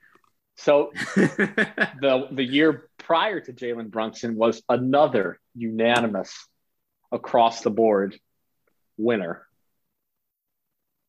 So 0.57 0.93
the 1.17 2.29
the 2.31 2.45
year 2.45 2.89
prior 2.99 3.41
to 3.41 3.53
Jalen 3.53 3.91
Brunson 3.91 4.37
was 4.37 4.63
another 4.69 5.41
unanimous 5.55 6.47
across 7.11 7.63
the 7.63 7.71
board 7.71 8.19
winner. 8.99 9.47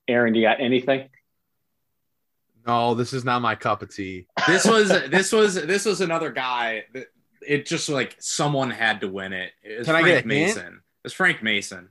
Aaron, 0.08 0.34
do 0.34 0.40
you 0.40 0.46
got 0.46 0.60
anything? 0.62 1.10
No, 2.66 2.94
this 2.94 3.12
is 3.14 3.26
not 3.26 3.42
my 3.42 3.56
cup 3.56 3.82
of 3.82 3.94
tea. 3.94 4.28
this 4.48 4.66
was 4.66 4.90
this 4.90 5.32
was 5.32 5.56
this 5.56 5.86
was 5.86 6.00
another 6.02 6.32
guy 6.32 6.86
that 6.94 7.08
it 7.46 7.66
just 7.66 7.90
like 7.90 8.16
someone 8.20 8.70
had 8.70 9.02
to 9.02 9.08
win 9.08 9.34
it. 9.34 9.52
It 9.64 9.80
was 9.80 9.88
Can 9.88 9.96
I 9.96 10.02
Frank 10.02 10.06
get 10.26 10.32
a 10.32 10.36
hint? 10.36 10.56
Mason. 10.56 10.74
It 10.76 11.04
was 11.04 11.14
Frank 11.14 11.42
Mason. 11.44 11.90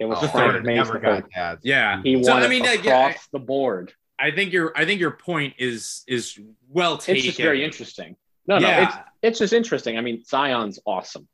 It 0.00 0.04
was 0.04 0.18
Oh, 0.22 0.28
Frank 0.28 0.54
I 0.54 0.58
never 0.60 0.94
Mason. 0.94 1.00
got 1.02 1.24
that. 1.34 1.58
Yeah. 1.62 2.00
He 2.02 2.22
So, 2.22 2.32
won 2.32 2.42
I 2.42 2.48
mean, 2.48 2.64
across 2.64 2.84
yeah, 2.84 3.14
the 3.32 3.38
board. 3.38 3.92
I 4.18 4.30
think 4.30 4.52
your 4.52 4.72
I 4.76 4.84
think 4.84 5.00
your 5.00 5.12
point 5.12 5.54
is 5.58 6.02
is 6.08 6.38
well 6.68 6.98
taken. 6.98 7.16
It's 7.16 7.24
just 7.26 7.38
very 7.38 7.64
interesting. 7.64 8.16
No, 8.46 8.58
no, 8.58 8.68
it's 8.82 8.94
it's 9.22 9.38
just 9.38 9.52
interesting. 9.52 9.98
I 9.98 10.00
mean, 10.00 10.24
Zion's 10.24 10.78
awesome, 10.86 11.28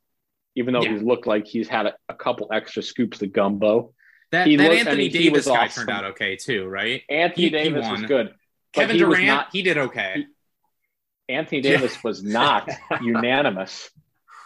even 0.54 0.74
though 0.74 0.82
Yeah. 0.82 0.92
he's 0.94 1.02
looked 1.02 1.26
like 1.26 1.46
he's 1.46 1.68
had 1.68 1.86
a, 1.86 1.94
a 2.08 2.14
couple 2.14 2.48
extra 2.52 2.82
scoops 2.82 3.22
of 3.22 3.32
gumbo. 3.32 3.92
That, 4.32 4.46
He 4.48 4.56
that 4.56 4.62
looked- 4.64 4.74
I 4.74 4.78
Anthony 4.80 4.96
mean, 5.04 5.12
Davis 5.12 5.46
was 5.46 5.46
guy 5.46 5.64
awesome. 5.66 5.86
turned 5.86 5.96
out 5.98 6.04
okay 6.12 6.36
too, 6.36 6.66
right? 6.66 7.02
Anthony 7.08 7.48
He- 7.48 7.56
he 7.56 7.64
Davis 7.64 7.88
was 7.88 8.02
good. 8.02 8.34
Kevin 8.72 8.96
he 8.96 9.00
Durant, 9.02 9.26
not- 9.26 9.48
he 9.52 9.62
did 9.62 9.78
okay. 9.78 10.26
Anthony 11.28 11.60
Davis 11.60 12.02
was 12.02 12.22
not 12.24 12.68
unanimous, 13.00 13.90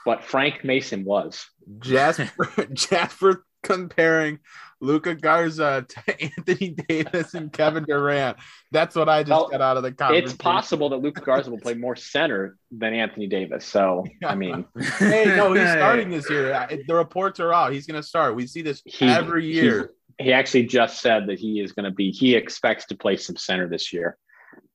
but 0.04 0.22
Frank 0.24 0.62
Mason 0.64 1.04
was. 1.04 1.46
Jasper 1.80 2.48
Jasper 2.72 3.44
comparing 3.62 4.38
Luka 4.80 5.14
Garza 5.14 5.84
to 5.88 6.22
Anthony 6.38 6.70
Davis 6.88 7.34
and 7.34 7.52
Kevin 7.52 7.84
Durant. 7.84 8.36
That's 8.70 8.94
what 8.94 9.08
I 9.08 9.22
just 9.22 9.30
Well, 9.30 9.48
got 9.48 9.60
out 9.60 9.76
of 9.76 9.82
the 9.82 9.92
conversation. 9.92 10.24
It's 10.28 10.36
possible 10.36 10.88
that 10.90 10.98
Luka 10.98 11.20
Garza 11.22 11.50
will 11.50 11.58
play 11.58 11.74
more 11.74 11.96
center 11.96 12.56
than 12.70 12.94
Anthony 12.94 13.26
Davis. 13.26 13.64
So, 13.64 14.04
I 14.24 14.34
mean, 14.36 14.64
Hey, 14.98 15.24
no, 15.36 15.52
he's 15.52 15.68
starting 15.70 16.10
this 16.10 16.28
year. 16.30 16.68
The 16.86 16.94
reports 16.94 17.40
are 17.40 17.52
out. 17.52 17.72
He's 17.72 17.86
going 17.86 18.00
to 18.00 18.06
start. 18.06 18.36
We 18.36 18.46
see 18.46 18.62
this 18.62 18.82
He- 18.84 19.06
every 19.06 19.46
year. 19.52 19.92
he 20.18 20.32
actually 20.32 20.66
just 20.66 21.00
said 21.00 21.26
that 21.26 21.38
he 21.38 21.60
is 21.60 21.72
going 21.72 21.84
to 21.84 21.90
be, 21.90 22.10
he 22.10 22.34
expects 22.34 22.86
to 22.86 22.96
play 22.96 23.16
some 23.16 23.36
center 23.36 23.68
this 23.68 23.92
year. 23.92 24.16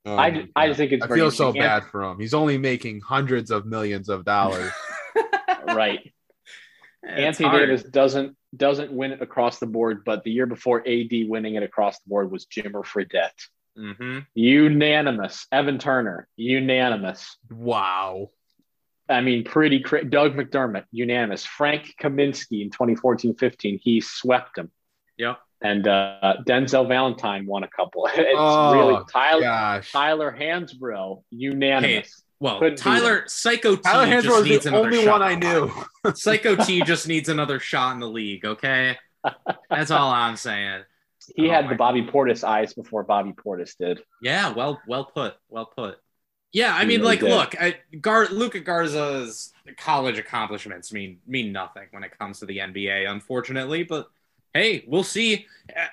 Oh 0.06 0.18
I, 0.18 0.32
my 0.32 0.48
I 0.58 0.68
God. 0.68 0.76
think 0.78 0.92
it's 0.92 1.06
I 1.06 1.08
feel 1.08 1.32
so 1.32 1.54
bad 1.54 1.86
for 1.86 2.04
him. 2.04 2.20
He's 2.20 2.34
only 2.34 2.58
making 2.58 3.00
hundreds 3.00 3.52
of 3.52 3.66
millions 3.66 4.10
of 4.10 4.26
dollars. 4.26 4.72
Right. 5.66 6.12
It's 7.04 7.20
Anthony 7.40 7.48
hard. 7.50 7.68
Davis 7.70 7.84
doesn't 7.84 8.36
doesn't 8.56 8.92
win 8.92 9.12
it 9.12 9.22
across 9.22 9.60
the 9.60 9.66
board, 9.66 10.04
but 10.06 10.24
the 10.24 10.32
year 10.32 10.46
before 10.46 10.80
AD 10.88 11.12
winning 11.28 11.56
it 11.56 11.64
across 11.64 12.00
the 12.00 12.10
board 12.10 12.32
was 12.32 12.46
Jimmer 12.46 12.84
Fredette. 12.86 13.32
Mhm. 13.78 14.26
Unanimous. 14.36 15.48
Evan 15.52 15.80
Turner, 15.80 16.28
unanimous. 16.36 17.38
wow. 17.50 18.30
I 19.10 19.20
mean, 19.22 19.44
pretty 19.44 19.82
cra- 19.82 20.06
Doug 20.06 20.34
McDermott, 20.36 20.86
unanimous. 20.92 21.46
Frank 21.46 21.94
Kaminsky 22.02 22.62
in 22.62 22.70
2014-15, 22.70 23.80
he 23.82 24.00
swept 24.00 24.58
him. 24.58 24.72
Yep. 25.18 25.40
And 25.62 25.88
uh, 25.88 26.36
Denzel 26.48 26.88
Valentine 26.88 27.46
won 27.46 27.64
a 27.64 27.68
couple. 27.68 28.08
It's 28.16 28.34
Oh, 28.38 28.74
really 28.74 29.04
Tyler 29.12 29.42
Gosh. 29.42 29.92
Tyler 29.92 30.36
Hansbrough, 30.38 31.22
unanimous. 31.32 32.23
Well, 32.44 32.60
Couldn't 32.60 32.78
Tyler 32.78 33.24
Psycho 33.28 33.78
T 33.78 33.82
Tyler 33.82 34.18
just 34.18 34.44
Hansbrough 34.44 34.44
needs 34.44 34.66
the 34.66 34.70
another 34.70 34.94
only 34.94 35.04
shot. 35.04 35.22
one 35.22 35.22
I 35.24 35.36
knew. 35.36 35.72
Psycho 36.14 36.56
T 36.58 36.84
just 36.84 37.08
needs 37.08 37.30
another 37.30 37.60
shot 37.60 37.94
in 37.94 38.00
the 38.00 38.10
league. 38.10 38.46
Okay, 38.46 38.98
that's 39.70 39.92
all 39.92 40.12
I'm 40.12 40.36
saying. 40.38 40.84
He 41.36 41.48
Oh 41.48 41.50
had 41.50 41.70
the 41.70 41.76
Bobby 41.76 42.04
Portis 42.04 42.44
eyes 42.44 42.74
before 42.74 43.04
Bobby 43.04 43.32
Portis 43.32 43.78
did. 43.78 44.04
Yeah, 44.22 44.50
well, 44.54 44.82
well 44.88 45.06
put, 45.06 45.36
well 45.50 45.66
put. 45.66 45.98
Yeah, 46.52 46.76
I 46.76 46.86
He 46.86 46.86
mean, 46.86 47.02
really 47.02 47.04
like, 47.04 47.20
did. 47.20 47.30
look, 47.30 47.56
I, 47.62 47.78
Gar- 48.02 48.28
Luka 48.30 48.60
Garza's 48.60 49.54
college 49.78 50.20
accomplishments 50.20 50.92
mean 50.94 51.20
mean 51.26 51.52
nothing 51.54 51.88
when 51.92 52.04
it 52.04 52.18
comes 52.20 52.40
to 52.40 52.46
the 52.46 52.60
NBA, 52.60 53.10
unfortunately. 53.10 53.84
But 53.84 54.08
hey, 54.54 54.84
we'll 54.88 55.04
see. 55.04 55.46
At, 55.76 55.92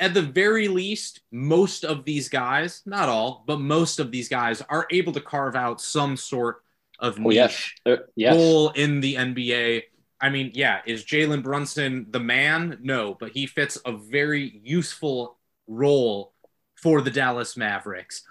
at 0.00 0.14
the 0.14 0.22
very 0.22 0.68
least, 0.68 1.20
most 1.30 1.84
of 1.84 2.04
these 2.04 2.28
guys, 2.28 2.82
not 2.86 3.08
all, 3.08 3.44
but 3.46 3.60
most 3.60 3.98
of 3.98 4.10
these 4.10 4.28
guys 4.28 4.62
are 4.62 4.86
able 4.90 5.12
to 5.12 5.20
carve 5.20 5.56
out 5.56 5.80
some 5.80 6.16
sort 6.16 6.62
of 6.98 7.18
Oh 7.24 7.28
niche 7.28 7.34
yes, 7.34 7.72
Uh, 7.86 7.96
yes. 8.14 8.34
role 8.34 8.70
in 8.70 9.00
the 9.00 9.16
NBA. 9.16 9.84
I 10.20 10.30
mean, 10.30 10.50
yeah, 10.54 10.80
is 10.86 11.04
Jalen 11.04 11.42
Brunson 11.42 12.06
the 12.10 12.20
man? 12.20 12.78
No, 12.82 13.14
but 13.14 13.32
he 13.32 13.46
fits 13.46 13.78
a 13.84 13.92
very 13.92 14.60
useful 14.64 15.36
role 15.66 16.32
for 16.76 17.00
the 17.02 17.10
Dallas 17.10 17.56
Mavericks. 17.56 18.22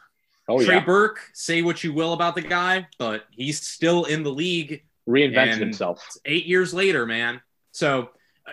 Oh 0.48 0.62
Trey 0.62 0.76
yeah, 0.76 0.86
Burke, 0.86 1.20
say 1.34 1.62
what 1.62 1.84
you 1.84 1.94
will 1.94 2.14
about 2.14 2.36
the 2.36 2.42
guy, 2.42 2.88
but 2.98 3.26
he's 3.32 3.62
still 3.62 4.06
in 4.06 4.24
the 4.24 4.32
league 4.32 4.84
reinvented 5.08 5.60
himself. 5.60 6.02
eight 6.26 6.46
years 6.46 6.74
later, 6.74 7.06
man. 7.06 7.42
So, 7.72 8.10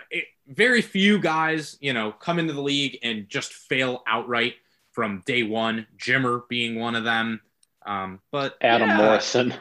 it, 0.09 0.25
very 0.47 0.81
few 0.81 1.19
guys, 1.19 1.77
you 1.79 1.93
know, 1.93 2.11
come 2.11 2.39
into 2.39 2.53
the 2.53 2.61
league 2.61 2.99
and 3.03 3.27
just 3.27 3.53
fail 3.53 4.03
outright 4.07 4.55
from 4.91 5.23
day 5.25 5.43
one. 5.43 5.87
Jimmer 5.97 6.47
being 6.47 6.79
one 6.79 6.95
of 6.95 7.03
them. 7.03 7.41
Um, 7.85 8.19
but 8.31 8.55
Adam 8.61 8.89
yeah, 8.89 8.97
Morrison. 8.97 9.53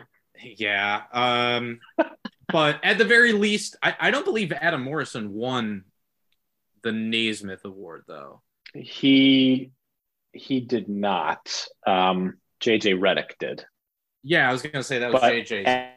yeah. 0.43 1.03
Um, 1.13 1.81
but 2.49 2.81
at 2.83 2.99
the 2.99 3.05
very 3.05 3.33
least, 3.33 3.77
I, 3.83 3.97
I 3.99 4.11
don't 4.11 4.25
believe 4.25 4.53
Adam 4.53 4.83
Morrison 4.83 5.33
won 5.33 5.85
the 6.83 6.93
Naismith 6.93 7.65
Award, 7.65 8.05
though. 8.07 8.43
He 8.75 9.71
he 10.33 10.61
did 10.61 10.89
not. 10.89 11.67
Um, 11.87 12.39
JJ 12.63 12.99
Redick 12.99 13.39
did. 13.39 13.65
Yeah, 14.23 14.49
I 14.49 14.53
was 14.53 14.63
going 14.63 14.73
to 14.73 14.83
say 14.83 15.01
that 15.01 15.13
was 15.13 15.21
But 15.21 15.33
JJ's. 15.33 15.93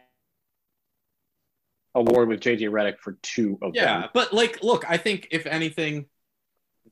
Award 1.96 2.28
with 2.28 2.42
JJ 2.42 2.70
Redick 2.70 3.00
for 3.00 3.14
two 3.24 3.58
of 3.62 3.74
Yeah, 3.74 4.02
them. 4.02 4.10
but 4.14 4.34
like, 4.34 4.62
look, 4.62 4.90
I 4.90 4.98
think 4.98 5.30
if 5.32 5.46
anything, 5.46 6.06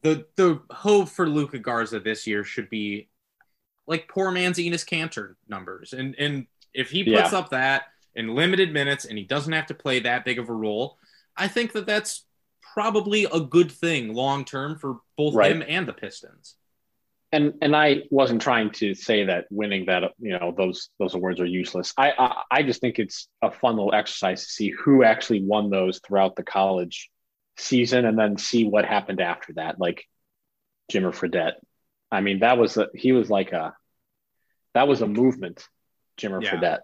the 0.01 0.25
the 0.37 0.61
hope 0.71 1.09
for 1.09 1.27
Luka 1.29 1.59
Garza 1.59 1.99
this 1.99 2.25
year 2.25 2.43
should 2.43 2.69
be 2.69 3.09
like 3.85 4.07
poor 4.07 4.31
man's 4.31 4.57
Enes 4.57 4.85
Kanter 4.87 5.35
numbers, 5.47 5.93
and 5.93 6.15
and 6.17 6.47
if 6.73 6.89
he 6.89 7.03
puts 7.03 7.31
Yeah. 7.33 7.37
up 7.39 7.49
that 7.49 7.83
in 8.15 8.33
limited 8.33 8.71
minutes 8.71 9.05
and 9.05 9.17
he 9.17 9.23
doesn't 9.25 9.53
have 9.53 9.67
to 9.67 9.73
play 9.73 9.99
that 9.99 10.23
big 10.25 10.39
of 10.39 10.49
a 10.49 10.53
role, 10.53 10.97
I 11.35 11.47
think 11.47 11.73
that 11.73 11.85
that's 11.85 12.25
probably 12.73 13.25
a 13.25 13.39
good 13.39 13.71
thing 13.71 14.13
long 14.13 14.45
term 14.45 14.79
for 14.79 14.99
both 15.17 15.35
Right. 15.35 15.51
him 15.51 15.63
and 15.67 15.87
the 15.87 15.93
Pistons. 15.93 16.55
And 17.33 17.55
and 17.63 17.75
I 17.75 18.03
wasn't 18.11 18.43
trying 18.43 18.69
to 18.73 18.93
say 18.93 19.25
that 19.25 19.47
winning 19.49 19.87
that 19.87 20.03
you 20.19 20.37
know 20.37 20.53
those 20.55 20.89
those 20.99 21.15
awards 21.15 21.41
are 21.41 21.45
useless. 21.45 21.91
I 21.97 22.11
I, 22.11 22.43
I 22.59 22.63
just 22.63 22.79
think 22.79 22.99
it's 22.99 23.27
a 23.41 23.49
fun 23.49 23.75
little 23.75 23.93
exercise 23.93 24.43
to 24.43 24.49
see 24.49 24.69
who 24.69 25.03
actually 25.03 25.43
won 25.43 25.71
those 25.71 25.99
throughout 25.99 26.35
the 26.35 26.43
college 26.43 27.09
season, 27.57 28.05
and 28.05 28.17
then 28.17 28.37
see 28.37 28.65
what 28.65 28.85
happened 28.85 29.19
after 29.19 29.53
that. 29.53 29.79
Like 29.79 30.05
Jimmer 30.91 31.11
Fredette. 31.11 31.55
I 32.11 32.21
mean, 32.21 32.41
that 32.41 32.59
was 32.59 32.77
a, 32.77 32.89
he 32.93 33.13
was 33.13 33.31
like 33.31 33.51
a 33.51 33.73
that 34.75 34.87
was 34.87 35.01
a 35.01 35.07
movement. 35.07 35.67
Jimmer 36.19 36.43
Yeah. 36.43 36.51
Fredette. 36.51 36.79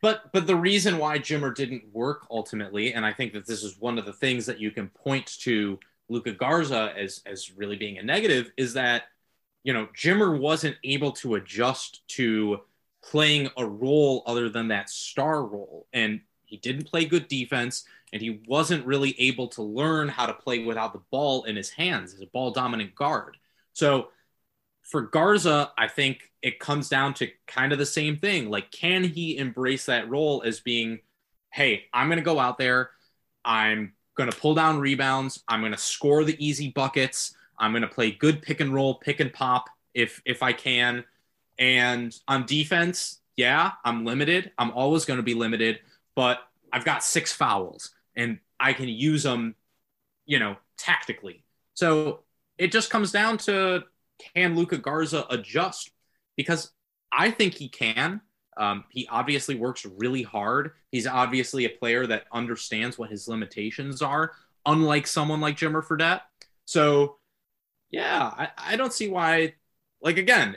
But 0.00 0.32
but 0.32 0.46
the 0.46 0.56
reason 0.56 0.96
why 0.96 1.18
Jimmer 1.18 1.54
didn't 1.54 1.84
work 1.92 2.26
ultimately, 2.30 2.94
and 2.94 3.04
I 3.04 3.12
think 3.12 3.34
that 3.34 3.46
this 3.46 3.62
is 3.62 3.78
one 3.78 3.98
of 3.98 4.06
the 4.06 4.14
things 4.14 4.46
that 4.46 4.58
you 4.58 4.70
can 4.70 4.88
point 4.88 5.30
to 5.40 5.78
Luka 6.08 6.32
Garza 6.32 6.94
as 6.96 7.20
as 7.26 7.52
really 7.54 7.76
being 7.76 7.98
a 7.98 8.02
negative, 8.02 8.50
is 8.56 8.72
that 8.72 9.04
you 9.64 9.72
know 9.72 9.88
Jimmer 9.96 10.38
wasn't 10.38 10.76
able 10.84 11.12
to 11.12 11.34
adjust 11.34 12.06
to 12.08 12.60
playing 13.02 13.50
a 13.56 13.66
role 13.66 14.22
other 14.26 14.48
than 14.48 14.68
that 14.68 14.88
star 14.88 15.44
role, 15.44 15.86
and 15.92 16.20
he 16.44 16.56
didn't 16.56 16.84
play 16.84 17.04
good 17.04 17.28
defense, 17.28 17.84
and 18.12 18.20
he 18.20 18.42
wasn't 18.46 18.86
really 18.86 19.18
able 19.18 19.48
to 19.48 19.62
learn 19.62 20.08
how 20.08 20.26
to 20.26 20.34
play 20.34 20.64
without 20.64 20.92
the 20.92 21.00
ball 21.10 21.44
in 21.44 21.56
his 21.56 21.70
hands 21.70 22.14
as 22.14 22.20
a 22.20 22.26
ball 22.26 22.50
dominant 22.50 22.94
guard. 22.94 23.36
So 23.72 24.08
for 24.82 25.02
Garza, 25.02 25.72
I 25.78 25.88
think 25.88 26.30
it 26.42 26.60
comes 26.60 26.88
down 26.88 27.14
to 27.14 27.28
kind 27.46 27.72
of 27.72 27.78
the 27.78 27.86
same 27.86 28.16
thing. 28.16 28.50
Like, 28.50 28.70
can 28.70 29.04
he 29.04 29.38
embrace 29.38 29.86
that 29.86 30.10
role 30.10 30.42
as 30.44 30.60
being, 30.60 31.00
hey, 31.50 31.84
I'm 31.92 32.08
going 32.08 32.18
to 32.18 32.24
go 32.24 32.38
out 32.38 32.58
there, 32.58 32.90
I'm 33.44 33.94
going 34.16 34.30
to 34.30 34.36
pull 34.36 34.54
down 34.54 34.78
rebounds, 34.78 35.42
I'm 35.48 35.60
going 35.60 35.72
to 35.72 35.78
score 35.78 36.24
the 36.24 36.36
easy 36.44 36.68
buckets, 36.68 37.34
I'm 37.62 37.72
going 37.72 37.82
to 37.82 37.88
play 37.88 38.10
good 38.10 38.42
pick 38.42 38.60
and 38.60 38.74
roll, 38.74 38.96
pick 38.96 39.20
and 39.20 39.32
pop 39.32 39.70
if 39.94 40.20
if 40.26 40.42
I 40.42 40.52
can, 40.52 41.04
and 41.58 42.14
on 42.28 42.44
defense, 42.44 43.20
yeah, 43.36 43.72
I'm 43.84 44.04
limited. 44.04 44.52
I'm 44.58 44.72
always 44.72 45.04
going 45.04 45.18
to 45.18 45.22
be 45.22 45.34
limited, 45.34 45.80
but 46.14 46.40
I've 46.72 46.84
got 46.84 47.04
six 47.04 47.32
fouls 47.32 47.90
and 48.16 48.38
I 48.58 48.72
can 48.72 48.88
use 48.88 49.22
them, 49.22 49.54
you 50.26 50.38
know, 50.38 50.56
tactically. 50.76 51.44
So 51.74 52.20
it 52.58 52.72
just 52.72 52.90
comes 52.90 53.12
down 53.12 53.38
to 53.38 53.84
can 54.34 54.56
Luka 54.56 54.78
Garza 54.78 55.26
adjust? 55.30 55.90
Because 56.36 56.70
I 57.10 57.30
think 57.30 57.54
he 57.54 57.68
can. 57.68 58.20
Um, 58.56 58.84
he 58.90 59.08
obviously 59.10 59.54
works 59.54 59.84
really 59.84 60.22
hard. 60.22 60.72
He's 60.90 61.06
obviously 61.06 61.64
a 61.64 61.70
player 61.70 62.06
that 62.06 62.24
understands 62.32 62.98
what 62.98 63.10
his 63.10 63.28
limitations 63.28 64.02
are, 64.02 64.32
unlike 64.66 65.06
someone 65.06 65.40
like 65.40 65.56
Jimmer 65.56 65.82
Fredette. 65.82 66.20
So, 66.64 67.16
yeah, 67.92 68.32
I, 68.36 68.48
I 68.58 68.76
don't 68.76 68.92
see 68.92 69.08
why. 69.08 69.54
Like 70.00 70.18
again, 70.18 70.56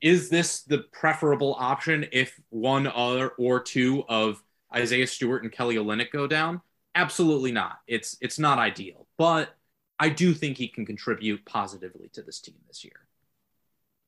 is 0.00 0.30
this 0.30 0.62
the 0.62 0.78
preferable 0.92 1.54
option 1.58 2.06
if 2.12 2.40
one 2.48 2.86
other 2.86 3.30
or 3.38 3.60
two 3.60 4.04
of 4.08 4.42
Isaiah 4.74 5.06
Stewart 5.06 5.42
and 5.42 5.52
Kelly 5.52 5.76
Olynyk 5.76 6.10
go 6.10 6.26
down? 6.26 6.62
Absolutely 6.94 7.52
not. 7.52 7.78
It's 7.86 8.16
it's 8.20 8.38
not 8.38 8.58
ideal, 8.58 9.06
but 9.18 9.54
I 9.98 10.08
do 10.08 10.32
think 10.32 10.56
he 10.56 10.68
can 10.68 10.86
contribute 10.86 11.44
positively 11.44 12.08
to 12.14 12.22
this 12.22 12.40
team 12.40 12.56
this 12.68 12.84
year. 12.84 13.06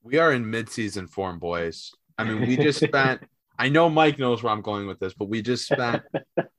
We 0.02 0.18
are 0.18 0.32
in 0.32 0.44
midseason 0.44 1.09
form, 1.09 1.38
boys. 1.38 1.92
I 2.16 2.24
mean, 2.24 2.46
we 2.46 2.57
just 2.57 2.80
spent. 2.84 3.22
I 3.59 3.68
know 3.68 3.88
Mike 3.88 4.18
knows 4.18 4.42
where 4.42 4.52
I'm 4.52 4.62
going 4.62 4.86
with 4.86 4.98
this, 4.98 5.14
but 5.14 5.28
we 5.28 5.42
just 5.42 5.66
spent 5.66 6.02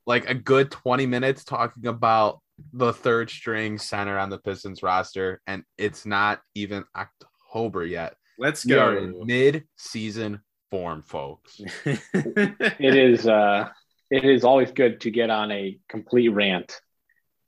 like 0.06 0.30
a 0.30 0.34
good 0.34 0.72
20 0.72 1.06
minutes 1.06 1.44
talking 1.44 1.88
about 1.88 2.42
the 2.74 2.94
third 2.94 3.30
string 3.30 3.78
center 3.78 4.18
on 4.18 4.30
the 4.30 4.38
Pistons 4.38 4.82
roster, 4.84 5.42
and 5.48 5.64
it's 5.78 6.06
not 6.06 6.42
even 6.54 6.84
October 6.96 7.86
yet. 7.86 8.16
Let's 8.38 8.66
We 8.66 8.76
are 8.76 8.96
go. 8.96 9.04
in 9.04 9.26
mid-season 9.26 10.42
form, 10.72 11.02
folks. 11.04 11.62
it 11.86 12.96
is 12.96 13.28
uh 13.28 13.70
it 14.12 14.24
is 14.24 14.44
always 14.44 14.72
good 14.72 15.02
to 15.02 15.12
get 15.12 15.30
on 15.30 15.52
a 15.52 15.80
complete 15.90 16.30
rant. 16.30 16.80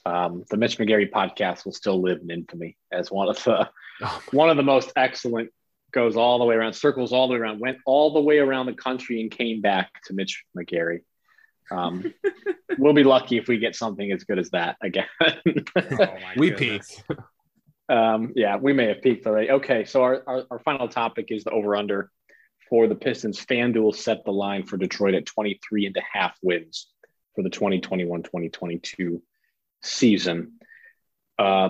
Um, 0.05 0.45
the 0.49 0.55
Mitch 0.57 0.77
McGarry 0.77 1.11
podcast 1.11 1.65
will 1.65 1.73
still 1.73 2.01
live 2.01 2.19
in 2.21 2.31
infamy 2.31 2.77
as 2.91 3.11
one 3.11 3.27
of 3.29 3.43
the 3.43 3.69
Oh, 4.01 4.21
one 4.31 4.49
of 4.49 4.57
the 4.57 4.63
most 4.63 4.91
excellent. 4.95 5.49
Goes 5.93 6.15
all 6.17 6.37
the 6.37 6.45
way 6.45 6.55
around, 6.55 6.73
circles 6.73 7.13
all 7.13 7.27
the 7.27 7.33
way 7.33 7.39
around, 7.39 7.59
went 7.59 7.77
all 7.85 8.13
the 8.13 8.19
way 8.21 8.39
around 8.39 8.65
the 8.65 8.73
country 8.73 9.21
and 9.21 9.31
came 9.31 9.61
back 9.61 9.89
to 10.05 10.13
Mitch 10.13 10.43
McGarry. 10.55 10.99
Um, 11.71 12.13
we'll 12.77 12.93
be 12.93 13.03
lucky 13.03 13.37
if 13.37 13.47
we 13.47 13.57
get 13.57 13.75
something 13.75 14.11
as 14.11 14.23
good 14.23 14.39
as 14.39 14.49
that 14.51 14.77
again. 14.81 15.05
Oh 15.75 16.15
we 16.37 16.51
goodness. 16.51 17.01
peaked. 17.07 17.21
Um, 17.89 18.33
yeah, 18.35 18.57
we 18.57 18.73
may 18.73 18.87
have 18.87 19.01
peaked 19.01 19.25
already. 19.25 19.49
Okay, 19.49 19.85
so 19.85 20.03
our, 20.03 20.23
our, 20.27 20.43
our 20.51 20.59
final 20.59 20.89
topic 20.89 21.27
is 21.29 21.43
the 21.43 21.51
over 21.51 21.75
under 21.75 22.11
for 22.69 22.87
the 22.87 22.95
Pistons. 22.95 23.43
FanDuel 23.43 23.95
set 23.95 24.25
the 24.25 24.31
line 24.31 24.65
for 24.65 24.77
Detroit 24.77 25.13
at 25.13 25.25
23 25.25 25.85
and 25.85 25.95
a 25.95 26.01
half 26.11 26.37
wins 26.41 26.87
for 27.35 27.43
the 27.43 27.49
2021 27.49 28.23
2022 28.23 29.21
season. 29.83 30.53
Uh, 31.39 31.69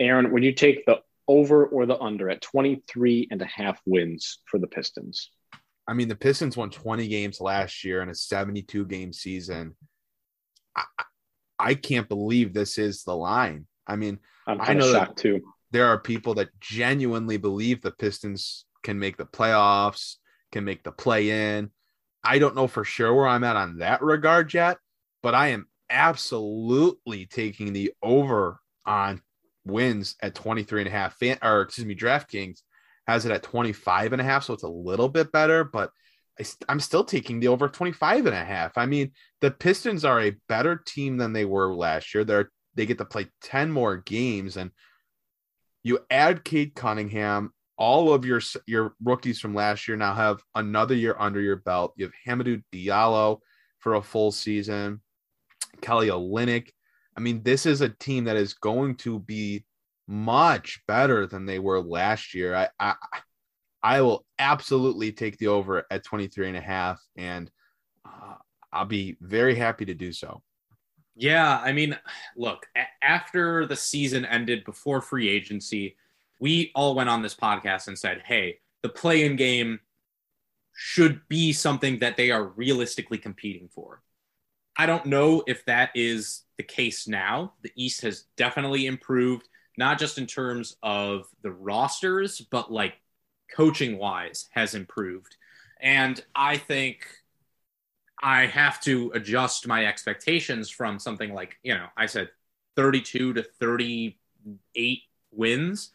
Aaron, 0.00 0.32
would 0.32 0.44
you 0.44 0.52
take 0.52 0.86
the 0.86 1.00
over 1.26 1.66
or 1.66 1.84
the 1.84 1.98
under 1.98 2.30
at 2.30 2.40
23 2.40 3.28
and 3.30 3.42
a 3.42 3.46
half 3.46 3.80
wins 3.84 4.38
for 4.46 4.58
the 4.58 4.66
Pistons? 4.66 5.30
I 5.88 5.94
mean, 5.94 6.08
the 6.08 6.14
Pistons 6.16 6.56
won 6.56 6.70
20 6.70 7.08
games 7.08 7.40
last 7.40 7.82
year 7.82 8.02
in 8.02 8.10
a 8.10 8.14
72 8.14 8.84
game 8.86 9.12
season. 9.12 9.74
I, 10.76 10.84
I 11.58 11.74
can't 11.74 12.08
believe 12.08 12.52
this 12.52 12.76
is 12.78 13.02
the 13.04 13.16
line. 13.16 13.66
I 13.86 13.96
mean, 13.96 14.18
I'm 14.46 14.60
I 14.60 14.74
know 14.74 14.92
that- 14.92 15.06
shocked 15.08 15.18
too. 15.18 15.40
there 15.70 15.86
are 15.86 15.98
people 15.98 16.34
that 16.34 16.50
genuinely 16.60 17.38
believe 17.38 17.80
the 17.80 17.90
Pistons 17.90 18.66
can 18.82 18.98
make 18.98 19.16
the 19.16 19.24
playoffs, 19.26 20.16
can 20.52 20.64
make 20.64 20.84
the 20.84 20.92
play 20.92 21.56
in. 21.56 21.70
I 22.22 22.38
don't 22.38 22.54
know 22.54 22.66
for 22.68 22.84
sure 22.84 23.14
where 23.14 23.26
I'm 23.26 23.44
at 23.44 23.56
on 23.56 23.78
that 23.78 24.02
regard 24.02 24.52
yet, 24.52 24.76
but 25.22 25.34
I 25.34 25.48
am 25.48 25.66
absolutely 25.90 27.26
taking 27.26 27.72
the 27.72 27.92
over 28.02 28.60
on 28.84 29.22
wins 29.64 30.16
at 30.22 30.34
23 30.34 30.82
and 30.82 30.88
a 30.88 30.90
half 30.92 31.14
fan 31.18 31.38
or 31.42 31.62
excuse 31.62 31.86
me, 31.86 31.94
DraftKings 31.94 32.60
has 33.08 33.24
it 33.24 33.32
at 33.32 33.42
25 33.42 34.12
and 34.12 34.20
a 34.20 34.24
half, 34.24 34.44
so 34.44 34.52
it's 34.52 34.62
a 34.62 34.68
little 34.68 35.08
bit 35.08 35.32
better, 35.32 35.64
but 35.64 35.90
I, 36.38 36.44
I'm 36.68 36.78
still 36.78 37.02
taking 37.02 37.40
the 37.40 37.48
over 37.48 37.66
25 37.68 38.26
and 38.26 38.34
a 38.34 38.44
half. 38.44 38.76
I 38.76 38.84
mean, 38.84 39.12
the 39.40 39.50
Pistons 39.50 40.04
are 40.04 40.20
a 40.20 40.36
better 40.48 40.76
team 40.76 41.16
than 41.16 41.32
they 41.32 41.46
were 41.46 41.74
last 41.74 42.14
year. 42.14 42.22
They're 42.22 42.50
they 42.74 42.86
get 42.86 42.98
to 42.98 43.04
play 43.04 43.26
10 43.42 43.72
more 43.72 43.96
games 43.96 44.56
and 44.56 44.70
you 45.82 45.98
add 46.10 46.44
Cade 46.44 46.76
Cunningham, 46.76 47.52
all 47.78 48.12
of 48.12 48.24
your 48.24 48.40
your 48.66 48.94
rookies 49.02 49.40
from 49.40 49.54
last 49.54 49.88
year 49.88 49.96
now 49.96 50.12
have 50.12 50.42
another 50.54 50.94
year 50.94 51.16
under 51.18 51.40
your 51.40 51.56
belt. 51.56 51.94
You 51.96 52.04
have 52.04 52.38
Hamidou 52.38 52.62
Diallo 52.72 53.38
for 53.78 53.94
a 53.94 54.02
full 54.02 54.30
season, 54.32 55.00
Kelly 55.80 56.08
Olynyk. 56.08 56.68
I 57.16 57.20
mean, 57.20 57.42
this 57.42 57.64
is 57.64 57.80
a 57.80 57.88
team 57.88 58.24
that 58.24 58.36
is 58.36 58.54
going 58.54 58.96
to 58.96 59.18
be 59.20 59.64
much 60.08 60.82
better 60.88 61.26
than 61.26 61.46
they 61.46 61.58
were 61.58 61.80
last 61.80 62.34
year. 62.34 62.54
I 62.54 62.68
I, 62.80 62.94
I 63.82 64.00
will 64.00 64.26
absolutely 64.38 65.12
take 65.12 65.38
the 65.38 65.48
over 65.48 65.84
at 65.90 66.04
23 66.04 66.48
and 66.48 66.56
a 66.56 66.60
half 66.60 67.00
and 67.16 67.50
uh, 68.04 68.34
I'll 68.72 68.86
be 68.86 69.16
very 69.20 69.54
happy 69.54 69.84
to 69.84 69.94
do 69.94 70.12
so. 70.12 70.42
Yeah, 71.14 71.58
I 71.58 71.72
mean, 71.72 71.96
look, 72.36 72.66
a- 72.76 73.04
after 73.04 73.66
the 73.66 73.76
season 73.76 74.24
ended 74.24 74.64
before 74.64 75.00
free 75.00 75.28
agency, 75.28 75.96
we 76.40 76.70
all 76.74 76.94
went 76.94 77.08
on 77.08 77.22
this 77.22 77.34
podcast 77.34 77.88
and 77.88 77.98
said, 77.98 78.22
hey, 78.24 78.58
the 78.82 78.88
play 78.88 79.24
in 79.24 79.36
game 79.36 79.80
should 80.74 81.20
be 81.28 81.52
something 81.52 81.98
that 81.98 82.16
they 82.16 82.30
are 82.30 82.44
realistically 82.44 83.18
competing 83.18 83.68
for. 83.68 84.00
I 84.76 84.86
don't 84.86 85.06
know 85.06 85.42
if 85.48 85.64
that 85.64 85.90
is 85.96 86.42
the 86.56 86.62
case 86.62 87.08
now. 87.08 87.54
The 87.62 87.72
East 87.74 88.02
has 88.02 88.26
definitely 88.36 88.86
improved, 88.86 89.48
not 89.78 89.98
just 89.98 90.18
in 90.18 90.26
terms 90.26 90.76
of 90.82 91.28
the 91.42 91.52
rosters, 91.52 92.40
but 92.50 92.70
like 92.70 92.94
coaching 93.54 93.96
wise 93.96 94.48
has 94.50 94.74
improved. 94.74 95.36
And 95.80 96.20
I 96.34 96.56
think 96.56 97.06
I 98.20 98.46
have 98.46 98.80
to 98.82 99.12
adjust 99.14 99.68
my 99.68 99.86
expectations 99.86 100.68
from 100.68 100.98
something 100.98 101.32
like, 101.32 101.56
you 101.62 101.74
know, 101.74 101.86
I 101.96 102.06
said 102.06 102.30
32 102.74 103.34
to 103.34 103.42
38 103.60 105.02
wins. 105.30 105.92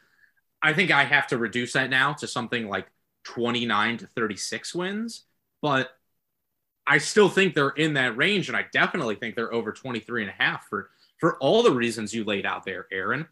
I 0.62 0.72
think 0.72 0.90
I 0.90 1.04
have 1.04 1.28
to 1.28 1.38
reduce 1.38 1.74
that 1.74 1.90
now 1.90 2.14
to 2.14 2.28
something 2.28 2.70
like 2.70 2.88
29 3.26 3.98
to 3.98 4.08
36 4.08 4.74
wins, 4.74 5.26
but 5.62 5.90
I 6.88 7.00
still 7.00 7.28
think 7.28 7.54
they're 7.54 7.70
in 7.70 7.96
that 7.96 8.16
range 8.16 8.48
and 8.48 8.56
I 8.56 8.66
definitely 8.72 9.16
think 9.16 9.36
they're 9.36 9.54
over 9.54 9.74
23 9.74 10.22
and 10.24 10.32
a 10.32 10.42
half 10.42 10.68
for 10.70 10.90
for 11.20 11.38
all 11.38 11.64
the 11.64 11.72
reasons 11.72 12.14
you 12.14 12.26
laid 12.26 12.46
out 12.46 12.66
there, 12.66 12.88
Aaron. 12.92 13.28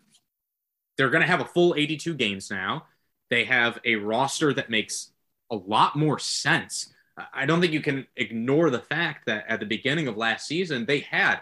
They're 1.01 1.09
going 1.09 1.21
to 1.21 1.27
have 1.27 1.41
a 1.41 1.45
full 1.45 1.73
82 1.75 2.13
games 2.13 2.51
now. 2.51 2.85
They 3.31 3.45
have 3.45 3.79
a 3.83 3.95
roster 3.95 4.53
that 4.53 4.69
makes 4.69 5.09
a 5.49 5.55
lot 5.55 5.95
more 5.95 6.19
sense. 6.19 6.93
I 7.33 7.47
don't 7.47 7.59
think 7.59 7.73
you 7.73 7.81
can 7.81 8.05
ignore 8.15 8.69
the 8.69 8.81
fact 8.81 9.25
that 9.25 9.45
at 9.47 9.59
the 9.59 9.65
beginning 9.65 10.07
of 10.07 10.15
last 10.15 10.45
season, 10.45 10.85
they 10.85 10.99
had 10.99 11.39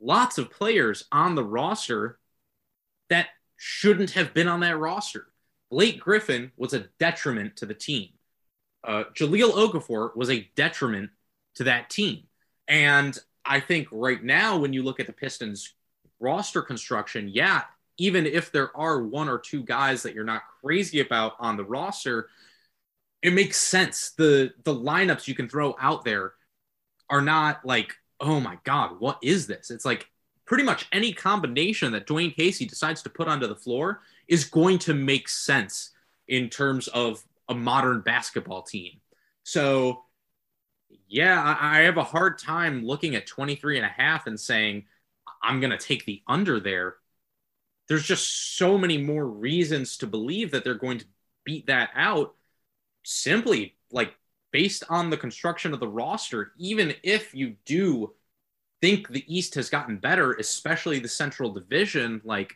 lots 0.00 0.36
of 0.36 0.50
players 0.50 1.04
on 1.12 1.36
the 1.36 1.44
roster 1.44 2.18
that 3.08 3.28
shouldn't 3.56 4.10
have 4.10 4.34
been 4.34 4.48
on 4.48 4.58
that 4.60 4.76
roster. 4.76 5.28
Blake 5.70 6.00
Griffin 6.00 6.50
was 6.56 6.72
a 6.72 6.88
detriment 6.98 7.58
to 7.58 7.66
the 7.66 7.74
team. 7.74 8.08
Uh, 8.82 9.04
Jahlil 9.14 9.52
Okafor 9.52 10.16
was 10.16 10.28
a 10.28 10.50
detriment 10.56 11.10
to 11.54 11.62
that 11.62 11.88
team. 11.88 12.24
And 12.66 13.16
I 13.44 13.60
think 13.60 13.86
right 13.92 14.24
now, 14.24 14.58
when 14.58 14.72
you 14.72 14.82
look 14.82 14.98
at 14.98 15.06
the 15.06 15.12
Pistons 15.12 15.72
roster 16.18 16.62
construction, 16.62 17.28
yeah, 17.32 17.62
even 17.98 18.26
if 18.26 18.52
there 18.52 18.76
are 18.76 19.02
one 19.02 19.28
or 19.28 19.38
two 19.38 19.62
guys 19.62 20.02
that 20.02 20.14
you're 20.14 20.24
not 20.24 20.42
crazy 20.60 21.00
about 21.00 21.34
on 21.38 21.56
the 21.56 21.64
roster, 21.64 22.28
it 23.22 23.32
makes 23.32 23.58
sense. 23.58 24.12
The 24.16 24.52
the 24.64 24.74
lineups 24.74 25.28
you 25.28 25.34
can 25.34 25.48
throw 25.48 25.76
out 25.80 26.04
there 26.04 26.32
are 27.08 27.22
not 27.22 27.64
like, 27.64 27.94
oh 28.20 28.40
my 28.40 28.58
God, 28.64 28.96
what 28.98 29.18
is 29.22 29.46
this? 29.46 29.70
It's 29.70 29.84
like 29.84 30.06
pretty 30.46 30.64
much 30.64 30.86
any 30.92 31.12
combination 31.12 31.92
that 31.92 32.06
Dwane 32.06 32.34
Casey 32.34 32.66
decides 32.66 33.02
to 33.02 33.10
put 33.10 33.28
onto 33.28 33.46
the 33.46 33.56
floor 33.56 34.00
is 34.28 34.44
going 34.44 34.78
to 34.80 34.94
make 34.94 35.28
sense 35.28 35.90
in 36.28 36.48
terms 36.48 36.88
of 36.88 37.22
a 37.48 37.54
modern 37.54 38.00
basketball 38.00 38.62
team. 38.62 39.00
So 39.44 40.04
yeah, 41.08 41.42
I, 41.42 41.78
I 41.78 41.82
have 41.82 41.98
a 41.98 42.04
hard 42.04 42.38
time 42.38 42.84
looking 42.84 43.14
at 43.14 43.26
23 43.26 43.76
and 43.76 43.86
a 43.86 43.88
half 43.88 44.26
and 44.26 44.38
saying 44.38 44.84
I'm 45.42 45.60
going 45.60 45.70
to 45.70 45.78
take 45.78 46.04
the 46.04 46.22
under 46.26 46.60
there. 46.60 46.96
There's 47.92 48.04
just 48.04 48.56
so 48.56 48.78
many 48.78 48.96
more 48.96 49.26
reasons 49.26 49.98
to 49.98 50.06
believe 50.06 50.50
that 50.52 50.64
they're 50.64 50.72
going 50.72 51.00
to 51.00 51.04
beat 51.44 51.66
that 51.66 51.90
out 51.94 52.34
simply 53.02 53.76
like 53.90 54.14
based 54.50 54.82
on 54.88 55.10
the 55.10 55.18
construction 55.18 55.74
of 55.74 55.80
the 55.80 55.86
roster, 55.86 56.52
even 56.56 56.94
if 57.02 57.34
you 57.34 57.56
do 57.66 58.14
think 58.80 59.08
the 59.08 59.26
East 59.28 59.56
has 59.56 59.68
gotten 59.68 59.98
better, 59.98 60.32
especially 60.32 61.00
the 61.00 61.08
Central 61.08 61.52
Division, 61.52 62.22
like 62.24 62.54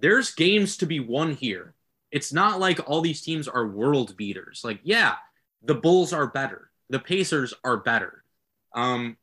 there's 0.00 0.34
games 0.34 0.76
to 0.78 0.86
be 0.86 0.98
won 0.98 1.34
here. 1.34 1.74
It's 2.10 2.32
not 2.32 2.58
like 2.58 2.80
all 2.90 3.02
these 3.02 3.22
teams 3.22 3.46
are 3.46 3.68
world 3.68 4.16
beaters. 4.16 4.62
Like, 4.64 4.80
yeah, 4.82 5.14
the 5.62 5.76
Bulls 5.76 6.12
are 6.12 6.26
better, 6.26 6.72
the 6.90 6.98
Pacers 6.98 7.54
are 7.62 7.76
better. 7.76 8.24
Um, 8.74 9.16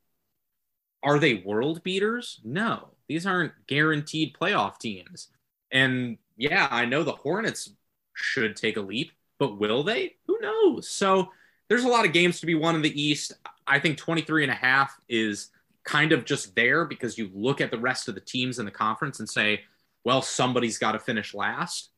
are 1.03 1.19
they 1.19 1.33
world 1.33 1.83
beaters? 1.83 2.39
No, 2.45 2.92
these 3.08 3.26
aren't 3.26 3.54
guaranteed 3.68 4.36
playoff 4.39 4.80
teams. 4.80 5.30
And 5.72 6.18
yeah, 6.38 6.68
I 6.70 6.86
know 6.86 7.04
the 7.04 7.12
Hornets 7.12 7.72
should 8.14 8.56
take 8.56 8.78
a 8.78 8.82
leap, 8.82 9.12
but 9.39 9.60
will 9.60 9.84
they? 9.84 10.16
Who 10.28 10.39
knows? 10.39 10.89
So 10.89 11.30
there's 11.70 11.84
a 11.84 11.89
lot 11.89 12.06
of 12.06 12.14
games 12.14 12.39
to 12.39 12.45
be 12.45 12.56
won 12.56 12.76
in 12.76 12.82
the 12.82 13.01
East. 13.01 13.34
I 13.66 13.80
think 13.80 13.97
23 13.97 14.43
and 14.43 14.51
a 14.51 14.56
half 14.56 14.95
is 15.10 15.49
kind 15.84 16.12
of 16.12 16.26
just 16.26 16.56
there 16.56 16.86
because 16.86 17.18
you 17.18 17.30
look 17.34 17.62
at 17.62 17.72
the 17.72 17.80
rest 17.80 18.08
of 18.08 18.16
the 18.16 18.22
teams 18.22 18.60
in 18.60 18.66
the 18.66 18.72
conference 18.72 19.20
and 19.20 19.30
say, 19.30 19.62
well, 20.04 20.22
somebody's 20.22 20.78
got 20.78 20.93
to 20.93 20.99
finish 20.99 21.34
last. 21.34 21.89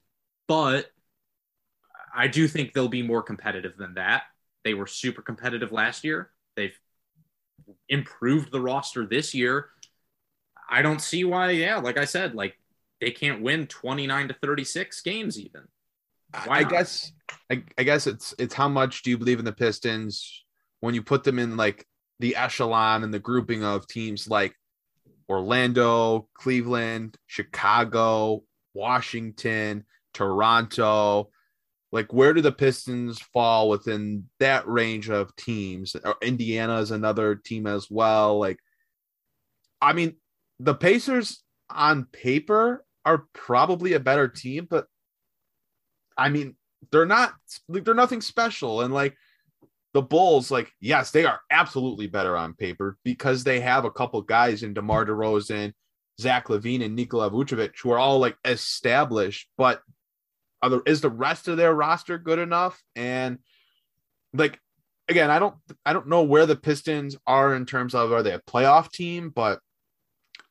But 0.47 0.91
I 2.15 2.27
do 2.27 2.47
think 2.47 2.73
they'll 2.73 2.87
be 2.87 3.01
more 3.01 3.21
competitive 3.23 3.77
than 3.77 3.95
that. 3.95 4.23
They 4.63 4.73
were 4.73 4.87
super 4.87 5.21
competitive 5.21 5.71
last 5.71 6.03
year. 6.03 6.31
They've 6.55 6.77
improved 7.89 8.51
the 8.51 8.61
roster 8.61 9.05
this 9.05 9.33
year. 9.33 9.69
I 10.69 10.81
don't 10.81 11.01
see 11.01 11.23
why, 11.23 11.51
yeah, 11.51 11.77
like 11.77 11.97
I 11.97 12.05
said, 12.05 12.35
like 12.35 12.57
they 13.01 13.11
can't 13.11 13.41
win 13.41 13.67
29 13.67 14.29
to 14.29 14.35
36 14.41 15.01
games 15.01 15.39
even. 15.39 15.61
Why 16.45 16.59
I 16.59 16.61
not? 16.63 16.71
guess 16.71 17.11
I, 17.51 17.63
I 17.77 17.83
guess 17.83 18.07
it's 18.07 18.33
it's 18.37 18.53
how 18.53 18.67
much 18.67 19.03
do 19.03 19.09
you 19.09 19.17
believe 19.17 19.39
in 19.39 19.45
the 19.45 19.53
Pistons 19.53 20.43
when 20.81 20.93
you 20.93 21.01
put 21.01 21.23
them 21.23 21.39
in 21.39 21.55
like 21.55 21.85
the 22.19 22.35
echelon 22.35 23.03
and 23.03 23.13
the 23.13 23.19
grouping 23.19 23.63
of 23.63 23.87
teams 23.87 24.27
like 24.27 24.55
Orlando, 25.29 26.27
Cleveland, 26.33 27.17
Chicago, 27.27 28.43
Washington, 28.73 29.85
Toronto. 30.13 31.29
Like 31.91 32.11
where 32.11 32.33
do 32.33 32.41
the 32.41 32.51
Pistons 32.51 33.19
fall 33.19 33.69
within 33.69 34.25
that 34.39 34.67
range 34.67 35.09
of 35.09 35.35
teams? 35.35 35.95
Indiana 36.21 36.79
is 36.79 36.91
another 36.91 37.35
team 37.35 37.67
as 37.67 37.89
well. 37.89 38.39
Like 38.39 38.59
I 39.81 39.93
mean, 39.93 40.15
the 40.59 40.75
Pacers 40.75 41.43
on 41.69 42.05
paper 42.05 42.85
are 43.05 43.25
probably 43.33 43.93
a 43.93 43.99
better 43.99 44.27
team, 44.27 44.67
but 44.69 44.87
I 46.17 46.29
mean, 46.29 46.55
they're 46.91 47.05
not 47.05 47.33
like 47.67 47.83
they're 47.83 47.93
nothing 47.93 48.21
special. 48.21 48.81
And 48.81 48.93
like 48.93 49.15
the 49.93 50.01
Bulls, 50.01 50.51
like, 50.51 50.71
yes, 50.79 51.11
they 51.11 51.25
are 51.25 51.39
absolutely 51.51 52.07
better 52.07 52.35
on 52.35 52.53
paper 52.53 52.97
because 53.03 53.43
they 53.43 53.59
have 53.61 53.85
a 53.85 53.91
couple 53.91 54.21
guys 54.21 54.63
in 54.63 54.73
DeMar 54.73 55.05
DeRozan, 55.05 55.73
Zach 56.19 56.47
LaVine, 56.47 56.83
and 56.83 56.95
Nikola 56.95 57.31
Vucevic 57.31 57.73
who 57.81 57.91
are 57.91 57.99
all 57.99 58.19
like 58.19 58.37
established, 58.45 59.47
but 59.57 59.81
are 60.61 60.81
is 60.85 61.01
the 61.01 61.09
rest 61.09 61.47
of 61.47 61.57
their 61.57 61.73
roster 61.73 62.17
good 62.17 62.39
enough? 62.39 62.81
And 62.95 63.39
like 64.33 64.59
again, 65.07 65.29
I 65.29 65.39
don't 65.39 65.55
I 65.85 65.93
don't 65.93 66.07
know 66.07 66.23
where 66.23 66.45
the 66.45 66.55
Pistons 66.55 67.17
are 67.27 67.55
in 67.55 67.65
terms 67.65 67.93
of 67.93 68.11
are 68.11 68.23
they 68.23 68.33
a 68.33 68.39
playoff 68.39 68.91
team, 68.91 69.29
but 69.29 69.59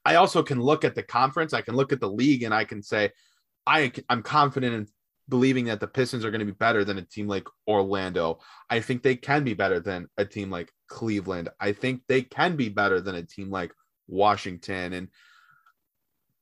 I 0.04 0.16
also 0.16 0.42
can 0.42 0.60
look 0.60 0.84
at 0.84 0.94
the 0.94 1.02
conference, 1.02 1.52
I 1.52 1.62
can 1.62 1.74
look 1.74 1.92
at 1.92 2.00
the 2.00 2.10
league, 2.10 2.42
and 2.42 2.52
I 2.54 2.64
can 2.64 2.82
say 2.82 3.10
I 3.66 3.92
I'm 4.08 4.22
confident 4.22 4.74
in 4.74 4.86
believing 5.28 5.66
that 5.66 5.80
the 5.80 5.86
Pistons 5.86 6.24
are 6.24 6.30
going 6.30 6.40
to 6.40 6.44
be 6.44 6.52
better 6.52 6.84
than 6.84 6.98
a 6.98 7.02
team 7.02 7.28
like 7.28 7.46
Orlando. 7.66 8.40
I 8.68 8.80
think 8.80 9.02
they 9.02 9.16
can 9.16 9.44
be 9.44 9.54
better 9.54 9.80
than 9.80 10.08
a 10.18 10.24
team 10.24 10.50
like 10.50 10.70
Cleveland. 10.88 11.48
I 11.58 11.72
think 11.72 12.02
they 12.08 12.22
can 12.22 12.56
be 12.56 12.68
better 12.68 13.00
than 13.00 13.14
a 13.14 13.22
team 13.22 13.50
like 13.50 13.72
Washington. 14.06 14.92
And 14.92 15.08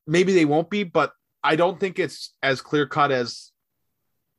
maybe 0.06 0.32
they 0.34 0.44
won't 0.44 0.70
be, 0.70 0.82
but 0.82 1.12
I 1.44 1.56
don't 1.56 1.78
think 1.78 1.98
it's 1.98 2.34
as 2.42 2.60
clear 2.60 2.86
cut 2.86 3.12
as 3.12 3.52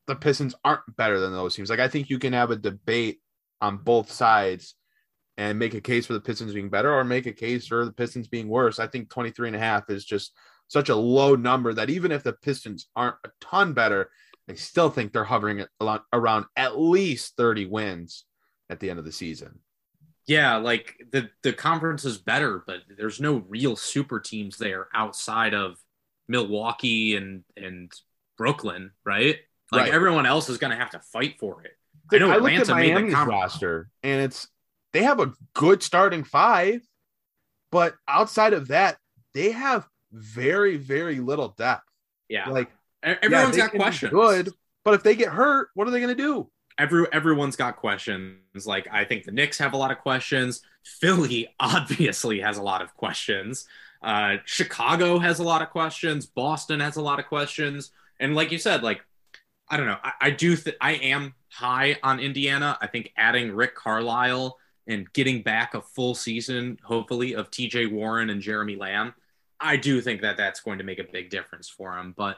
the 0.08 0.16
Pistons 0.16 0.56
aren't 0.66 0.96
better 0.98 1.20
than 1.20 1.32
those 1.32 1.56
teams. 1.56 1.70
Like 1.70 1.80
I 1.80 1.88
think 1.88 2.10
you 2.10 2.20
can 2.20 2.34
have 2.34 2.52
a 2.52 2.58
debate 2.58 3.22
on 3.62 3.78
both 3.78 4.12
sides 4.12 4.76
and 5.38 5.58
make 5.58 5.74
a 5.74 5.82
case 5.82 6.06
for 6.06 6.14
the 6.14 6.22
Pistons 6.22 6.54
being 6.54 6.70
better 6.70 6.94
or 6.94 7.04
make 7.04 7.26
a 7.26 7.34
case 7.34 7.68
for 7.68 7.86
the 7.86 7.92
Pistons 7.92 8.28
being 8.28 8.48
worse. 8.48 8.80
I 8.80 8.88
think 8.88 9.10
23 9.10 9.50
and 9.50 9.56
a 9.56 9.60
half 9.60 9.90
is 9.90 10.06
just 10.06 10.34
such 10.68 10.90
a 10.90 10.96
low 10.96 11.36
number 11.36 11.74
that 11.74 11.90
even 11.90 12.12
if 12.12 12.24
the 12.24 12.34
Pistons 12.34 12.88
aren't 12.96 13.16
a 13.26 13.30
ton 13.42 13.74
better, 13.74 14.10
I 14.50 14.56
still 14.56 14.90
think 14.90 15.14
they're 15.14 15.24
hovering 15.24 15.66
around 16.12 16.46
at 16.56 16.80
least 16.80 17.36
30 17.38 17.66
wins 17.68 18.26
at 18.70 18.80
the 18.80 18.90
end 18.90 19.00
of 19.00 19.06
the 19.06 19.12
season. 19.12 19.60
Yeah, 20.26 20.56
like 20.58 20.96
the 21.12 21.30
the 21.42 21.52
conference 21.52 22.06
is 22.06 22.18
better, 22.18 22.64
but 22.66 22.78
there's 22.98 23.20
no 23.20 23.44
real 23.50 23.76
super 23.76 24.22
teams 24.22 24.58
there 24.58 24.88
outside 24.94 25.54
of 25.54 25.76
Milwaukee 26.30 27.18
and 27.18 27.44
and 27.58 27.92
Brooklyn, 28.38 28.92
right? 29.06 29.40
Like 29.72 29.84
right. 29.84 29.94
everyone 29.94 30.26
else 30.26 30.48
is 30.48 30.58
going 30.58 30.72
to 30.72 30.78
have 30.78 30.92
to 30.92 31.00
fight 31.00 31.40
for 31.40 31.64
it. 31.64 31.72
I 32.12 32.20
know 32.20 32.32
I 32.32 32.38
looked 32.38 32.70
at 32.70 32.76
Miami's 32.76 33.14
roster, 33.14 33.90
and 34.02 34.22
it's 34.22 34.48
they 34.94 35.04
have 35.04 35.20
a 35.20 35.34
good 35.54 35.84
starting 35.84 36.24
five, 36.24 36.82
but 37.72 37.96
outside 38.08 38.54
of 38.54 38.70
that, 38.70 38.98
they 39.34 39.52
have 39.52 39.88
very 40.12 40.78
very 40.78 41.20
little 41.20 41.50
depth. 41.50 41.89
Yeah, 42.30 42.50
like 42.50 42.72
everyone's 43.02 43.58
yeah, 43.58 43.68
got 43.68 43.76
questions. 43.76 44.12
Good, 44.12 44.50
but 44.86 44.94
if 44.94 45.04
they 45.04 45.16
get 45.16 45.30
hurt, 45.30 45.70
what 45.74 45.88
are 45.88 45.91
they 45.91 46.00
going 46.00 46.16
to 46.16 46.24
do? 46.24 46.50
Every 46.78 47.06
everyone's 47.12 47.56
got 47.56 47.76
questions. 47.78 48.66
Like 48.66 48.88
I 48.91 49.06
think 49.06 49.26
the 49.26 49.32
Knicks 49.32 49.58
have 49.58 49.74
a 49.74 49.78
lot 49.78 49.91
of 49.91 50.00
questions. 50.00 50.62
Philly 50.84 51.48
obviously 51.60 52.39
has 52.39 52.58
a 52.58 52.64
lot 52.64 52.82
of 52.82 52.94
questions. 52.96 53.66
Uh, 54.02 54.38
Chicago 54.46 55.18
has 55.18 55.39
a 55.39 55.44
lot 55.44 55.62
of 55.62 55.70
questions. 55.70 56.26
Boston 56.26 56.80
has 56.80 56.98
a 56.98 57.02
lot 57.02 57.20
of 57.20 57.26
questions. 57.26 57.91
And 58.20 58.36
like 58.36 58.52
you 58.52 58.58
said, 58.58 58.84
like 58.84 59.02
I 59.70 59.78
don't 59.78 59.88
know. 59.88 59.98
I, 60.04 60.12
I 60.22 60.30
do. 60.30 60.56
Th- 60.56 60.78
I 60.80 60.94
am 60.94 61.34
high 61.50 61.98
on 62.04 62.20
Indiana. 62.20 62.78
I 62.82 62.88
think 62.88 63.12
adding 63.18 63.54
Rick 63.54 63.76
Carlisle 63.76 64.58
and 64.88 65.12
getting 65.14 65.42
back 65.42 65.74
a 65.74 65.82
full 65.82 66.16
season, 66.16 66.78
hopefully, 66.84 67.34
of 67.34 67.50
T.J. 67.52 67.88
Warren 67.88 68.30
and 68.30 68.42
Jeremy 68.42 68.76
Lamb, 68.76 69.14
I 69.60 69.78
do 69.78 70.02
think 70.02 70.22
that 70.22 70.38
that's 70.38 70.60
going 70.60 70.78
to 70.80 70.84
make 70.84 71.00
a 71.00 71.06
big 71.06 71.30
difference 71.30 71.70
for 71.70 71.98
him. 71.98 72.14
But 72.18 72.38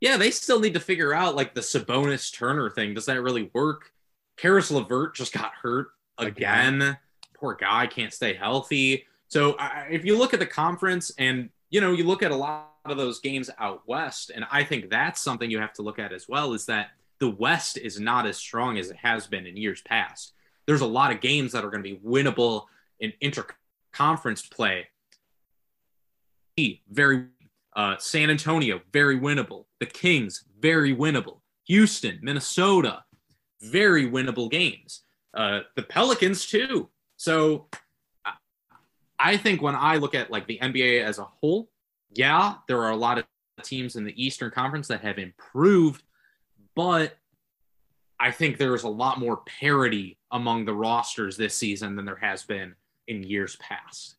yeah, 0.00 0.16
they 0.16 0.30
still 0.30 0.60
need 0.60 0.74
to 0.74 0.80
figure 0.80 1.14
out 1.14 1.36
like 1.36 1.54
the 1.54 1.60
Sabonis 1.60 2.32
Turner 2.32 2.70
thing. 2.70 2.94
Does 2.94 3.06
that 3.06 3.22
really 3.22 3.50
work? 3.54 3.92
Caris 4.36 4.70
LeVert 4.70 5.14
just 5.14 5.32
got 5.32 5.52
hurt 5.52 5.88
again. 6.18 6.82
again. 6.82 6.98
Poor 7.34 7.54
guy 7.54 7.86
can't 7.86 8.12
stay 8.12 8.34
healthy. 8.34 9.06
So 9.28 9.56
if 9.88 10.04
you 10.04 10.18
look 10.18 10.34
at 10.34 10.40
the 10.40 10.46
conference 10.46 11.12
and 11.18 11.50
you 11.70 11.80
know 11.80 11.92
you 11.92 12.04
look 12.04 12.22
at 12.22 12.32
a 12.32 12.36
lot 12.36 12.72
of 12.84 12.96
those 12.96 13.20
games 13.20 13.50
out 13.58 13.86
west, 13.86 14.30
and 14.34 14.44
I 14.50 14.64
think 14.64 14.90
that's 14.90 15.20
something 15.20 15.50
you 15.50 15.60
have 15.60 15.74
to 15.74 15.82
look 15.82 15.98
at 15.98 16.12
as 16.12 16.28
well. 16.28 16.52
Is 16.52 16.66
that 16.66 16.90
the 17.20 17.30
West 17.30 17.78
is 17.78 18.00
not 18.00 18.26
as 18.26 18.36
strong 18.36 18.78
as 18.78 18.90
it 18.90 18.96
has 18.96 19.26
been 19.26 19.46
in 19.46 19.56
years 19.56 19.82
past. 19.82 20.32
There's 20.70 20.82
a 20.82 20.86
lot 20.86 21.10
of 21.10 21.20
games 21.20 21.50
that 21.50 21.64
are 21.64 21.70
going 21.70 21.82
to 21.82 21.90
be 21.90 21.98
winnable 21.98 22.66
in 23.00 23.12
interconference 23.20 24.48
play. 24.48 24.86
Very 26.88 27.24
uh, 27.74 27.96
San 27.98 28.30
Antonio, 28.30 28.80
very 28.92 29.18
winnable. 29.18 29.64
The 29.80 29.86
Kings, 29.86 30.44
very 30.60 30.94
winnable. 30.94 31.40
Houston, 31.66 32.20
Minnesota, 32.22 33.02
very 33.60 34.08
winnable 34.08 34.48
games. 34.48 35.02
Uh, 35.34 35.62
the 35.74 35.82
Pelicans 35.82 36.46
too. 36.46 36.88
So 37.16 37.66
I 39.18 39.36
think 39.38 39.62
when 39.62 39.74
I 39.74 39.96
look 39.96 40.14
at 40.14 40.30
like 40.30 40.46
the 40.46 40.60
NBA 40.62 41.02
as 41.02 41.18
a 41.18 41.24
whole, 41.24 41.68
yeah, 42.12 42.54
there 42.68 42.80
are 42.80 42.92
a 42.92 42.96
lot 42.96 43.18
of 43.18 43.24
teams 43.64 43.96
in 43.96 44.04
the 44.04 44.14
Eastern 44.24 44.52
Conference 44.52 44.86
that 44.86 45.00
have 45.00 45.18
improved, 45.18 46.04
but 46.76 47.16
I 48.20 48.30
think 48.30 48.58
there's 48.58 48.82
a 48.82 48.88
lot 48.88 49.18
more 49.18 49.38
parity 49.38 50.18
among 50.30 50.66
the 50.66 50.74
rosters 50.74 51.36
this 51.36 51.56
season 51.56 51.96
than 51.96 52.04
there 52.04 52.16
has 52.16 52.42
been 52.42 52.74
in 53.08 53.22
years 53.22 53.56
past. 53.56 54.16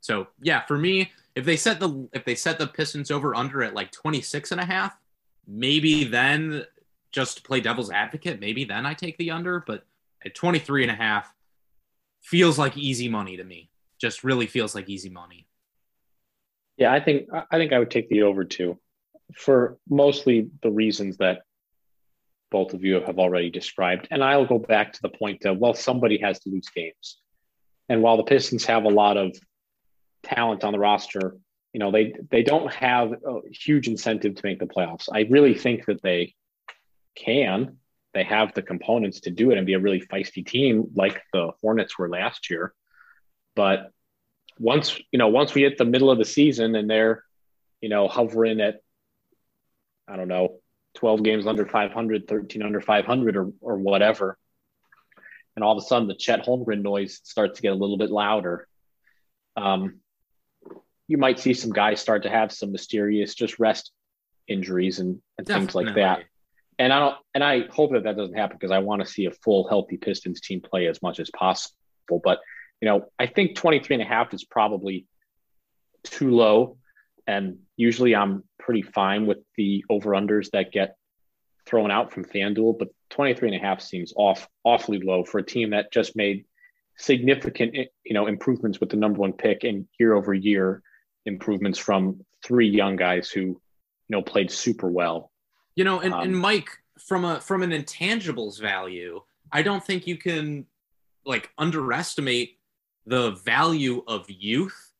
So 0.00 0.28
yeah, 0.42 0.64
for 0.64 0.78
me, 0.78 1.12
if 1.34 1.44
they 1.44 1.56
set 1.56 1.78
the 1.78 2.08
if 2.12 2.24
they 2.24 2.34
set 2.34 2.58
the 2.58 2.66
Pistons 2.66 3.10
over 3.10 3.34
under 3.34 3.62
at 3.62 3.74
like 3.74 3.92
26 3.92 4.52
and 4.52 4.60
a 4.60 4.64
half, 4.64 4.96
maybe 5.46 6.04
then 6.04 6.64
just 7.12 7.36
to 7.36 7.42
play 7.42 7.60
devil's 7.60 7.90
advocate, 7.90 8.40
maybe 8.40 8.64
then 8.64 8.86
I 8.86 8.94
take 8.94 9.18
the 9.18 9.30
under, 9.30 9.62
but 9.66 9.84
at 10.24 10.34
23 10.34 10.82
and 10.82 10.90
a 10.90 10.94
half 10.94 11.32
feels 12.22 12.58
like 12.58 12.76
easy 12.76 13.08
money 13.08 13.36
to 13.36 13.44
me. 13.44 13.70
Just 14.00 14.24
really 14.24 14.46
feels 14.46 14.74
like 14.74 14.88
easy 14.88 15.10
money. 15.10 15.46
Yeah, 16.76 16.92
I 16.92 17.00
think 17.00 17.28
I 17.32 17.58
think 17.58 17.72
I 17.72 17.78
would 17.78 17.90
take 17.90 18.08
the 18.08 18.22
over 18.22 18.44
too 18.44 18.78
for 19.34 19.78
mostly 19.88 20.50
the 20.62 20.70
reasons 20.70 21.16
that 21.18 21.42
both 22.50 22.74
of 22.74 22.84
you 22.84 23.00
have 23.00 23.18
already 23.18 23.50
described. 23.50 24.08
And 24.10 24.22
I'll 24.22 24.46
go 24.46 24.58
back 24.58 24.92
to 24.92 25.02
the 25.02 25.08
point 25.08 25.40
that, 25.42 25.58
well, 25.58 25.74
somebody 25.74 26.18
has 26.18 26.38
to 26.40 26.50
lose 26.50 26.68
games. 26.74 27.18
And 27.88 28.02
while 28.02 28.16
the 28.16 28.24
Pistons 28.24 28.64
have 28.66 28.84
a 28.84 28.90
lot 28.90 29.16
of 29.16 29.36
talent 30.22 30.64
on 30.64 30.72
the 30.72 30.78
roster, 30.78 31.36
you 31.72 31.80
know, 31.80 31.90
they 31.90 32.14
they 32.30 32.42
don't 32.42 32.72
have 32.72 33.12
a 33.12 33.40
huge 33.50 33.88
incentive 33.88 34.36
to 34.36 34.46
make 34.46 34.60
the 34.60 34.66
playoffs. 34.66 35.08
I 35.12 35.26
really 35.28 35.54
think 35.54 35.86
that 35.86 36.02
they 36.02 36.34
can. 37.16 37.78
They 38.14 38.22
have 38.22 38.54
the 38.54 38.62
components 38.62 39.20
to 39.22 39.30
do 39.30 39.50
it 39.50 39.58
and 39.58 39.66
be 39.66 39.74
a 39.74 39.80
really 39.80 40.00
feisty 40.00 40.46
team 40.46 40.92
like 40.94 41.20
the 41.32 41.50
Hornets 41.60 41.98
were 41.98 42.08
last 42.08 42.48
year. 42.48 42.72
But 43.56 43.90
once, 44.58 45.00
you 45.10 45.18
know, 45.18 45.28
once 45.28 45.52
we 45.52 45.62
hit 45.62 45.78
the 45.78 45.84
middle 45.84 46.12
of 46.12 46.18
the 46.18 46.24
season 46.24 46.76
and 46.76 46.88
they're, 46.88 47.24
you 47.80 47.88
know, 47.88 48.06
hovering 48.06 48.60
at 48.60 48.80
I 50.06 50.16
don't 50.16 50.28
know, 50.28 50.60
12 50.94 51.22
games 51.22 51.46
under 51.46 51.66
500, 51.66 52.28
13 52.28 52.62
under 52.62 52.80
500 52.80 53.36
or 53.36 53.52
or 53.60 53.76
whatever. 53.76 54.38
And 55.56 55.64
all 55.64 55.76
of 55.76 55.82
a 55.82 55.86
sudden 55.86 56.08
the 56.08 56.14
Chet 56.14 56.44
Holmgren 56.44 56.82
noise 56.82 57.20
starts 57.22 57.56
to 57.56 57.62
get 57.62 57.72
a 57.72 57.76
little 57.76 57.98
bit 57.98 58.10
louder. 58.10 58.66
Um, 59.56 60.00
you 61.06 61.18
might 61.18 61.38
see 61.38 61.54
some 61.54 61.70
guys 61.70 62.00
start 62.00 62.22
to 62.24 62.30
have 62.30 62.50
some 62.50 62.72
mysterious 62.72 63.34
just 63.34 63.58
rest 63.58 63.92
injuries 64.48 64.98
and, 64.98 65.20
and 65.38 65.46
things 65.46 65.74
like 65.74 65.94
that. 65.94 66.24
And 66.78 66.92
I 66.92 66.98
don't, 66.98 67.16
and 67.34 67.44
I 67.44 67.66
hope 67.68 67.92
that 67.92 68.04
that 68.04 68.16
doesn't 68.16 68.34
happen 68.36 68.56
because 68.56 68.72
I 68.72 68.78
want 68.78 69.02
to 69.02 69.06
see 69.06 69.26
a 69.26 69.30
full 69.30 69.68
healthy 69.68 69.96
Pistons 69.96 70.40
team 70.40 70.60
play 70.60 70.86
as 70.86 71.02
much 71.02 71.20
as 71.20 71.30
possible. 71.30 71.76
But, 72.22 72.40
you 72.80 72.88
know, 72.88 73.06
I 73.18 73.26
think 73.26 73.54
23 73.54 73.94
and 73.94 74.02
a 74.02 74.06
half 74.06 74.34
is 74.34 74.44
probably 74.44 75.06
too 76.02 76.30
low. 76.30 76.78
And 77.26 77.58
usually 77.76 78.16
I'm 78.16 78.44
pretty 78.64 78.82
fine 78.82 79.26
with 79.26 79.38
the 79.56 79.84
over 79.90 80.10
unders 80.10 80.50
that 80.52 80.72
get 80.72 80.96
thrown 81.66 81.90
out 81.90 82.12
from 82.12 82.24
FanDuel, 82.24 82.78
but 82.78 82.88
23 83.10 83.48
and 83.48 83.56
a 83.56 83.64
half 83.64 83.80
seems 83.80 84.12
off 84.16 84.48
awfully 84.64 85.00
low 85.00 85.24
for 85.24 85.38
a 85.38 85.42
team 85.42 85.70
that 85.70 85.92
just 85.92 86.16
made 86.16 86.44
significant, 86.96 87.74
you 87.74 88.14
know, 88.14 88.26
improvements 88.26 88.80
with 88.80 88.88
the 88.88 88.96
number 88.96 89.18
one 89.18 89.32
pick 89.32 89.64
and 89.64 89.86
year 89.98 90.14
over 90.14 90.32
year 90.32 90.82
improvements 91.26 91.78
from 91.78 92.24
three 92.44 92.68
young 92.68 92.96
guys 92.96 93.30
who, 93.30 93.40
you 93.40 93.60
know, 94.10 94.22
played 94.22 94.50
super 94.50 94.90
well. 94.90 95.30
You 95.76 95.84
know, 95.84 96.00
and, 96.00 96.14
um, 96.14 96.20
and 96.20 96.36
Mike, 96.36 96.68
from 96.98 97.24
a 97.24 97.40
from 97.40 97.62
an 97.62 97.70
intangibles 97.70 98.60
value, 98.60 99.20
I 99.50 99.62
don't 99.62 99.84
think 99.84 100.06
you 100.06 100.16
can 100.16 100.66
like 101.26 101.50
underestimate 101.58 102.58
the 103.06 103.32
value 103.32 104.04
of 104.06 104.30
youth 104.30 104.92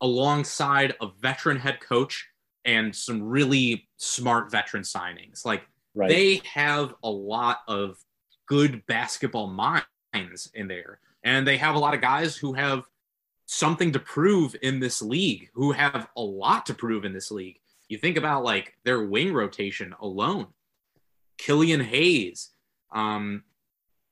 alongside 0.00 0.94
a 1.00 1.08
veteran 1.20 1.58
head 1.58 1.80
coach 1.80 2.28
and 2.68 2.94
some 2.94 3.22
really 3.22 3.88
smart 3.96 4.50
veteran 4.50 4.82
signings. 4.82 5.46
Like 5.46 5.62
right. 5.94 6.10
they 6.10 6.42
have 6.44 6.94
a 7.02 7.10
lot 7.10 7.60
of 7.66 7.96
good 8.46 8.84
basketball 8.86 9.46
minds 9.46 10.50
in 10.52 10.68
there. 10.68 11.00
And 11.24 11.46
they 11.46 11.56
have 11.56 11.76
a 11.76 11.78
lot 11.78 11.94
of 11.94 12.02
guys 12.02 12.36
who 12.36 12.52
have 12.52 12.84
something 13.46 13.90
to 13.92 13.98
prove 13.98 14.54
in 14.60 14.80
this 14.80 15.00
league, 15.00 15.48
who 15.54 15.72
have 15.72 16.08
a 16.14 16.20
lot 16.20 16.66
to 16.66 16.74
prove 16.74 17.06
in 17.06 17.14
this 17.14 17.30
league. 17.30 17.58
You 17.88 17.96
think 17.96 18.18
about 18.18 18.44
like 18.44 18.74
their 18.84 19.02
wing 19.02 19.32
rotation 19.32 19.94
alone. 20.00 20.48
Killian 21.38 21.80
Hayes, 21.80 22.50
um, 22.92 23.44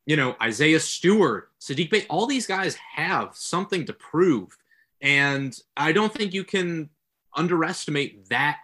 you 0.07 0.17
know, 0.17 0.35
Isaiah 0.41 0.81
Stewart, 0.81 1.51
Saddiq 1.61 1.91
Bey, 1.91 2.07
all 2.09 2.27
these 2.27 2.47
guys 2.47 2.79
have 2.95 3.35
something 3.35 3.85
to 3.85 3.93
prove. 3.93 4.57
And 5.03 5.55
I 5.77 5.93
don't 5.93 6.15
think 6.15 6.33
you 6.33 6.45
can 6.45 6.89
underestimate 7.37 8.29
that 8.29 8.59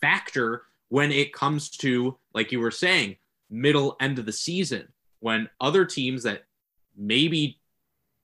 factor 0.00 0.62
when 0.88 1.12
it 1.12 1.32
comes 1.32 1.70
to, 1.70 2.18
like 2.34 2.52
you 2.52 2.60
were 2.60 2.70
saying, 2.70 3.16
middle 3.50 3.96
end 4.00 4.18
of 4.18 4.26
the 4.26 4.32
season, 4.32 4.88
when 5.20 5.48
other 5.60 5.84
teams 5.84 6.22
that 6.24 6.44
maybe 6.96 7.60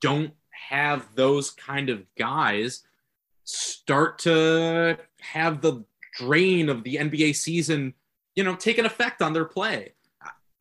don't 0.01 0.33
have 0.51 1.15
those 1.15 1.51
kind 1.51 1.91
of 1.91 2.03
guys 2.17 2.83
start 3.45 4.19
to 4.21 4.97
have 5.21 5.61
the 5.61 5.85
drain 6.17 6.69
of 6.69 6.85
the 6.85 6.97
NBA 6.97 7.35
season, 7.35 7.95
you 8.35 8.45
know, 8.45 8.55
take 8.55 8.79
an 8.79 8.87
effect 8.87 9.23
on 9.23 9.33
their 9.33 9.45
play. 9.45 9.95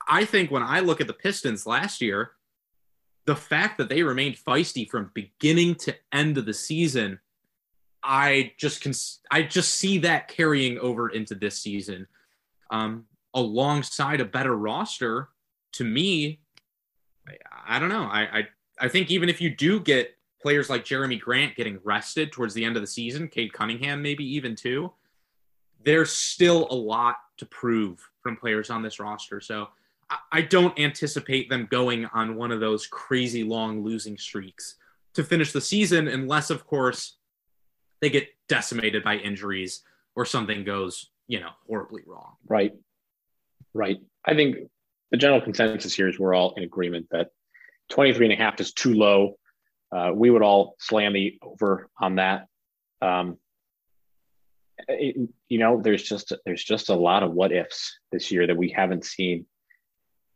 I 0.08 0.26
think 0.26 0.52
when 0.52 0.64
I 0.64 0.80
look 0.80 1.02
at 1.02 1.08
the 1.08 1.14
Pistons 1.14 1.66
last 1.66 2.02
year, 2.02 2.32
the 3.26 3.36
fact 3.36 3.78
that 3.78 3.90
they 3.90 4.04
remained 4.04 4.36
feisty 4.36 4.90
from 4.90 5.12
beginning 5.14 5.76
to 5.76 5.96
end 6.12 6.38
of 6.38 6.46
the 6.46 6.54
season, 6.54 7.20
I 8.04 8.54
just 8.58 8.82
can 8.82 8.94
I 9.30 9.44
just 9.44 9.76
see 9.76 10.00
that 10.00 10.28
carrying 10.28 10.80
over 10.80 11.10
into 11.10 11.36
this 11.36 11.60
season, 11.60 12.08
um, 12.70 13.06
alongside 13.34 14.22
a 14.22 14.26
better 14.26 14.56
roster. 14.56 15.30
To 15.74 15.84
me, 15.84 16.40
I, 17.28 17.76
I 17.76 17.80
don't 17.80 17.90
know. 17.90 18.04
I, 18.04 18.40
I 18.40 18.48
I 18.80 18.88
think 18.88 19.12
even 19.12 19.30
if 19.30 19.40
you 19.40 19.56
do 19.56 19.80
get 19.80 20.18
players 20.42 20.70
like 20.70 20.84
Jerami 20.84 21.20
Grant 21.20 21.56
getting 21.56 21.80
rested 21.84 22.32
towards 22.32 22.54
the 22.54 22.66
end 22.66 22.76
of 22.76 22.82
the 22.82 22.88
season, 22.88 23.28
Cade 23.28 23.54
Cunningham 23.54 24.02
maybe 24.02 24.26
even 24.36 24.56
too, 24.56 24.92
there's 25.84 26.12
still 26.12 26.68
a 26.72 26.76
lot 26.76 27.18
to 27.38 27.46
prove 27.46 28.00
from 28.22 28.36
players 28.36 28.70
on 28.70 28.82
this 28.82 29.00
roster. 29.00 29.40
So 29.40 29.70
I 30.32 30.42
don't 30.42 30.78
anticipate 30.78 31.50
them 31.50 31.68
going 31.72 32.06
on 32.08 32.36
one 32.36 32.52
of 32.52 32.60
those 32.60 32.86
crazy 32.88 33.44
long 33.44 33.84
losing 33.84 34.18
streaks 34.18 34.76
to 35.14 35.24
finish 35.24 35.54
the 35.54 35.62
season, 35.62 36.08
unless, 36.08 36.50
of 36.50 36.66
course, 36.68 37.18
they 38.02 38.10
get 38.10 38.28
decimated 38.50 39.04
by 39.04 39.16
injuries 39.16 39.82
or 40.16 40.26
something 40.26 40.64
goes, 40.64 41.10
you 41.28 41.40
know, 41.40 41.52
horribly 41.68 42.02
wrong. 42.06 42.36
Right. 42.48 42.74
Right. 43.74 43.98
I 44.26 44.34
think 44.34 44.58
the 45.12 45.18
general 45.18 45.42
consensus 45.42 45.94
here 45.94 46.10
is 46.10 46.20
we're 46.20 46.34
all 46.34 46.54
in 46.56 46.64
agreement 46.64 47.08
that 47.12 47.30
23 47.90 48.28
and 48.28 48.34
a 48.34 48.44
half 48.44 48.60
is 48.60 48.74
too 48.74 48.94
low. 48.94 49.36
Uh, 49.96 50.12
we 50.14 50.30
would 50.30 50.42
all 50.42 50.76
slam 50.80 51.14
the 51.14 51.38
over 51.42 51.90
on 52.00 52.16
that. 52.16 52.48
Um, 53.02 53.38
it, 54.88 55.30
you 55.48 55.60
know, 55.60 55.82
there's 55.82 56.04
just 56.04 56.34
there's 56.46 56.64
just 56.64 56.90
a 56.90 56.96
lot 56.96 57.24
of 57.24 57.32
what 57.32 57.52
ifs 57.52 58.00
this 58.12 58.32
year 58.32 58.48
that 58.48 58.58
we 58.58 58.70
haven't 58.70 59.06
seen 59.06 59.46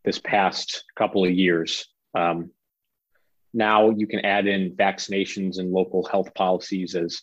this 0.04 0.20
past 0.20 0.84
couple 0.98 1.24
of 1.26 1.32
years. 1.32 1.88
Um, 2.14 2.52
now 3.54 3.90
you 3.92 4.08
can 4.08 4.20
add 4.26 4.46
in 4.48 4.76
vaccinations 4.76 5.58
and 5.58 5.72
local 5.72 6.06
health 6.06 6.34
policies 6.36 6.96
as 6.96 7.22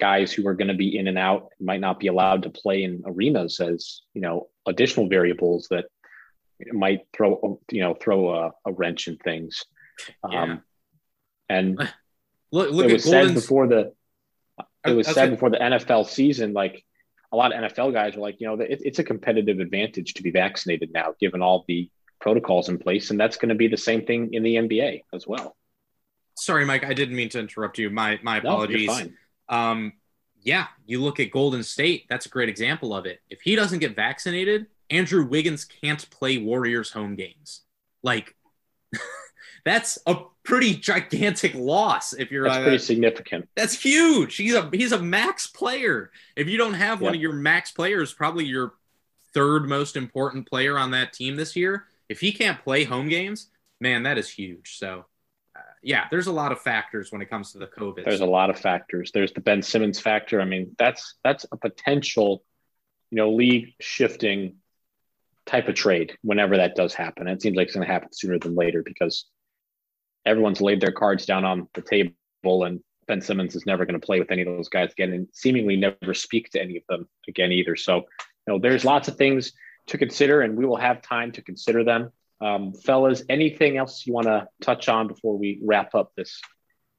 guys 0.00 0.32
who 0.32 0.46
are 0.46 0.54
going 0.54 0.68
to 0.68 0.74
be 0.74 0.96
in 0.98 1.06
and 1.06 1.18
out 1.18 1.48
might 1.60 1.80
not 1.80 2.00
be 2.00 2.08
allowed 2.08 2.42
to 2.42 2.50
play 2.50 2.82
in 2.82 3.02
arenas 3.06 3.60
as 3.60 4.02
you 4.12 4.20
know 4.20 4.48
additional 4.66 5.08
variables 5.08 5.68
that 5.70 5.86
might 6.72 7.00
throw 7.12 7.60
you 7.70 7.80
know 7.80 7.94
throw 7.94 8.34
a, 8.34 8.52
a 8.64 8.72
wrench 8.72 9.08
in 9.08 9.16
things. 9.16 9.64
Yeah. 10.28 10.42
Um, 10.42 10.62
and 11.48 11.78
look, 12.50 12.70
look 12.70 12.86
it 12.86 12.92
was 12.92 13.04
said 13.04 13.34
before 13.34 13.68
the 13.68 13.92
it 14.86 14.92
was 14.92 15.06
said 15.06 15.30
before 15.30 15.50
the 15.50 15.58
NFL 15.58 16.06
season 16.06 16.52
like 16.52 16.84
a 17.34 17.36
lot 17.36 17.52
of 17.52 17.60
NFL 17.64 17.92
guys 17.92 18.16
are 18.16 18.20
like, 18.20 18.40
you 18.40 18.46
know, 18.46 18.54
it, 18.54 18.80
it's 18.84 19.00
a 19.00 19.04
competitive 19.04 19.58
advantage 19.58 20.14
to 20.14 20.22
be 20.22 20.30
vaccinated 20.30 20.92
now, 20.92 21.14
given 21.18 21.42
all 21.42 21.64
the 21.66 21.90
protocols 22.20 22.68
in 22.68 22.78
place, 22.78 23.10
and 23.10 23.18
that's 23.18 23.36
going 23.36 23.48
to 23.48 23.56
be 23.56 23.66
the 23.66 23.76
same 23.76 24.06
thing 24.06 24.32
in 24.32 24.44
the 24.44 24.54
NBA 24.54 25.02
as 25.12 25.26
well. 25.26 25.56
Sorry, 26.36 26.64
Mike, 26.64 26.84
I 26.84 26.94
didn't 26.94 27.16
mean 27.16 27.28
to 27.30 27.40
interrupt 27.40 27.78
you. 27.78 27.90
My 27.90 28.20
my 28.22 28.38
apologies. 28.38 28.86
No, 28.86 29.08
um, 29.48 29.92
yeah, 30.42 30.66
you 30.86 31.02
look 31.02 31.20
at 31.20 31.30
Golden 31.30 31.62
State. 31.62 32.06
That's 32.08 32.26
a 32.26 32.28
great 32.28 32.48
example 32.48 32.94
of 32.94 33.06
it. 33.06 33.20
If 33.30 33.40
he 33.40 33.56
doesn't 33.56 33.78
get 33.78 33.96
vaccinated, 33.96 34.66
Andrew 34.90 35.26
Wiggins 35.26 35.64
can't 35.64 36.08
play 36.10 36.38
Warriors 36.38 36.90
home 36.92 37.14
games. 37.14 37.62
Like, 38.02 38.34
that's 39.64 39.98
a 40.06 40.16
pretty 40.42 40.74
gigantic 40.74 41.54
loss. 41.54 42.12
If 42.12 42.30
you're 42.30 42.44
that's 42.44 42.58
uh, 42.58 42.62
pretty 42.62 42.78
significant. 42.78 43.48
That's 43.56 43.80
huge. 43.80 44.36
He's 44.36 44.54
a 44.54 44.68
he's 44.72 44.92
a 44.92 45.00
max 45.00 45.46
player. 45.46 46.10
If 46.36 46.48
you 46.48 46.58
don't 46.58 46.74
have 46.74 47.00
Yep. 47.00 47.04
one 47.04 47.14
of 47.14 47.20
your 47.20 47.32
max 47.32 47.72
players, 47.72 48.12
probably 48.12 48.44
your 48.44 48.74
third 49.32 49.66
most 49.68 49.96
important 49.96 50.48
player 50.48 50.78
on 50.78 50.90
that 50.92 51.12
team 51.12 51.36
this 51.36 51.56
year, 51.56 51.86
if 52.08 52.20
he 52.20 52.32
can't 52.32 52.62
play 52.62 52.84
home 52.84 53.08
games, 53.08 53.48
man, 53.80 54.02
that 54.04 54.18
is 54.18 54.28
huge. 54.28 54.76
So, 54.78 55.06
yeah, 55.82 56.06
there's 56.10 56.26
a 56.26 56.32
lot 56.32 56.50
of 56.50 56.60
factors 56.60 57.12
when 57.12 57.20
it 57.20 57.28
comes 57.28 57.52
to 57.52 57.58
the 57.58 57.66
COVID. 57.66 58.04
There's 58.04 58.20
a 58.20 58.26
lot 58.26 58.50
of 58.50 58.58
factors. 58.58 59.10
There's 59.12 59.32
the 59.32 59.40
Ben 59.40 59.62
Simmons 59.62 60.00
factor. 60.00 60.40
I 60.40 60.44
mean, 60.44 60.74
that's 60.78 61.16
that's 61.22 61.44
a 61.52 61.56
potential, 61.56 62.42
you 63.10 63.16
know, 63.16 63.32
league 63.32 63.74
shifting 63.80 64.56
type 65.46 65.68
of 65.68 65.74
trade 65.74 66.16
whenever 66.22 66.56
that 66.56 66.74
does 66.74 66.94
happen. 66.94 67.28
It 67.28 67.42
seems 67.42 67.56
like 67.56 67.66
it's 67.66 67.76
going 67.76 67.86
to 67.86 67.92
happen 67.92 68.08
sooner 68.12 68.38
than 68.38 68.54
later 68.54 68.82
because 68.82 69.26
everyone's 70.24 70.60
laid 70.60 70.80
their 70.80 70.92
cards 70.92 71.26
down 71.26 71.44
on 71.44 71.68
the 71.74 71.82
table 71.82 72.64
and 72.64 72.80
Ben 73.06 73.20
Simmons 73.20 73.54
is 73.54 73.66
never 73.66 73.84
going 73.84 74.00
to 74.00 74.04
play 74.04 74.18
with 74.18 74.30
any 74.30 74.42
of 74.42 74.48
those 74.48 74.70
guys 74.70 74.92
again 74.92 75.12
and 75.12 75.28
seemingly 75.32 75.76
never 75.76 76.14
speak 76.14 76.50
to 76.50 76.62
any 76.62 76.78
of 76.78 76.82
them 76.88 77.06
again 77.28 77.52
either. 77.52 77.76
So, 77.76 77.96
you 77.96 78.04
know, 78.48 78.58
there's 78.58 78.86
lots 78.86 79.08
of 79.08 79.16
things 79.16 79.52
to 79.88 79.98
consider 79.98 80.40
and 80.40 80.56
we 80.56 80.64
will 80.64 80.76
have 80.76 81.02
time 81.02 81.32
to 81.32 81.42
consider 81.42 81.84
them. 81.84 82.10
Um, 82.44 82.74
fellas, 82.74 83.22
anything 83.30 83.78
else 83.78 84.06
you 84.06 84.12
want 84.12 84.26
to 84.26 84.46
touch 84.60 84.90
on 84.90 85.08
before 85.08 85.38
we 85.38 85.60
wrap 85.64 85.94
up 85.94 86.12
this 86.14 86.42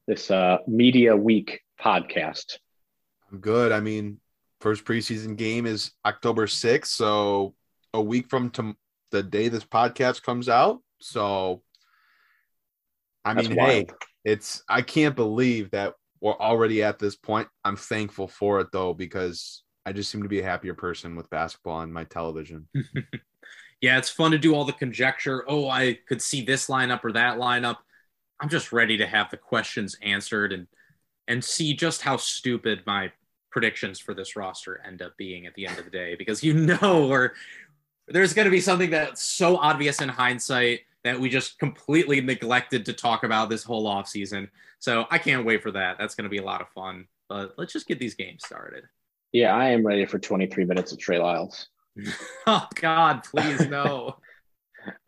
this 0.08 0.32
uh, 0.32 0.58
media 0.68 1.16
week 1.16 1.62
podcast? 1.80 2.58
I'm 3.32 3.40
good. 3.40 3.72
I 3.72 3.80
mean, 3.80 4.20
first 4.60 4.86
preseason 4.86 5.36
game 5.36 5.68
is 5.68 5.92
October 6.04 6.48
6th, 6.48 6.88
so 6.88 7.54
a 7.94 8.02
week 8.02 8.28
from 8.28 8.50
tom- 8.50 8.78
the 9.12 9.22
day 9.22 9.48
this 9.48 9.64
podcast 9.64 10.24
comes 10.24 10.50
out. 10.50 10.82
So, 11.00 11.62
I 13.24 13.36
That's 13.36 13.50
mean, 13.50 13.58
wild. 13.58 13.70
hey, 13.70 13.86
it's 14.24 14.64
I 14.68 14.82
can't 14.82 15.16
believe 15.16 15.70
that 15.72 15.94
we're 16.22 16.34
already 16.34 16.82
at 16.82 16.98
this 16.98 17.16
point. 17.16 17.48
I'm 17.64 17.76
thankful 17.76 18.28
for 18.28 18.62
it 18.62 18.72
though 18.72 18.96
because 18.96 19.64
I 19.86 19.94
just 19.94 20.10
seem 20.10 20.24
to 20.24 20.30
be 20.30 20.40
a 20.40 20.44
happier 20.44 20.74
person 20.74 21.16
with 21.16 21.30
basketball 21.30 21.76
on 21.76 21.94
my 21.94 22.06
television. 22.06 22.68
yeah, 23.82 23.98
it's 23.98 24.10
fun 24.10 24.32
to 24.32 24.38
do 24.38 24.56
all 24.56 24.66
the 24.66 24.74
conjecture. 24.74 25.44
Oh, 25.48 25.70
I 25.70 26.00
could 26.08 26.22
see 26.22 26.42
this 26.42 26.68
lineup 26.68 27.04
or 27.04 27.12
that 27.14 27.38
lineup. 27.38 27.78
I'm 28.40 28.50
just 28.50 28.72
ready 28.72 28.98
to 28.98 29.06
have 29.06 29.30
the 29.30 29.38
questions 29.38 29.98
answered 30.02 30.54
and 30.54 30.68
and 31.28 31.44
see 31.44 31.74
just 31.74 32.02
how 32.02 32.18
stupid 32.18 32.84
my 32.86 33.12
predictions 33.50 34.00
for 34.00 34.14
this 34.14 34.36
roster 34.36 34.82
end 34.86 35.02
up 35.02 35.16
being 35.18 35.46
at 35.46 35.56
the 35.56 35.66
end 35.66 35.80
of 35.80 35.86
the 35.86 35.92
day 35.92 36.14
because 36.16 36.44
you 36.44 36.54
know 36.54 37.08
or 37.12 37.34
there's 38.08 38.34
going 38.34 38.46
to 38.46 38.52
be 38.52 38.62
something 38.62 38.90
that's 38.90 39.24
so 39.24 39.58
obvious 39.58 40.02
in 40.02 40.10
hindsight 40.10 40.82
that 41.04 41.20
we 41.20 41.30
just 41.30 41.58
completely 41.60 42.22
neglected 42.22 42.86
to 42.86 42.94
talk 42.94 43.24
about 43.24 43.50
this 43.50 43.64
whole 43.64 43.86
offseason. 43.86 44.50
So 44.80 45.06
I 45.10 45.18
can't 45.18 45.46
wait 45.46 45.64
for 45.64 45.72
that. 45.72 45.98
That's 46.00 46.16
going 46.16 46.26
to 46.26 46.30
be 46.30 46.38
a 46.38 46.44
lot 46.44 46.62
of 46.62 46.70
fun. 46.70 47.08
But 47.30 47.54
let's 47.58 47.74
just 47.74 47.88
get 47.88 48.00
these 48.00 48.16
games 48.16 48.44
started. 48.46 48.84
Yeah, 49.32 49.56
I 49.56 49.70
am 49.70 49.86
ready 49.86 50.06
for 50.06 50.20
23 50.20 50.66
minutes 50.66 50.92
of 50.92 51.00
Trey 51.00 51.20
Lyles. 51.20 51.68
Oh 52.48 52.68
God, 52.76 53.24
please 53.24 53.68
no. 53.68 54.18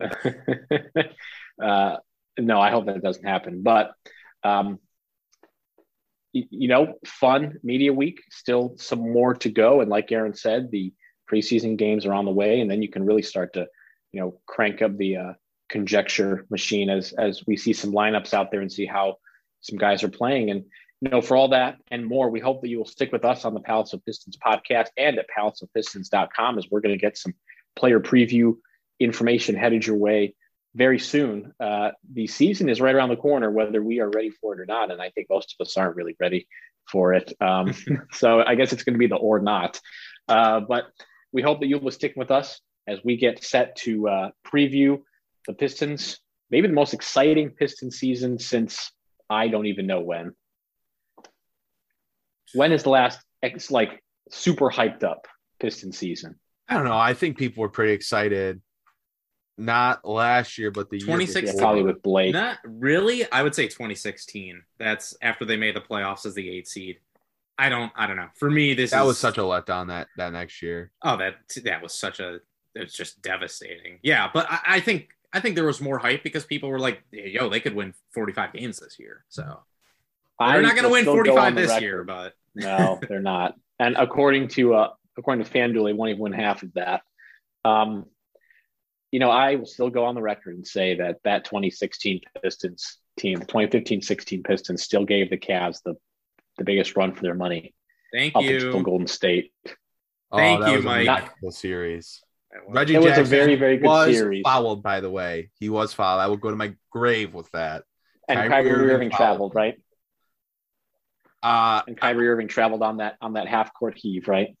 uh, 1.62 1.96
no, 2.38 2.60
I 2.60 2.70
hope 2.70 2.86
that 2.86 3.02
doesn't 3.02 3.24
happen. 3.24 3.62
But 3.62 3.92
um, 4.42 4.80
y- 6.34 6.48
you 6.50 6.68
know, 6.68 6.94
fun 7.06 7.58
media 7.62 7.92
week. 7.92 8.22
Still 8.30 8.74
some 8.76 9.12
more 9.12 9.34
to 9.34 9.50
go, 9.50 9.80
and 9.80 9.90
like 9.90 10.10
Aaron 10.10 10.34
said, 10.34 10.70
the 10.70 10.92
preseason 11.30 11.76
games 11.76 12.06
are 12.06 12.14
on 12.14 12.24
the 12.24 12.32
way, 12.32 12.60
and 12.60 12.70
then 12.70 12.82
you 12.82 12.88
can 12.88 13.04
really 13.04 13.22
start 13.22 13.52
to, 13.54 13.66
you 14.12 14.20
know, 14.20 14.40
crank 14.46 14.82
up 14.82 14.96
the 14.96 15.16
uh, 15.16 15.32
conjecture 15.68 16.46
machine 16.50 16.90
as 16.90 17.12
as 17.12 17.46
we 17.46 17.56
see 17.56 17.72
some 17.72 17.92
lineups 17.92 18.34
out 18.34 18.50
there 18.50 18.62
and 18.62 18.72
see 18.72 18.86
how 18.86 19.18
some 19.60 19.78
guys 19.78 20.02
are 20.02 20.08
playing. 20.08 20.50
And 20.50 20.64
you 21.00 21.10
know, 21.10 21.20
for 21.20 21.36
all 21.36 21.48
that 21.48 21.78
and 21.90 22.04
more, 22.04 22.30
we 22.30 22.40
hope 22.40 22.60
that 22.62 22.68
you 22.68 22.78
will 22.78 22.86
stick 22.86 23.12
with 23.12 23.24
us 23.24 23.44
on 23.44 23.54
the 23.54 23.60
Palace 23.60 23.92
of 23.92 24.04
Pistons 24.04 24.36
podcast 24.36 24.88
and 24.96 25.18
at 25.18 25.26
palaceofpistons.com 25.36 26.58
as 26.58 26.66
we're 26.70 26.80
going 26.80 26.94
to 26.94 27.00
get 27.00 27.16
some 27.16 27.34
player 27.76 28.00
preview 28.00 28.54
information 28.98 29.54
headed 29.54 29.86
your 29.86 29.96
way 29.96 30.34
very 30.74 30.98
soon. 30.98 31.52
Uh, 31.60 31.90
the 32.12 32.26
season 32.26 32.68
is 32.68 32.80
right 32.80 32.94
around 32.94 33.10
the 33.10 33.16
corner, 33.16 33.50
whether 33.50 33.82
we 33.82 34.00
are 34.00 34.10
ready 34.10 34.30
for 34.30 34.54
it 34.54 34.60
or 34.60 34.66
not. 34.66 34.90
And 34.90 35.00
I 35.00 35.10
think 35.10 35.28
most 35.30 35.54
of 35.58 35.64
us 35.64 35.76
aren't 35.76 35.96
really 35.96 36.16
ready 36.18 36.48
for 36.90 37.14
it. 37.14 37.32
Um, 37.40 37.74
so 38.12 38.42
I 38.44 38.54
guess 38.54 38.72
it's 38.72 38.82
going 38.82 38.94
to 38.94 38.98
be 38.98 39.06
the 39.06 39.16
or 39.16 39.38
not. 39.40 39.80
Uh, 40.26 40.60
but 40.60 40.84
we 41.32 41.42
hope 41.42 41.60
that 41.60 41.66
you 41.66 41.78
will 41.78 41.90
stick 41.90 42.14
with 42.16 42.30
us 42.30 42.60
as 42.86 42.98
we 43.04 43.16
get 43.16 43.44
set 43.44 43.76
to 43.76 44.08
uh, 44.08 44.30
preview 44.46 45.00
the 45.46 45.54
Pistons, 45.54 46.18
maybe 46.50 46.66
the 46.66 46.74
most 46.74 46.94
exciting 46.94 47.50
Piston 47.50 47.90
season 47.90 48.38
since 48.38 48.90
I 49.30 49.48
don't 49.48 49.66
even 49.66 49.86
know 49.86 50.00
when. 50.00 50.32
When 52.54 52.72
is 52.72 52.82
the 52.82 52.90
last 52.90 53.20
ex- 53.42 53.70
like 53.70 54.02
super 54.30 54.70
hyped 54.70 55.04
up 55.04 55.26
Piston 55.60 55.92
season? 55.92 56.38
I 56.68 56.74
don't 56.74 56.84
know. 56.84 56.96
I 56.96 57.14
think 57.14 57.38
people 57.38 57.62
were 57.62 57.68
pretty 57.70 57.92
excited 57.92 58.60
Not 59.56 60.04
last 60.06 60.58
year, 60.58 60.70
but 60.70 60.90
the 60.90 60.98
year 60.98 61.06
2016. 61.06 61.46
before. 61.46 61.60
Probably 61.60 61.82
with 61.82 62.02
Blake. 62.02 62.32
Not 62.32 62.58
really. 62.64 63.30
I 63.32 63.42
would 63.42 63.54
say 63.54 63.66
2016. 63.66 64.62
That's 64.78 65.16
after 65.22 65.44
they 65.44 65.56
made 65.56 65.74
the 65.74 65.80
playoffs 65.80 66.26
as 66.26 66.34
the 66.34 66.48
eight 66.48 66.68
seed. 66.68 66.98
I 67.60 67.68
don't. 67.68 67.90
I 67.96 68.06
don't 68.06 68.16
know. 68.16 68.28
For 68.38 68.48
me, 68.50 68.74
this 68.74 68.92
That 68.92 69.00
is, 69.02 69.06
was 69.06 69.18
such 69.18 69.36
a 69.38 69.40
letdown 69.40 69.88
that 69.88 70.06
that 70.16 70.32
next 70.32 70.62
year. 70.62 70.92
Oh, 71.02 71.16
that 71.16 71.36
that 71.64 71.82
was 71.82 71.92
such 71.92 72.20
a. 72.20 72.38
It's 72.76 72.94
just 72.94 73.20
devastating. 73.20 73.98
Yeah, 74.02 74.30
but 74.32 74.46
I, 74.48 74.60
I 74.66 74.80
think 74.80 75.08
I 75.32 75.40
think 75.40 75.56
there 75.56 75.66
was 75.66 75.80
more 75.80 75.98
hype 75.98 76.22
because 76.22 76.44
people 76.44 76.68
were 76.68 76.78
like, 76.78 77.02
"Yo, 77.10 77.48
they 77.48 77.58
could 77.58 77.74
win 77.74 77.94
45 78.14 78.52
games 78.52 78.78
this 78.78 78.96
year." 79.00 79.24
So 79.28 79.58
they're 80.38 80.48
I 80.48 80.60
not 80.60 80.72
going 80.72 80.84
to 80.84 80.90
win 80.90 81.02
still 81.02 81.14
go 81.16 81.24
45 81.34 81.54
this 81.54 81.68
record. 81.68 81.82
year, 81.82 82.04
but 82.04 82.32
no, 82.54 83.00
they're 83.08 83.20
not. 83.22 83.54
And 83.78 83.96
according 83.96 84.48
to 84.48 84.74
uh, 84.74 84.88
according 85.16 85.44
to 85.44 85.50
FanDuel, 85.50 85.84
they 85.86 85.92
won't 85.92 86.10
even 86.10 86.20
win 86.22 86.32
half 86.32 86.62
of 86.62 86.72
that. 86.74 87.02
Um, 87.64 88.06
you 89.10 89.20
know, 89.20 89.30
I 89.30 89.54
will 89.56 89.66
still 89.66 89.90
go 89.90 90.04
on 90.04 90.14
the 90.14 90.20
record 90.22 90.54
and 90.56 90.66
say 90.66 90.96
that 90.96 91.16
that 91.24 91.44
2016 91.44 92.20
Pistons 92.42 92.98
team, 93.18 93.38
the 93.38 93.46
2015-16 93.46 94.44
Pistons, 94.44 94.82
still 94.82 95.04
gave 95.04 95.30
the 95.30 95.38
Cavs 95.38 95.82
the 95.84 95.94
the 96.58 96.64
biggest 96.64 96.96
run 96.96 97.14
for 97.14 97.22
their 97.22 97.34
money 97.34 97.72
thank 98.12 98.34
up 98.34 98.42
you. 98.42 98.56
until 98.56 98.82
Golden 98.82 99.06
State. 99.06 99.52
Thank 100.34 100.60
Oh, 100.60 100.62
that 100.64 100.70
you, 100.70 100.76
was 100.76 100.84
a 100.84 100.88
Mike. 100.88 101.06
magical 101.06 101.50
series. 101.52 102.20
That 102.50 102.66
was- 102.66 102.74
Reggie 102.76 102.94
It 102.96 103.00
was 103.02 103.16
a 103.18 103.22
very, 103.24 103.54
very 103.54 103.76
good 103.76 103.86
was 103.86 104.16
series. 104.16 104.42
fouled, 104.44 104.82
by 104.82 105.00
the 105.00 105.08
way. 105.10 105.50
He 105.60 105.68
was 105.70 105.94
fouled. 105.94 106.20
I 106.20 106.26
will 106.26 106.36
go 106.36 106.50
to 106.50 106.56
my 106.56 106.74
grave 106.90 107.32
with 107.32 107.48
that. 107.52 107.84
And 108.28 108.36
Kyrie 108.38 108.50
Kyrie, 108.50 108.70
Irving 108.70 108.90
Irving 108.90 109.10
fouled. 109.10 109.18
traveled, 109.18 109.54
right? 109.54 109.80
Uh, 111.42 111.82
And 111.86 111.96
Kyrie 111.96 112.28
Irving 112.28 112.48
traveled 112.48 112.82
on 112.82 112.96
that 112.98 113.16
on 113.20 113.34
that 113.34 113.46
half 113.48 113.72
court 113.74 113.96
heave, 113.96 114.28
right? 114.28 114.56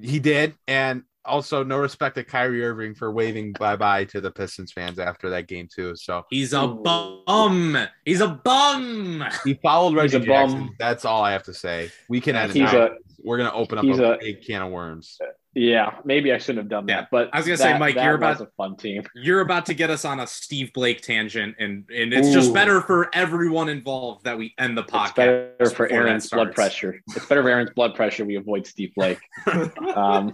he 0.00 0.18
did, 0.18 0.54
and 0.68 1.02
also 1.24 1.62
no 1.64 1.78
respect 1.78 2.14
to 2.16 2.24
Kyrie 2.24 2.64
Irving 2.64 2.94
for 2.94 3.10
waving 3.12 3.52
bye 3.52 3.76
bye 3.76 4.04
to 4.04 4.20
the 4.20 4.30
Pistons 4.30 4.72
fans 4.72 4.98
after 4.98 5.30
that 5.30 5.48
game 5.48 5.68
too. 5.74 5.94
So 5.96 6.24
He's 6.30 6.52
a 6.52 6.66
bum. 6.68 7.76
He's 8.04 8.20
a 8.20 8.28
bum. 8.28 9.24
he 9.44 9.54
followed 9.62 9.94
Reggie 9.94 10.18
He's 10.18 10.26
a 10.26 10.28
bum. 10.28 10.50
Jackson. 10.50 10.76
That's 10.78 11.04
all 11.04 11.22
I 11.22 11.32
have 11.32 11.44
to 11.44 11.54
say. 11.54 11.90
We 12.08 12.20
can 12.20 12.36
end 12.36 12.52
He's 12.52 12.72
a 12.72 12.90
We're 13.22 13.38
gonna 13.38 13.52
open 13.54 13.78
up 13.78 13.84
a, 13.84 14.12
a- 14.14 14.18
big 14.18 14.44
can 14.44 14.62
of 14.62 14.70
worms. 14.70 15.18
Yeah. 15.54 15.98
Maybe 16.04 16.32
I 16.32 16.38
shouldn't 16.38 16.58
have 16.58 16.68
done 16.68 16.86
Yeah. 16.86 17.00
that, 17.02 17.08
but 17.10 17.28
I 17.32 17.38
was 17.38 17.46
gonna 17.46 17.56
say, 17.56 17.76
Mike, 17.78 17.96
you're 17.96 18.14
about- 18.14 18.40
a 18.40 18.46
fun 18.56 18.76
team. 18.76 19.02
You're 19.14 19.40
about 19.40 19.66
to 19.66 19.74
get 19.74 19.90
us 19.90 20.04
on 20.04 20.20
a 20.20 20.26
Steve 20.26 20.72
Blake 20.72 21.00
tangent, 21.02 21.56
and 21.58 21.84
and 21.94 22.12
it's 22.12 22.32
just 22.32 22.54
better 22.54 22.80
for 22.80 23.10
everyone 23.14 23.68
involved 23.68 24.24
that 24.24 24.38
we 24.38 24.54
end 24.58 24.76
the 24.78 24.84
podcast. 24.84 25.08
It's 25.08 25.58
better 25.58 25.70
for 25.70 25.88
Aaron's 25.90 26.30
blood 26.30 26.54
pressure. 26.54 27.00
It's 27.08 27.26
better 27.26 27.42
for 27.42 27.48
Aaron's 27.48 27.70
blood 27.70 27.94
pressure. 27.96 28.24
We 28.24 28.36
avoid 28.36 28.66
Steve 28.66 28.92
Blake. 28.94 29.18
um, 29.96 30.32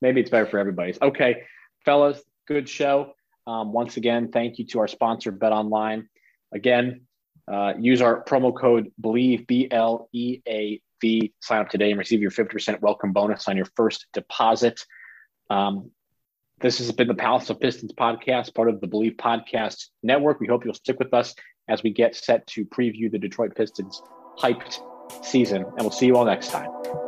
maybe 0.00 0.20
it's 0.20 0.30
better 0.30 0.46
for 0.46 0.58
everybody's. 0.58 0.98
Okay, 1.00 1.44
fellas, 1.84 2.20
good 2.46 2.68
show. 2.68 3.14
Um, 3.46 3.72
once 3.72 3.96
again, 3.96 4.30
thank 4.32 4.58
you 4.58 4.66
to 4.66 4.80
our 4.80 4.88
sponsor, 4.88 5.30
Bet 5.30 5.52
Online. 5.52 6.08
Again, 6.52 7.02
uh, 7.50 7.74
use 7.78 8.02
our 8.02 8.22
promo 8.24 8.54
code 8.54 8.90
Bleav 9.00 9.46
B 9.46 9.68
L 9.70 10.08
E 10.12 10.40
A 10.46 10.80
V. 11.00 11.32
Sign 11.40 11.60
up 11.60 11.70
today 11.70 11.90
and 11.90 11.98
receive 11.98 12.20
your 12.20 12.30
fifty 12.30 12.52
percent 12.52 12.82
welcome 12.82 13.12
bonus 13.12 13.48
on 13.48 13.56
your 13.56 13.66
first 13.76 14.06
deposit. 14.12 14.84
Um, 15.50 15.90
this 16.60 16.78
has 16.78 16.90
been 16.92 17.08
the 17.08 17.14
Palace 17.14 17.50
of 17.50 17.60
Pistons 17.60 17.92
podcast, 17.92 18.54
part 18.54 18.68
of 18.68 18.80
the 18.80 18.88
Bleav 18.88 19.16
Podcast 19.16 19.86
Network. 20.02 20.40
We 20.40 20.48
hope 20.48 20.64
you'll 20.64 20.74
stick 20.74 20.98
with 20.98 21.14
us 21.14 21.34
as 21.68 21.82
we 21.82 21.90
get 21.90 22.16
set 22.16 22.46
to 22.48 22.64
preview 22.64 23.10
the 23.10 23.18
Detroit 23.18 23.54
Pistons 23.54 24.02
hyped 24.38 24.80
season. 25.24 25.62
And 25.62 25.80
we'll 25.80 25.90
see 25.90 26.06
you 26.06 26.16
all 26.16 26.24
next 26.24 26.50
time. 26.50 27.07